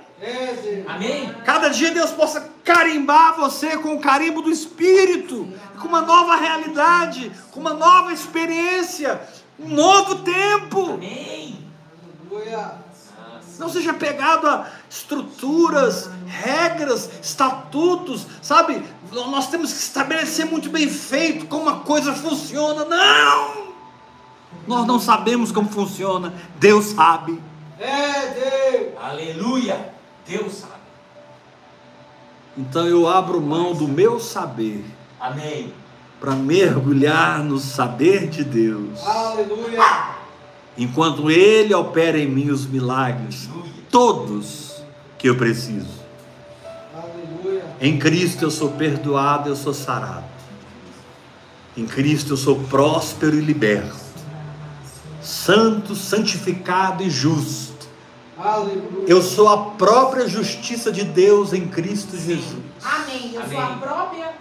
Amém? 0.87 1.33
Cada 1.45 1.69
dia 1.69 1.91
Deus 1.91 2.11
possa 2.11 2.48
carimbar 2.63 3.35
você 3.35 3.77
com 3.77 3.95
o 3.95 3.99
carimbo 3.99 4.41
do 4.41 4.51
Espírito, 4.51 5.47
com 5.79 5.87
uma 5.87 6.01
nova 6.01 6.35
realidade, 6.35 7.31
com 7.51 7.59
uma 7.59 7.73
nova 7.73 8.13
experiência, 8.13 9.21
um 9.59 9.69
novo 9.69 10.15
tempo. 10.17 10.93
Amém. 10.93 11.59
Não 13.59 13.67
seja 13.67 13.93
pegado 13.93 14.47
a 14.47 14.67
estruturas, 14.89 16.09
regras, 16.25 17.09
estatutos, 17.21 18.25
sabe? 18.41 18.81
Nós 19.11 19.49
temos 19.49 19.73
que 19.73 19.79
estabelecer 19.79 20.45
muito 20.45 20.69
bem 20.69 20.89
feito 20.89 21.45
como 21.47 21.69
a 21.69 21.81
coisa 21.81 22.13
funciona. 22.13 22.85
Não! 22.85 23.69
Nós 24.65 24.87
não 24.87 24.99
sabemos 24.99 25.51
como 25.51 25.69
funciona, 25.69 26.33
Deus 26.55 26.85
sabe. 26.85 27.41
É 27.77 28.27
Deus. 28.27 29.03
Aleluia. 29.03 29.93
Deus 30.25 30.53
sabe. 30.53 30.78
Então 32.59 32.85
eu 32.85 33.07
abro 33.07 33.39
mão 33.39 33.73
do 33.73 33.87
meu 33.87 34.19
saber 34.19 34.83
Amém. 35.17 35.73
para 36.19 36.35
mergulhar 36.35 37.41
no 37.41 37.57
saber 37.57 38.27
de 38.27 38.43
Deus, 38.43 39.01
Aleluia. 39.01 39.81
enquanto 40.77 41.31
Ele 41.31 41.73
opera 41.73 42.19
em 42.19 42.27
mim 42.27 42.49
os 42.49 42.65
milagres, 42.65 43.49
todos 43.89 44.83
que 45.17 45.29
eu 45.29 45.37
preciso. 45.37 45.87
Aleluia. 46.93 47.63
Em 47.79 47.97
Cristo 47.97 48.43
eu 48.43 48.51
sou 48.51 48.71
perdoado, 48.71 49.47
eu 49.47 49.55
sou 49.55 49.73
sarado. 49.73 50.25
Em 51.77 51.85
Cristo 51.85 52.33
eu 52.33 52.37
sou 52.37 52.59
próspero 52.65 53.37
e 53.37 53.41
liberto. 53.41 53.95
Santo, 55.21 55.95
santificado 55.95 57.03
e 57.03 57.09
justo. 57.09 57.68
Aleluia. 58.39 59.05
Eu 59.05 59.21
sou 59.21 59.49
a 59.49 59.57
própria 59.71 60.27
justiça 60.27 60.91
de 60.91 61.03
Deus 61.03 61.51
em 61.51 61.67
Cristo 61.67 62.17
Jesus. 62.17 62.63
Amém. 62.81 63.31
Eu 63.33 63.45
sou 63.49 63.59
a 63.59 63.65
Amém. 63.65 63.79
própria. 63.79 64.33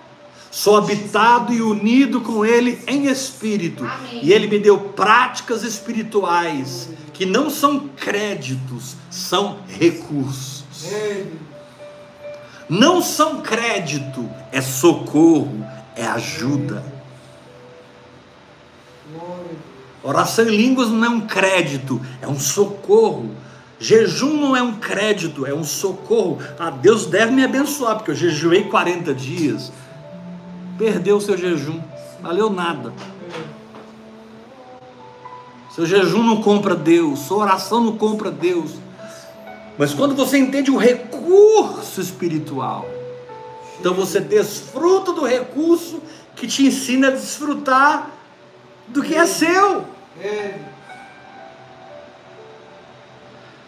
Sou 0.51 0.77
habitado 0.77 1.53
e 1.53 1.61
unido 1.61 2.21
com 2.21 2.45
Ele 2.45 2.81
em 2.87 3.07
espírito. 3.07 3.85
Amém. 3.85 4.21
E 4.23 4.33
Ele 4.33 4.47
me 4.47 4.59
deu 4.59 4.79
práticas 4.79 5.65
espirituais 5.65 6.89
que 7.13 7.27
não 7.27 7.51
são 7.51 7.89
créditos, 7.97 8.95
são 9.11 9.59
recursos. 9.67 10.65
Não 12.69 13.03
são 13.03 13.41
crédito, 13.41 14.29
é 14.53 14.61
socorro, 14.61 15.67
é 15.97 16.07
ajuda. 16.07 16.85
Oração 20.03 20.49
em 20.49 20.57
línguas 20.57 20.89
não 20.89 21.05
é 21.05 21.09
um 21.09 21.21
crédito, 21.23 22.01
é 22.23 22.29
um 22.29 22.39
socorro. 22.39 23.35
Jejum 23.81 24.35
não 24.35 24.57
é 24.57 24.63
um 24.63 24.75
crédito, 24.77 25.47
é 25.47 25.55
um 25.55 25.63
socorro. 25.63 26.39
Ah, 26.59 26.71
Deus 26.71 27.07
deve 27.07 27.33
me 27.33 27.45
abençoar, 27.45 27.97
porque 27.97 28.11
eu 28.11 28.15
jejuei 28.15 28.65
40 28.65 29.15
dias. 29.15 29.73
Perdeu 30.77 31.17
o 31.17 31.21
seu 31.21 31.37
jejum, 31.37 31.81
valeu 32.21 32.51
nada. 32.51 32.93
Seu 35.75 35.87
jejum 35.87 36.25
não 36.25 36.43
compra 36.43 36.75
Deus, 36.75 37.21
sua 37.21 37.39
oração 37.39 37.81
não 37.81 37.97
compra 37.97 38.33
Deus. 38.33 38.73
Mas 39.79 39.95
quando 39.95 40.15
você 40.15 40.39
entende 40.39 40.73
o 40.73 40.77
recurso 40.77 42.01
espiritual, 42.01 42.85
então 43.79 43.95
você 43.95 44.19
desfruta 44.19 45.13
do 45.13 45.25
recurso 45.25 46.03
que 46.35 46.49
te 46.49 46.67
ensina 46.67 47.09
a 47.09 47.11
desfrutar 47.13 48.11
do 48.89 49.03
que 49.03 49.15
é 49.15 49.25
seu. 49.25 49.85
É, 50.21 50.59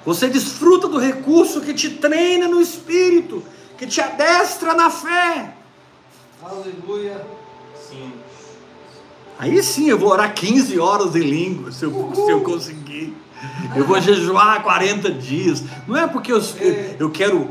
Você 0.05 0.29
desfruta 0.29 0.89
do 0.89 0.99
recurso 0.99 1.61
que 1.61 1.75
te 1.75 1.91
treina 1.91 2.49
no 2.49 2.61
espírito, 2.61 3.43
que 3.77 3.87
te 3.87 4.01
adestra 4.01 4.75
na 4.75 4.91
fé. 4.91 5.55
aleluia. 6.43 7.25
Sim. 7.89 8.13
Aí 9.39 9.63
sim 9.63 9.89
eu 9.89 9.99
vou 9.99 10.11
orar 10.11 10.35
15 10.35 10.79
horas 10.79 11.17
em 11.17 11.21
língua, 11.21 11.73
se 11.73 11.85
eu, 11.85 12.13
se 12.15 12.31
eu 12.31 12.41
conseguir. 12.43 13.15
Eu 13.75 13.87
vou 13.87 14.01
jejuar 14.01 14.63
40 14.63 15.11
dias. 15.13 15.63
Não 15.87 15.97
é 15.97 16.07
porque 16.07 16.33
eu, 16.33 16.43
eu 16.99 17.11
quero 17.11 17.51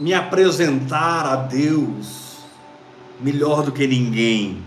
me 0.00 0.14
apresentar 0.14 1.26
a 1.26 1.36
Deus 1.36 2.38
melhor 3.20 3.62
do 3.62 3.72
que 3.72 3.86
ninguém. 3.86 4.62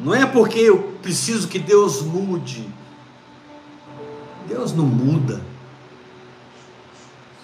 Não 0.00 0.14
é 0.14 0.24
porque 0.24 0.58
eu 0.58 0.94
preciso 1.02 1.48
que 1.48 1.58
Deus 1.58 2.02
mude. 2.02 2.66
Deus 4.48 4.72
não 4.72 4.84
muda. 4.84 5.40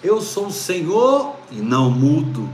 Eu 0.03 0.21
sou 0.21 0.47
o 0.47 0.51
Senhor 0.51 1.35
e 1.51 1.55
não 1.55 1.89
mudo. 1.89 2.49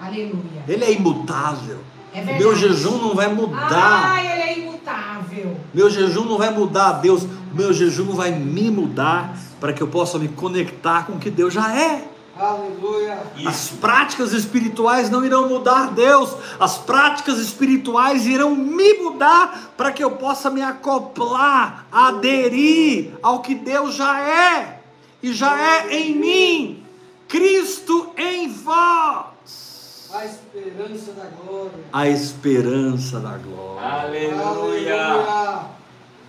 Aleluia. 0.00 0.64
Ele 0.66 0.84
é 0.84 0.92
imutável. 0.92 1.78
É 2.12 2.22
meu 2.38 2.56
jejum 2.56 2.98
não 2.98 3.14
vai 3.14 3.32
mudar. 3.32 4.02
Ai, 4.04 4.32
ele 4.32 4.42
é 4.42 4.58
imutável. 4.58 5.56
Meu 5.72 5.88
jejum 5.88 6.24
não 6.24 6.38
vai 6.38 6.50
mudar 6.50 6.92
Deus, 6.94 7.26
meu 7.54 7.72
jejum 7.72 8.12
vai 8.12 8.32
me 8.32 8.70
mudar 8.70 9.36
para 9.60 9.72
que 9.72 9.80
eu 9.80 9.86
possa 9.86 10.18
me 10.18 10.26
conectar 10.26 11.06
com 11.06 11.12
o 11.12 11.18
que 11.18 11.30
Deus 11.30 11.54
já 11.54 11.72
é. 11.76 12.08
Aleluia. 12.40 13.18
As 13.46 13.68
práticas 13.68 14.32
espirituais 14.32 15.10
não 15.10 15.22
irão 15.22 15.46
mudar 15.46 15.90
Deus, 15.92 16.34
as 16.58 16.78
práticas 16.78 17.38
espirituais 17.38 18.24
irão 18.26 18.56
me 18.56 18.94
mudar 18.94 19.72
para 19.76 19.92
que 19.92 20.02
eu 20.02 20.12
possa 20.12 20.48
me 20.48 20.62
acoplar, 20.62 21.84
aderir 21.92 23.12
ao 23.22 23.40
que 23.40 23.54
Deus 23.54 23.94
já 23.94 24.18
é 24.20 24.80
e 25.22 25.34
já 25.34 25.60
é 25.60 25.94
em 25.94 26.16
mim. 26.16 26.82
Cristo 27.28 28.10
em 28.16 28.48
vós, 28.50 30.08
A 30.12 30.24
esperança 30.24 31.12
da 31.12 31.26
glória. 31.26 31.84
a 31.92 32.08
esperança 32.08 33.20
da 33.20 33.36
glória. 33.36 33.86
Aleluia. 33.86 35.04
Aleluia. 35.04 35.60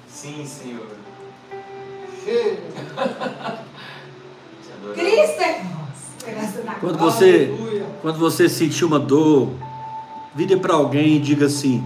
Sim, 0.07 0.45
Senhor. 0.45 0.87
Cheio. 2.23 2.59
Cristo 4.93 5.41
é 5.41 5.61
Quando 6.79 6.97
você, 6.97 7.53
quando 8.01 8.17
você 8.17 8.47
sentir 8.49 8.85
uma 8.85 8.99
dor, 8.99 9.49
vire 10.35 10.57
para 10.57 10.73
alguém 10.73 11.17
e 11.17 11.19
diga 11.19 11.45
assim: 11.45 11.83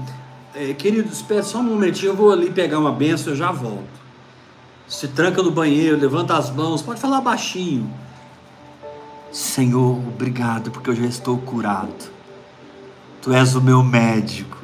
"É, 0.53 0.73
querido, 0.73 1.11
espere 1.11 1.43
só 1.43 1.59
um 1.59 1.63
momentinho, 1.63 2.11
eu 2.11 2.15
vou 2.15 2.31
ali 2.31 2.49
pegar 2.49 2.79
uma 2.79 2.91
benção, 2.91 3.33
eu 3.33 3.37
já 3.37 3.51
volto. 3.51 3.95
Se 4.87 5.07
tranca 5.07 5.41
no 5.41 5.51
banheiro, 5.51 5.97
levanta 5.97 6.37
as 6.37 6.51
mãos, 6.51 6.81
pode 6.81 6.99
falar 6.99 7.21
baixinho. 7.21 7.91
Senhor, 9.31 9.97
obrigado 9.97 10.71
porque 10.71 10.89
eu 10.89 10.95
já 10.95 11.05
estou 11.05 11.37
curado. 11.39 12.13
Tu 13.21 13.33
és 13.33 13.55
o 13.55 13.61
meu 13.61 13.83
médico. 13.83 14.57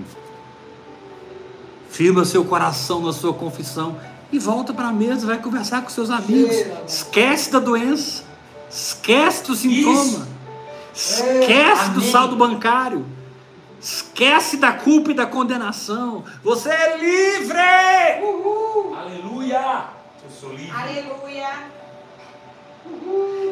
Firma 1.90 2.24
seu 2.24 2.46
coração 2.46 3.02
na 3.02 3.12
sua 3.12 3.34
confissão 3.34 3.98
e 4.32 4.40
volta 4.40 4.74
para 4.74 4.88
a 4.88 4.94
mesa, 4.94 5.28
vai 5.28 5.40
conversar 5.40 5.82
com 5.82 5.90
seus 5.90 6.10
amigos. 6.10 6.56
Esquece 6.88 7.52
da 7.52 7.60
doença, 7.60 8.24
esquece 8.72 9.44
do 9.44 9.56
sintoma, 9.56 10.28
esquece 10.94 11.90
do 11.92 12.00
Amém. 12.00 12.12
saldo 12.12 12.36
bancário, 12.36 13.06
esquece 13.80 14.58
da 14.58 14.72
culpa 14.72 15.12
e 15.12 15.14
da 15.14 15.26
condenação. 15.26 16.24
Você 16.44 16.70
é 16.70 16.98
livre! 16.98 17.58
Uhul. 18.24 18.96
Aleluia. 18.96 19.86
Eu 20.24 20.30
sou 20.40 20.52
livre. 20.52 20.72
Aleluia. 20.72 21.50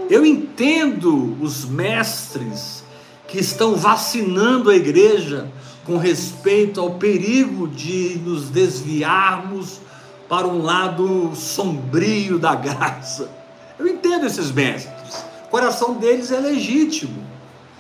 Eu 0.10 0.26
entendo 0.26 1.38
os 1.42 1.66
mestres 1.66 2.84
que 3.28 3.40
estão 3.40 3.76
vacinando 3.76 4.70
a 4.72 4.76
igreja 4.76 5.52
com 5.86 5.98
respeito 5.98 6.80
ao 6.80 6.96
perigo 6.96 7.68
de 7.68 8.20
nos 8.24 8.50
desviarmos 8.50 9.80
para 10.28 10.48
um 10.48 10.62
lado 10.62 11.32
sombrio 11.36 12.40
da 12.40 12.54
graça. 12.56 13.30
Eu 13.78 13.88
entendo 13.88 14.26
esses 14.26 14.52
mestres. 14.52 14.99
O 15.50 15.52
coração 15.52 15.96
deles 15.96 16.32
é 16.32 16.40
legítimo. 16.40 17.28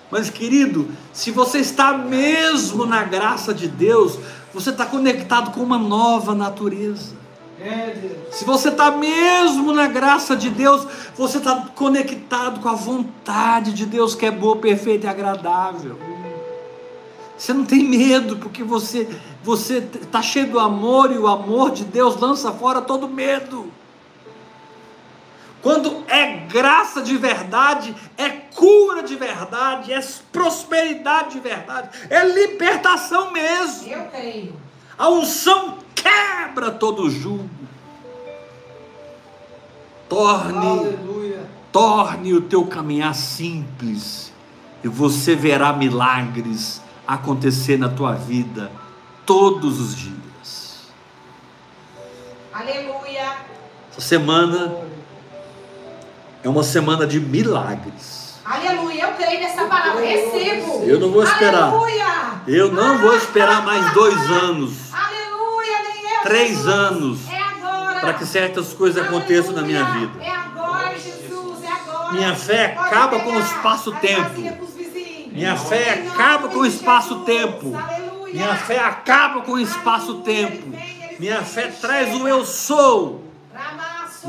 Mas, 0.10 0.28
querido, 0.28 0.90
se 1.14 1.30
você 1.30 1.60
está 1.60 1.96
mesmo 1.96 2.84
na 2.84 3.04
graça 3.04 3.54
de 3.54 3.68
Deus, 3.68 4.18
você 4.52 4.72
está 4.72 4.88
conectado 4.88 5.52
com 5.52 5.62
uma 5.62 5.78
nova 5.78 6.34
natureza. 6.34 7.14
É. 7.62 8.16
Se 8.32 8.44
você 8.44 8.70
está 8.70 8.90
mesmo 8.90 9.72
na 9.72 9.88
graça 9.88 10.36
de 10.36 10.50
Deus, 10.50 10.88
você 11.16 11.38
está 11.38 11.68
conectado 11.76 12.60
com 12.60 12.70
a 12.70 12.74
vontade 12.74 13.72
de 13.72 13.86
Deus 13.86 14.16
que 14.16 14.26
é 14.26 14.32
boa, 14.32 14.56
perfeita 14.56 15.06
e 15.06 15.10
agradável. 15.10 16.00
Você 17.38 17.54
não 17.54 17.66
tem 17.66 17.84
medo, 17.84 18.38
porque 18.38 18.64
você 18.64 19.08
você 19.44 19.78
está 20.02 20.22
cheio 20.22 20.48
do 20.48 20.60
amor 20.60 21.12
e 21.12 21.18
o 21.18 21.28
amor 21.28 21.72
de 21.72 21.86
Deus 21.86 22.20
lança 22.20 22.52
fora 22.52 22.82
todo 22.82 23.08
medo. 23.08 23.72
Quando 25.62 26.06
é 26.08 26.38
graça 26.48 27.02
de 27.02 27.18
verdade, 27.18 27.94
é 28.18 28.30
cura 28.30 29.04
de 29.04 29.16
verdade, 29.16 29.92
é 29.92 30.00
prosperidade 30.32 31.32
de 31.32 31.40
verdade, 31.40 31.90
é 32.10 32.26
libertação 32.26 33.32
mesmo. 33.32 33.92
Eu 33.92 34.06
creio. 34.06 34.56
A 34.98 35.10
unção 35.10 35.78
quebra 35.94 36.72
todo 36.72 37.10
jugo. 37.10 37.50
Torne, 40.08 40.68
Aleluia. 40.68 41.50
torne 41.72 42.34
o 42.34 42.42
teu 42.42 42.66
caminhar 42.66 43.14
simples 43.14 44.34
e 44.84 44.88
você 44.88 45.36
verá 45.36 45.72
milagres 45.72 46.82
acontecer 47.06 47.78
na 47.78 47.90
tua 47.90 48.14
vida 48.14 48.72
todos 49.26 49.80
os 49.80 49.96
dias. 49.96 50.90
Aleluia. 52.52 53.38
Essa 53.92 54.02
semana 54.02 54.76
é 56.44 56.50
uma 56.50 56.64
semana 56.64 57.06
de 57.06 57.20
milagres. 57.20 58.36
Aleluia. 58.46 59.04
Eu 59.06 59.14
creio 59.14 59.40
nessa 59.42 59.66
palavra. 59.66 60.02
Recebo. 60.02 60.84
Eu 60.84 61.00
não 61.00 61.12
vou 61.12 61.24
esperar. 61.24 61.64
Aleluia. 61.64 62.06
Eu 62.48 62.72
não 62.72 62.98
vou 63.00 63.16
esperar 63.16 63.64
mais 63.64 63.94
dois 63.94 64.16
anos, 64.32 64.74
Aleluia. 64.92 65.78
Nem 65.84 66.14
eu. 66.16 66.22
três 66.24 66.50
Jesus. 66.50 66.68
anos, 66.68 67.20
É 67.30 67.42
agora. 67.42 68.00
para 68.00 68.14
que 68.14 68.26
certas 68.26 68.74
coisas 68.74 69.04
aconteçam 69.06 69.52
na 69.54 69.62
minha 69.62 69.84
Aleluia. 69.86 70.08
vida. 70.08 70.24
É 70.24 70.32
agora, 70.36 70.98
Jesus. 70.98 71.64
É 71.64 71.72
agora. 71.72 72.14
Minha 72.14 72.36
fé 72.36 72.70
Pode 72.70 72.88
acaba 72.88 73.20
com 73.20 73.32
o 73.32 73.40
espaço-tempo. 73.40 74.42
Minha 75.32 75.56
fé 75.56 75.94
acaba 76.08 76.48
com 76.50 76.60
o 76.60 76.66
espaço-tempo. 76.66 77.76
Aleluia. 77.78 78.34
Minha 78.34 78.56
fé 78.56 78.80
acaba 78.80 79.42
com 79.42 79.52
o 79.54 79.60
espaço-tempo. 79.60 80.74
Minha 81.20 81.42
fé 81.44 81.68
traz 81.68 82.16
o 82.16 82.28
eu 82.28 82.44
sou. 82.46 83.24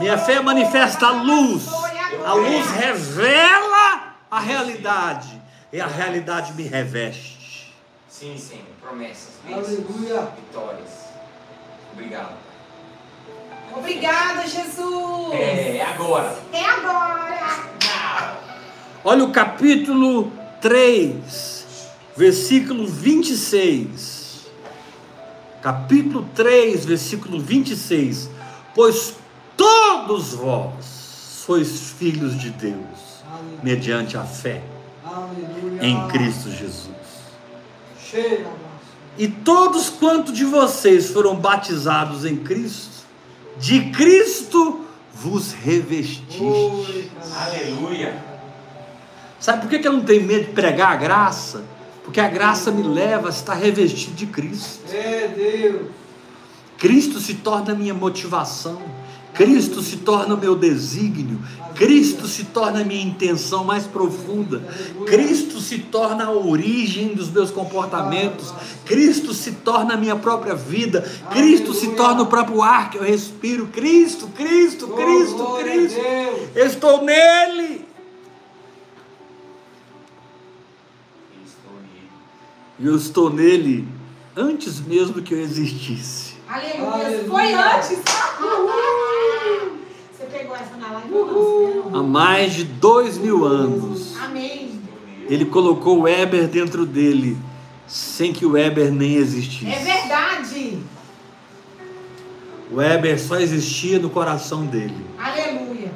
Minha 0.01 0.17
fé 0.17 0.41
manifesta 0.41 1.07
a 1.09 1.11
luz. 1.11 1.69
A 2.25 2.33
luz 2.33 2.71
revela 2.71 4.15
a 4.31 4.41
realidade. 4.41 5.41
e 5.73 5.81
a 5.81 5.87
realidade 5.87 6.55
me 6.55 6.65
reveste. 6.65 7.73
Sim, 8.09 8.37
Senhor. 8.37 8.65
Promessas, 8.81 9.35
bênçãos, 9.45 9.69
Aleluia. 9.69 10.33
vitórias. 10.37 10.91
Obrigado. 11.93 12.33
Obrigada, 13.77 14.47
Jesus. 14.49 15.33
É, 15.33 15.83
agora. 15.83 16.37
É 16.53 16.65
agora. 16.65 17.21
Olha 19.05 19.25
o 19.25 19.31
capítulo 19.31 20.33
3, 20.61 21.65
versículo 22.17 22.87
26. 22.87 24.47
Capítulo 25.63 26.27
3, 26.35 26.85
versículo 26.87 27.39
26. 27.39 28.29
Pois 28.75 29.15
todos 30.07 30.35
vós 30.35 30.85
sois 30.85 31.91
filhos 31.99 32.39
de 32.39 32.51
Deus, 32.51 32.75
Aleluia. 33.31 33.59
mediante 33.63 34.17
a 34.17 34.25
fé 34.25 34.63
Aleluia. 35.05 35.83
em 35.85 36.09
Cristo 36.09 36.51
Jesus. 36.51 36.91
Cheira. 38.01 38.47
E 39.19 39.29
todos 39.29 39.91
quanto 39.91 40.33
de 40.33 40.45
vocês 40.45 41.11
foram 41.11 41.35
batizados 41.37 42.25
em 42.25 42.37
Cristo, 42.37 43.05
de 43.59 43.91
Cristo 43.91 44.85
vos 45.13 45.53
revestiste. 45.53 46.43
Oi, 46.43 47.11
Aleluia. 47.37 48.25
Sabe 49.39 49.63
por 49.63 49.71
que 49.71 49.79
que 49.79 49.89
eu 49.89 49.93
não 49.93 50.03
tenho 50.05 50.23
medo 50.25 50.47
de 50.47 50.53
pregar 50.53 50.93
a 50.93 50.97
graça? 50.97 51.65
Porque 52.05 52.21
a 52.21 52.29
graça 52.29 52.71
me 52.71 52.83
leva 52.83 53.29
a 53.29 53.31
estar 53.31 53.55
revestido 53.55 54.15
de 54.15 54.27
Cristo. 54.27 54.81
É 54.93 55.29
Deus. 55.29 55.89
Cristo 56.79 57.21
se 57.21 57.35
torna 57.35 57.73
a 57.73 57.75
minha 57.75 57.95
motivação. 57.95 58.81
Cristo 59.35 59.81
se 59.83 59.99
torna 59.99 60.35
o 60.35 60.39
meu 60.39 60.55
desígnio. 60.55 61.39
Cristo 61.75 62.27
se 62.27 62.45
torna 62.45 62.81
a 62.81 62.85
minha 62.85 63.03
intenção 63.03 63.65
mais 63.65 63.87
profunda. 63.87 64.61
Cristo 65.07 65.61
se 65.61 65.79
torna 65.79 66.27
a 66.27 66.31
origem 66.31 67.15
dos 67.15 67.31
meus 67.31 67.51
comportamentos. 67.51 68.53
Cristo 68.85 69.33
se 69.33 69.53
torna 69.53 69.95
a 69.95 69.97
minha 69.97 70.17
própria 70.17 70.55
vida. 70.55 71.01
Cristo 71.31 71.73
se 71.73 71.89
torna 71.93 72.23
o 72.23 72.27
próprio 72.27 72.63
ar 72.63 72.91
que 72.91 72.99
eu 72.99 73.03
respiro. 73.03 73.69
Cristo, 73.69 74.29
Cristo, 74.29 74.89
Cristo, 74.89 75.57
Cristo. 75.63 76.01
Eu 76.55 76.67
estou 76.67 77.05
nele. 77.05 77.87
Estou 81.47 81.81
nele. 81.81 82.05
Eu 82.79 82.97
estou 82.97 83.31
nele 83.31 83.89
antes 84.37 84.81
mesmo 84.81 85.23
que 85.23 85.35
eu 85.35 85.41
existisse. 85.41 86.30
Aleluia. 86.51 87.07
Aleluia. 87.07 87.29
Foi 87.29 87.55
antes. 87.55 87.99
Você 90.13 90.25
pegou 90.33 90.57
essa 90.57 90.77
na 90.77 90.91
live? 90.95 91.09
Não, 91.09 91.91
Há 91.95 92.03
mais 92.03 92.55
de 92.55 92.65
dois 92.65 93.17
mil 93.17 93.45
anos. 93.45 94.17
Amém. 94.21 94.81
Ele 95.29 95.45
colocou 95.45 95.99
o 95.99 96.03
Weber 96.03 96.49
dentro 96.49 96.85
dele, 96.85 97.39
sem 97.87 98.33
que 98.33 98.45
o 98.45 98.53
Weber 98.53 98.91
nem 98.91 99.15
existisse. 99.15 99.73
É 99.73 99.79
verdade. 99.79 100.79
O 102.69 102.77
Weber 102.77 103.21
só 103.21 103.37
existia 103.37 104.01
no 104.01 104.11
coração 104.11 104.67
dele. 104.67 105.07
Aleluia. 105.19 105.93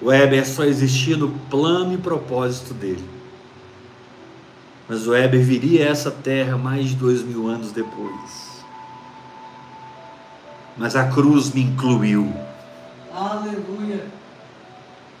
O 0.00 0.06
Weber 0.06 0.44
só 0.48 0.64
existia 0.64 1.16
no 1.16 1.30
plano 1.48 1.94
e 1.94 1.96
propósito 1.96 2.74
dele. 2.74 3.08
Mas 4.88 5.06
o 5.06 5.12
Weber 5.12 5.40
viria 5.40 5.86
a 5.86 5.90
essa 5.90 6.10
terra 6.10 6.58
mais 6.58 6.88
de 6.88 6.96
dois 6.96 7.22
mil 7.22 7.46
anos 7.46 7.70
depois. 7.70 8.51
Mas 10.76 10.96
a 10.96 11.08
cruz 11.08 11.52
me 11.52 11.62
incluiu. 11.62 12.32
Aleluia. 13.14 14.06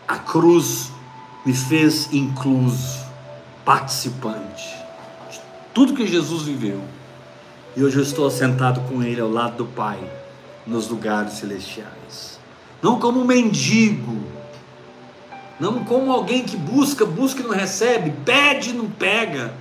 A 0.08 0.16
cruz 0.16 0.90
me 1.44 1.52
fez 1.52 2.12
incluso, 2.12 3.00
participante 3.64 4.68
de 5.30 5.40
tudo 5.74 5.94
que 5.94 6.06
Jesus 6.06 6.42
viveu. 6.42 6.82
E 7.76 7.82
hoje 7.82 7.96
eu 7.96 8.02
estou 8.02 8.30
sentado 8.30 8.80
com 8.88 9.02
Ele 9.02 9.20
ao 9.20 9.30
lado 9.30 9.56
do 9.58 9.66
Pai, 9.66 9.98
nos 10.66 10.88
lugares 10.88 11.34
celestiais. 11.34 12.38
Não 12.82 12.98
como 12.98 13.20
um 13.20 13.24
mendigo, 13.24 14.22
não 15.58 15.84
como 15.84 16.12
alguém 16.12 16.44
que 16.44 16.56
busca, 16.56 17.04
busca 17.04 17.40
e 17.40 17.44
não 17.44 17.54
recebe, 17.54 18.12
pede 18.24 18.70
e 18.70 18.72
não 18.72 18.90
pega. 18.90 19.54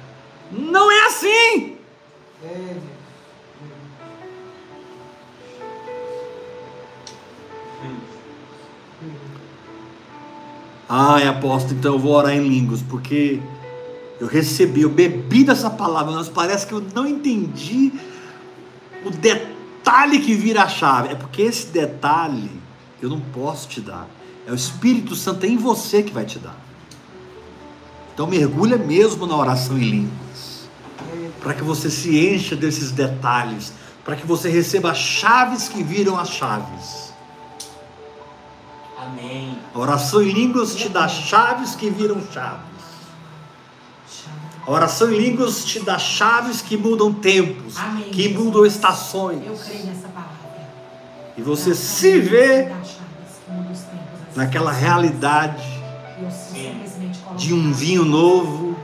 Não 0.51 0.91
é 0.91 1.05
assim! 1.07 1.77
É 2.43 3.00
Ai, 10.93 11.25
apóstolo, 11.25 11.79
então 11.79 11.93
eu 11.93 11.99
vou 11.99 12.11
orar 12.11 12.33
em 12.33 12.45
línguas, 12.45 12.81
porque 12.81 13.39
eu 14.19 14.27
recebi, 14.27 14.81
eu 14.81 14.89
bebi 14.89 15.41
dessa 15.41 15.69
palavra, 15.69 16.11
mas 16.11 16.27
parece 16.27 16.67
que 16.67 16.73
eu 16.73 16.83
não 16.93 17.07
entendi 17.07 17.93
o 19.05 19.09
detalhe 19.09 20.19
que 20.19 20.33
vira 20.33 20.63
a 20.63 20.67
chave. 20.67 21.13
É 21.13 21.15
porque 21.15 21.43
esse 21.43 21.67
detalhe 21.67 22.51
eu 23.01 23.09
não 23.09 23.21
posso 23.21 23.69
te 23.69 23.79
dar. 23.79 24.05
É 24.45 24.51
o 24.51 24.55
Espírito 24.55 25.15
Santo 25.15 25.45
em 25.45 25.55
você 25.55 26.03
que 26.03 26.11
vai 26.11 26.25
te 26.25 26.37
dar. 26.37 26.59
Então 28.13 28.27
mergulha 28.27 28.75
mesmo 28.77 29.25
na 29.25 29.37
oração 29.37 29.77
em 29.77 29.89
línguas, 29.89 30.69
para 31.39 31.53
que 31.53 31.63
você 31.63 31.89
se 31.89 32.19
encha 32.19 32.53
desses 32.53 32.91
detalhes, 32.91 33.71
para 34.03 34.17
que 34.17 34.27
você 34.27 34.49
receba 34.49 34.91
as 34.91 34.97
chaves 34.97 35.69
que 35.69 35.81
viram 35.81 36.19
as 36.19 36.31
chaves. 36.31 37.00
Amém. 39.01 39.57
A 39.73 39.79
oração 39.79 40.21
em 40.21 40.31
línguas 40.31 40.75
te 40.75 40.87
dá 40.87 41.07
chaves 41.07 41.73
que 41.73 41.89
viram 41.89 42.21
chaves. 42.31 42.61
A 44.65 44.69
oração 44.69 45.11
em 45.11 45.17
línguas 45.17 45.65
te 45.65 45.79
dá 45.79 45.97
chaves 45.97 46.61
que 46.61 46.77
mudam 46.77 47.11
tempos, 47.11 47.77
Amém. 47.77 48.11
que 48.11 48.29
mudam 48.29 48.63
estações. 48.63 49.43
Eu 49.43 49.55
creio 49.55 49.85
nessa 49.85 50.07
palavra. 50.09 50.31
E 51.35 51.41
você 51.41 51.73
se 51.73 52.19
vê 52.19 52.71
naquela 54.35 54.71
realidade 54.71 55.65
de 57.35 57.55
um 57.55 57.73
vinho 57.73 58.05
novo. 58.05 58.77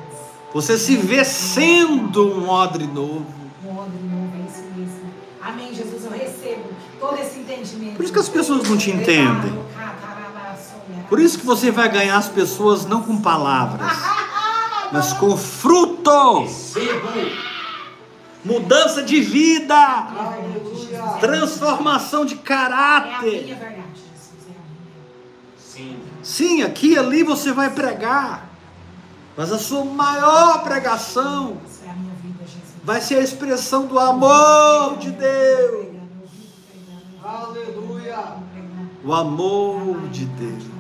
Você 0.52 0.80
se 0.80 0.98
vê 0.98 1.24
sendo 1.24 2.40
um 2.40 2.50
odre 2.50 2.88
novo. 2.88 3.28
Um 3.64 3.78
odre 3.78 4.00
novo, 4.02 4.32
é 4.36 4.50
isso 4.50 4.64
mesmo. 4.76 5.12
Amém, 5.44 5.74
Jesus, 5.76 6.06
eu 6.06 6.12
recebo 6.12 6.64
todo 7.00 7.20
esse 7.20 7.40
entendimento. 7.40 7.98
Por 7.98 8.04
isso 8.04 8.14
que 8.14 8.20
as 8.20 8.30
pessoas 8.30 8.68
não 8.68 8.76
te 8.76 8.90
entendem. 8.90 9.67
Por 11.10 11.20
isso 11.20 11.40
que 11.40 11.46
você 11.46 11.72
vai 11.72 11.90
ganhar 11.90 12.18
as 12.18 12.28
pessoas 12.28 12.86
não 12.86 13.02
com 13.02 13.22
palavras, 13.22 13.92
mas 14.92 15.14
com 15.14 15.38
fruto, 15.38 16.42
Recebo. 16.42 17.08
mudança 18.44 19.02
de 19.04 19.22
vida, 19.22 20.08
transformação 21.20 22.26
de 22.26 22.36
É 22.36 22.38
caráter. 22.38 23.50
É 23.50 23.54
a 23.54 23.70
minha. 23.70 23.88
Sim. 25.58 26.00
Sim, 26.24 26.64
aqui 26.64 26.94
e 26.94 26.98
ali 26.98 27.24
você 27.24 27.52
vai 27.52 27.70
pregar, 27.70 28.50
mas 29.38 29.52
a 29.52 29.60
sua 29.60 29.86
maior 29.86 30.64
pregação 30.64 31.58
é 31.86 31.88
vai 32.84 33.00
ser 33.00 33.16
a 33.16 33.22
expressão 33.22 33.86
do 33.86 34.00
amor 34.00 34.98
de 34.98 35.12
Deus. 35.12 35.88
Aleluia. 37.24 38.38
O 39.04 39.14
amor 39.14 40.08
de 40.10 40.26
Deus. 40.26 40.77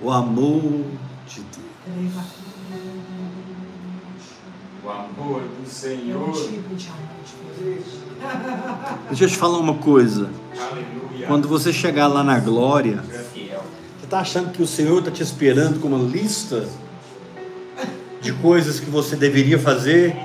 O 0.00 0.10
amor 0.12 0.84
de 1.26 1.40
Deus. 1.40 2.24
O 4.84 4.88
amor 4.88 5.42
do 5.42 5.68
Senhor. 5.68 6.32
Deixa 9.08 9.24
eu 9.24 9.28
te 9.28 9.36
falar 9.36 9.58
uma 9.58 9.74
coisa. 9.74 10.30
Aleluia. 10.56 11.26
Quando 11.26 11.48
você 11.48 11.72
chegar 11.72 12.06
lá 12.06 12.22
na 12.22 12.38
glória, 12.38 13.02
Deus 13.08 13.14
é 13.14 13.60
você 13.98 14.04
está 14.04 14.20
achando 14.20 14.52
que 14.52 14.62
o 14.62 14.66
Senhor 14.66 15.00
está 15.00 15.10
te 15.10 15.22
esperando 15.22 15.80
com 15.80 15.88
uma 15.88 15.98
lista 15.98 16.68
de 18.20 18.32
coisas 18.34 18.78
que 18.78 18.88
você 18.88 19.16
deveria 19.16 19.58
fazer 19.58 20.16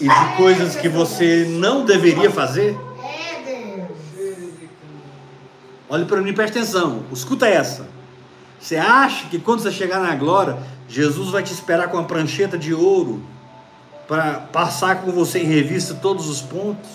e 0.00 0.08
de 0.08 0.36
coisas 0.36 0.74
que 0.74 0.88
você 0.88 1.46
não 1.48 1.84
deveria 1.84 2.30
fazer? 2.30 2.76
É 3.02 3.42
Deus. 3.44 4.40
Olhe 5.88 6.04
para 6.04 6.20
mim, 6.20 6.32
preste 6.32 6.58
atenção. 6.58 7.04
Escuta 7.12 7.46
essa. 7.46 7.97
Você 8.60 8.76
acha 8.76 9.28
que 9.28 9.38
quando 9.38 9.60
você 9.60 9.70
chegar 9.70 10.00
na 10.00 10.14
glória, 10.14 10.58
Jesus 10.88 11.30
vai 11.30 11.42
te 11.42 11.52
esperar 11.52 11.88
com 11.88 11.96
uma 11.96 12.06
prancheta 12.06 12.58
de 12.58 12.74
ouro 12.74 13.22
para 14.06 14.40
passar 14.52 15.02
com 15.02 15.12
você 15.12 15.40
em 15.40 15.46
revista 15.46 15.94
todos 15.94 16.28
os 16.28 16.40
pontos? 16.40 16.88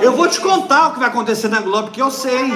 Eu 0.00 0.16
vou 0.16 0.28
te 0.28 0.40
contar 0.40 0.88
o 0.88 0.92
que 0.94 1.00
vai 1.00 1.08
acontecer 1.08 1.48
na 1.48 1.60
glória, 1.60 1.84
porque 1.84 2.02
eu 2.02 2.10
sei. 2.10 2.50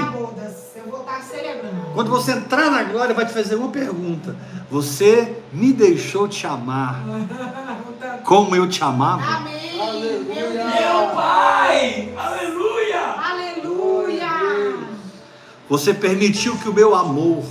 Quando 1.94 2.10
você 2.10 2.32
entrar 2.32 2.70
na 2.70 2.84
glória, 2.84 3.14
vai 3.14 3.26
te 3.26 3.32
fazer 3.32 3.56
uma 3.56 3.68
pergunta: 3.68 4.36
Você 4.70 5.42
me 5.52 5.72
deixou 5.72 6.28
te 6.28 6.46
amar 6.46 7.02
como 8.24 8.54
eu 8.54 8.68
te 8.68 8.82
amava? 8.82 9.22
Amém. 9.22 9.80
Aleluia. 9.80 10.64
Meu 10.64 11.14
Pai. 11.14 12.14
Aleluia. 12.16 12.67
Você 15.68 15.92
permitiu 15.92 16.56
que 16.58 16.68
o 16.68 16.72
meu 16.72 16.94
amor 16.94 17.44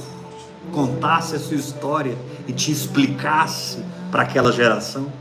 contasse 0.72 1.36
a 1.36 1.40
sua 1.40 1.56
história 1.58 2.18
e 2.48 2.54
te 2.54 2.72
explicasse 2.72 3.84
para 4.12 4.24
aquela 4.24 4.52
geração. 4.52 5.12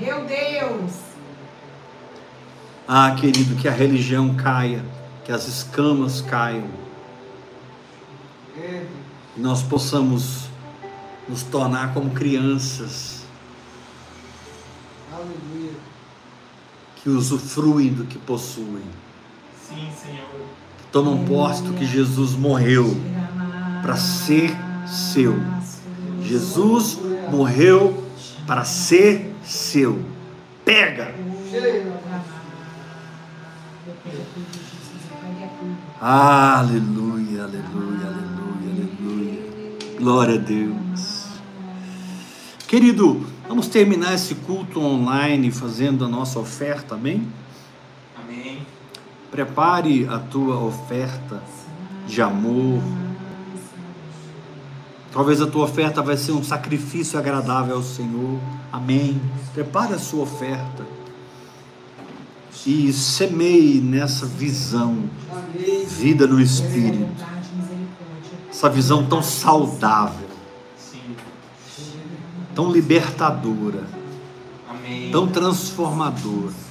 Meu 0.00 0.24
Deus. 0.24 0.92
Ah, 2.86 3.14
querido, 3.18 3.54
que 3.56 3.68
a 3.68 3.72
religião 3.72 4.34
caia, 4.34 4.84
que 5.24 5.32
as 5.32 5.46
escamas 5.48 6.20
caiam, 6.20 6.68
É, 8.58 8.84
e 9.34 9.40
nós 9.40 9.62
possamos 9.62 10.42
nos 11.26 11.42
tornar 11.42 11.94
como 11.94 12.10
crianças 12.10 13.22
aleluia. 15.10 15.72
que 16.96 17.08
usufruem 17.08 17.94
do 17.94 18.04
que 18.04 18.18
possuem, 18.18 18.82
que 18.82 19.01
tomam 20.92 21.24
posse 21.24 21.62
do 21.62 21.72
que 21.72 21.86
Jesus 21.86 22.34
morreu 22.34 22.94
para 23.80 23.96
ser 23.96 24.54
seu. 24.86 25.34
Jesus 26.22 26.98
morreu 27.30 28.04
para 28.46 28.64
ser 28.64 29.34
seu. 29.42 30.04
Pega! 30.64 31.14
Aleluia, 36.00 37.44
aleluia, 37.44 38.06
aleluia, 38.06 38.72
aleluia. 38.72 39.38
Glória 39.98 40.34
a 40.34 40.38
Deus. 40.38 41.26
Querido, 42.68 43.26
vamos 43.48 43.68
terminar 43.68 44.14
esse 44.14 44.34
culto 44.34 44.80
online 44.80 45.50
fazendo 45.50 46.04
a 46.04 46.08
nossa 46.08 46.38
oferta? 46.38 46.94
Amém. 46.94 47.26
Prepare 49.32 50.06
a 50.08 50.18
tua 50.18 50.62
oferta 50.62 51.42
de 52.06 52.20
amor. 52.20 52.82
Talvez 55.10 55.40
a 55.40 55.46
tua 55.46 55.64
oferta 55.64 56.02
vai 56.02 56.18
ser 56.18 56.32
um 56.32 56.44
sacrifício 56.44 57.18
agradável 57.18 57.76
ao 57.76 57.82
Senhor. 57.82 58.38
Amém. 58.70 59.18
Prepare 59.54 59.94
a 59.94 59.98
sua 59.98 60.24
oferta. 60.24 60.86
E 62.66 62.92
semeie 62.92 63.80
nessa 63.80 64.26
visão, 64.26 65.08
vida 65.88 66.26
no 66.26 66.38
Espírito. 66.38 67.24
Essa 68.50 68.68
visão 68.68 69.06
tão 69.06 69.22
saudável, 69.22 70.28
tão 72.54 72.70
libertadora, 72.70 73.82
tão 75.10 75.26
transformadora, 75.26 76.61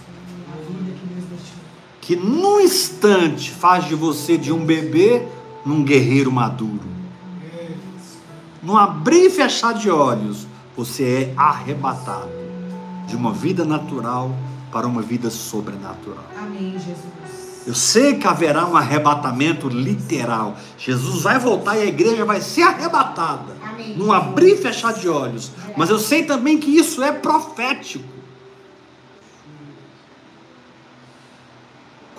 que 2.12 2.16
num 2.18 2.60
instante 2.60 3.50
faz 3.52 3.86
de 3.86 3.96
você 3.96 4.38
de 4.38 4.52
um 4.52 4.66
bebê 4.66 5.26
num 5.66 5.82
guerreiro 5.82 6.30
maduro. 6.30 6.84
Num 8.62 8.76
abrir 8.76 9.28
e 9.28 9.30
fechar 9.30 9.74
de 9.74 9.90
olhos, 9.90 10.46
você 10.76 11.04
é 11.06 11.34
arrebatado 11.38 12.30
de 13.08 13.16
uma 13.16 13.32
vida 13.32 13.64
natural 13.64 14.36
para 14.74 14.86
uma 14.86 15.02
vida 15.02 15.30
sobrenatural. 15.30 16.26
Amém, 16.38 16.74
Jesus. 16.74 16.98
Eu 17.66 17.74
sei 17.74 18.16
que 18.16 18.28
haverá 18.28 18.68
um 18.68 18.76
arrebatamento 18.76 19.70
literal. 19.70 20.58
Jesus 20.78 21.22
vai 21.22 21.40
voltar 21.40 21.78
e 21.78 21.84
a 21.84 21.86
igreja 21.86 22.26
vai 22.26 22.42
ser 22.42 22.64
arrebatada. 22.64 23.56
Amém. 23.64 23.96
Num 23.96 24.12
abrir 24.12 24.56
e 24.56 24.58
fechar 24.58 24.92
de 24.92 25.08
olhos. 25.08 25.50
Mas 25.78 25.90
eu 25.90 25.98
sei 25.98 26.24
também 26.24 26.58
que 26.58 26.72
isso 26.72 27.02
é 27.02 27.14
profético. 27.14 28.11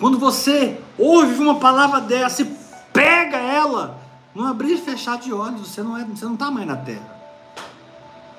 Quando 0.03 0.19
você 0.19 0.77
ouve 0.97 1.41
uma 1.41 1.55
palavra 1.61 2.01
dessa 2.01 2.41
e 2.41 2.57
pega 2.91 3.37
ela, 3.37 4.01
num 4.35 4.45
abrir 4.45 4.73
e 4.73 4.77
fechar 4.77 5.17
de 5.17 5.31
olhos, 5.31 5.69
você 5.69 5.81
não 5.81 5.97
é, 5.97 6.03
você 6.03 6.25
não 6.25 6.33
está 6.33 6.51
mais 6.51 6.67
na 6.67 6.75
terra. 6.75 7.15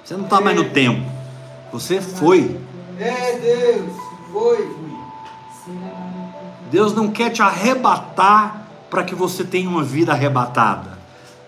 Você 0.04 0.14
não 0.14 0.24
está 0.24 0.42
mais 0.42 0.54
no 0.58 0.68
tempo. 0.68 1.10
Você 1.72 2.02
foi. 2.02 2.60
É 3.00 3.38
Deus. 3.38 3.96
Foi. 4.30 4.76
Deus 6.70 6.92
não 6.92 7.10
quer 7.10 7.30
te 7.30 7.40
arrebatar 7.40 8.66
para 8.90 9.02
que 9.02 9.14
você 9.14 9.42
tenha 9.42 9.66
uma 9.66 9.82
vida 9.82 10.12
arrebatada. 10.12 10.98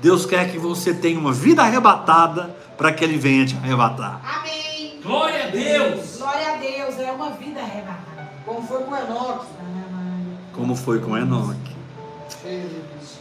Deus 0.01 0.25
quer 0.25 0.51
que 0.51 0.57
você 0.57 0.95
tenha 0.95 1.19
uma 1.19 1.35
vida 1.35 1.61
arrebatada 1.61 2.57
para 2.79 2.91
que 2.91 3.05
Ele 3.05 3.19
venha 3.19 3.45
te 3.45 3.55
arrebatar. 3.55 4.19
Amém. 4.25 4.99
Glória 5.03 5.45
a 5.45 5.49
Deus. 5.49 6.17
Glória 6.17 6.55
a 6.55 6.57
Deus. 6.57 6.99
É 7.01 7.12
uma 7.12 7.33
vida 7.33 7.61
arrebatada. 7.61 8.33
Como 8.47 8.67
foi 8.67 8.83
com 8.83 8.97
Enoque. 8.97 9.57
Como 10.57 10.75
foi 10.75 11.01
com 11.01 11.17
Enoque. 11.17 11.77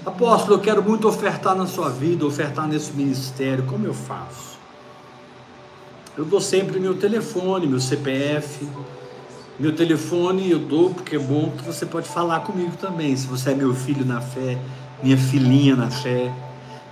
Apóstolo, 0.05 0.55
eu 0.55 0.59
quero 0.59 0.81
muito 0.81 1.07
ofertar 1.07 1.55
na 1.55 1.67
sua 1.67 1.89
vida, 1.89 2.25
ofertar 2.25 2.67
nesse 2.67 2.93
ministério. 2.93 3.65
Como 3.65 3.85
eu 3.85 3.93
faço? 3.93 4.55
Eu 6.17 6.23
dou 6.23 6.39
sempre 6.39 6.79
meu 6.79 6.95
telefone, 6.95 7.67
meu 7.67 7.79
CPF. 7.79 8.67
Meu 9.59 9.75
telefone 9.75 10.51
eu 10.51 10.59
dou 10.59 10.93
porque 10.93 11.15
é 11.15 11.19
bom 11.19 11.51
que 11.57 11.63
você 11.63 11.85
pode 11.85 12.07
falar 12.07 12.41
comigo 12.41 12.75
também. 12.77 13.15
Se 13.15 13.27
você 13.27 13.51
é 13.51 13.55
meu 13.55 13.73
filho 13.73 14.05
na 14.05 14.21
fé, 14.21 14.57
minha 15.03 15.17
filhinha 15.17 15.75
na 15.75 15.89
fé. 15.89 16.31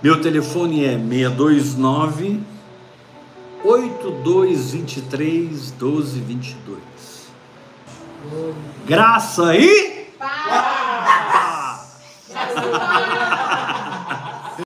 Meu 0.02 0.20
telefone 0.20 0.84
é 0.84 0.98
629 0.98 2.40
8223 3.64 5.72
1222. 5.72 6.78
Graça 8.86 9.56
e 9.56 10.03
Paz. 10.24 11.84
paz. 12.32 13.84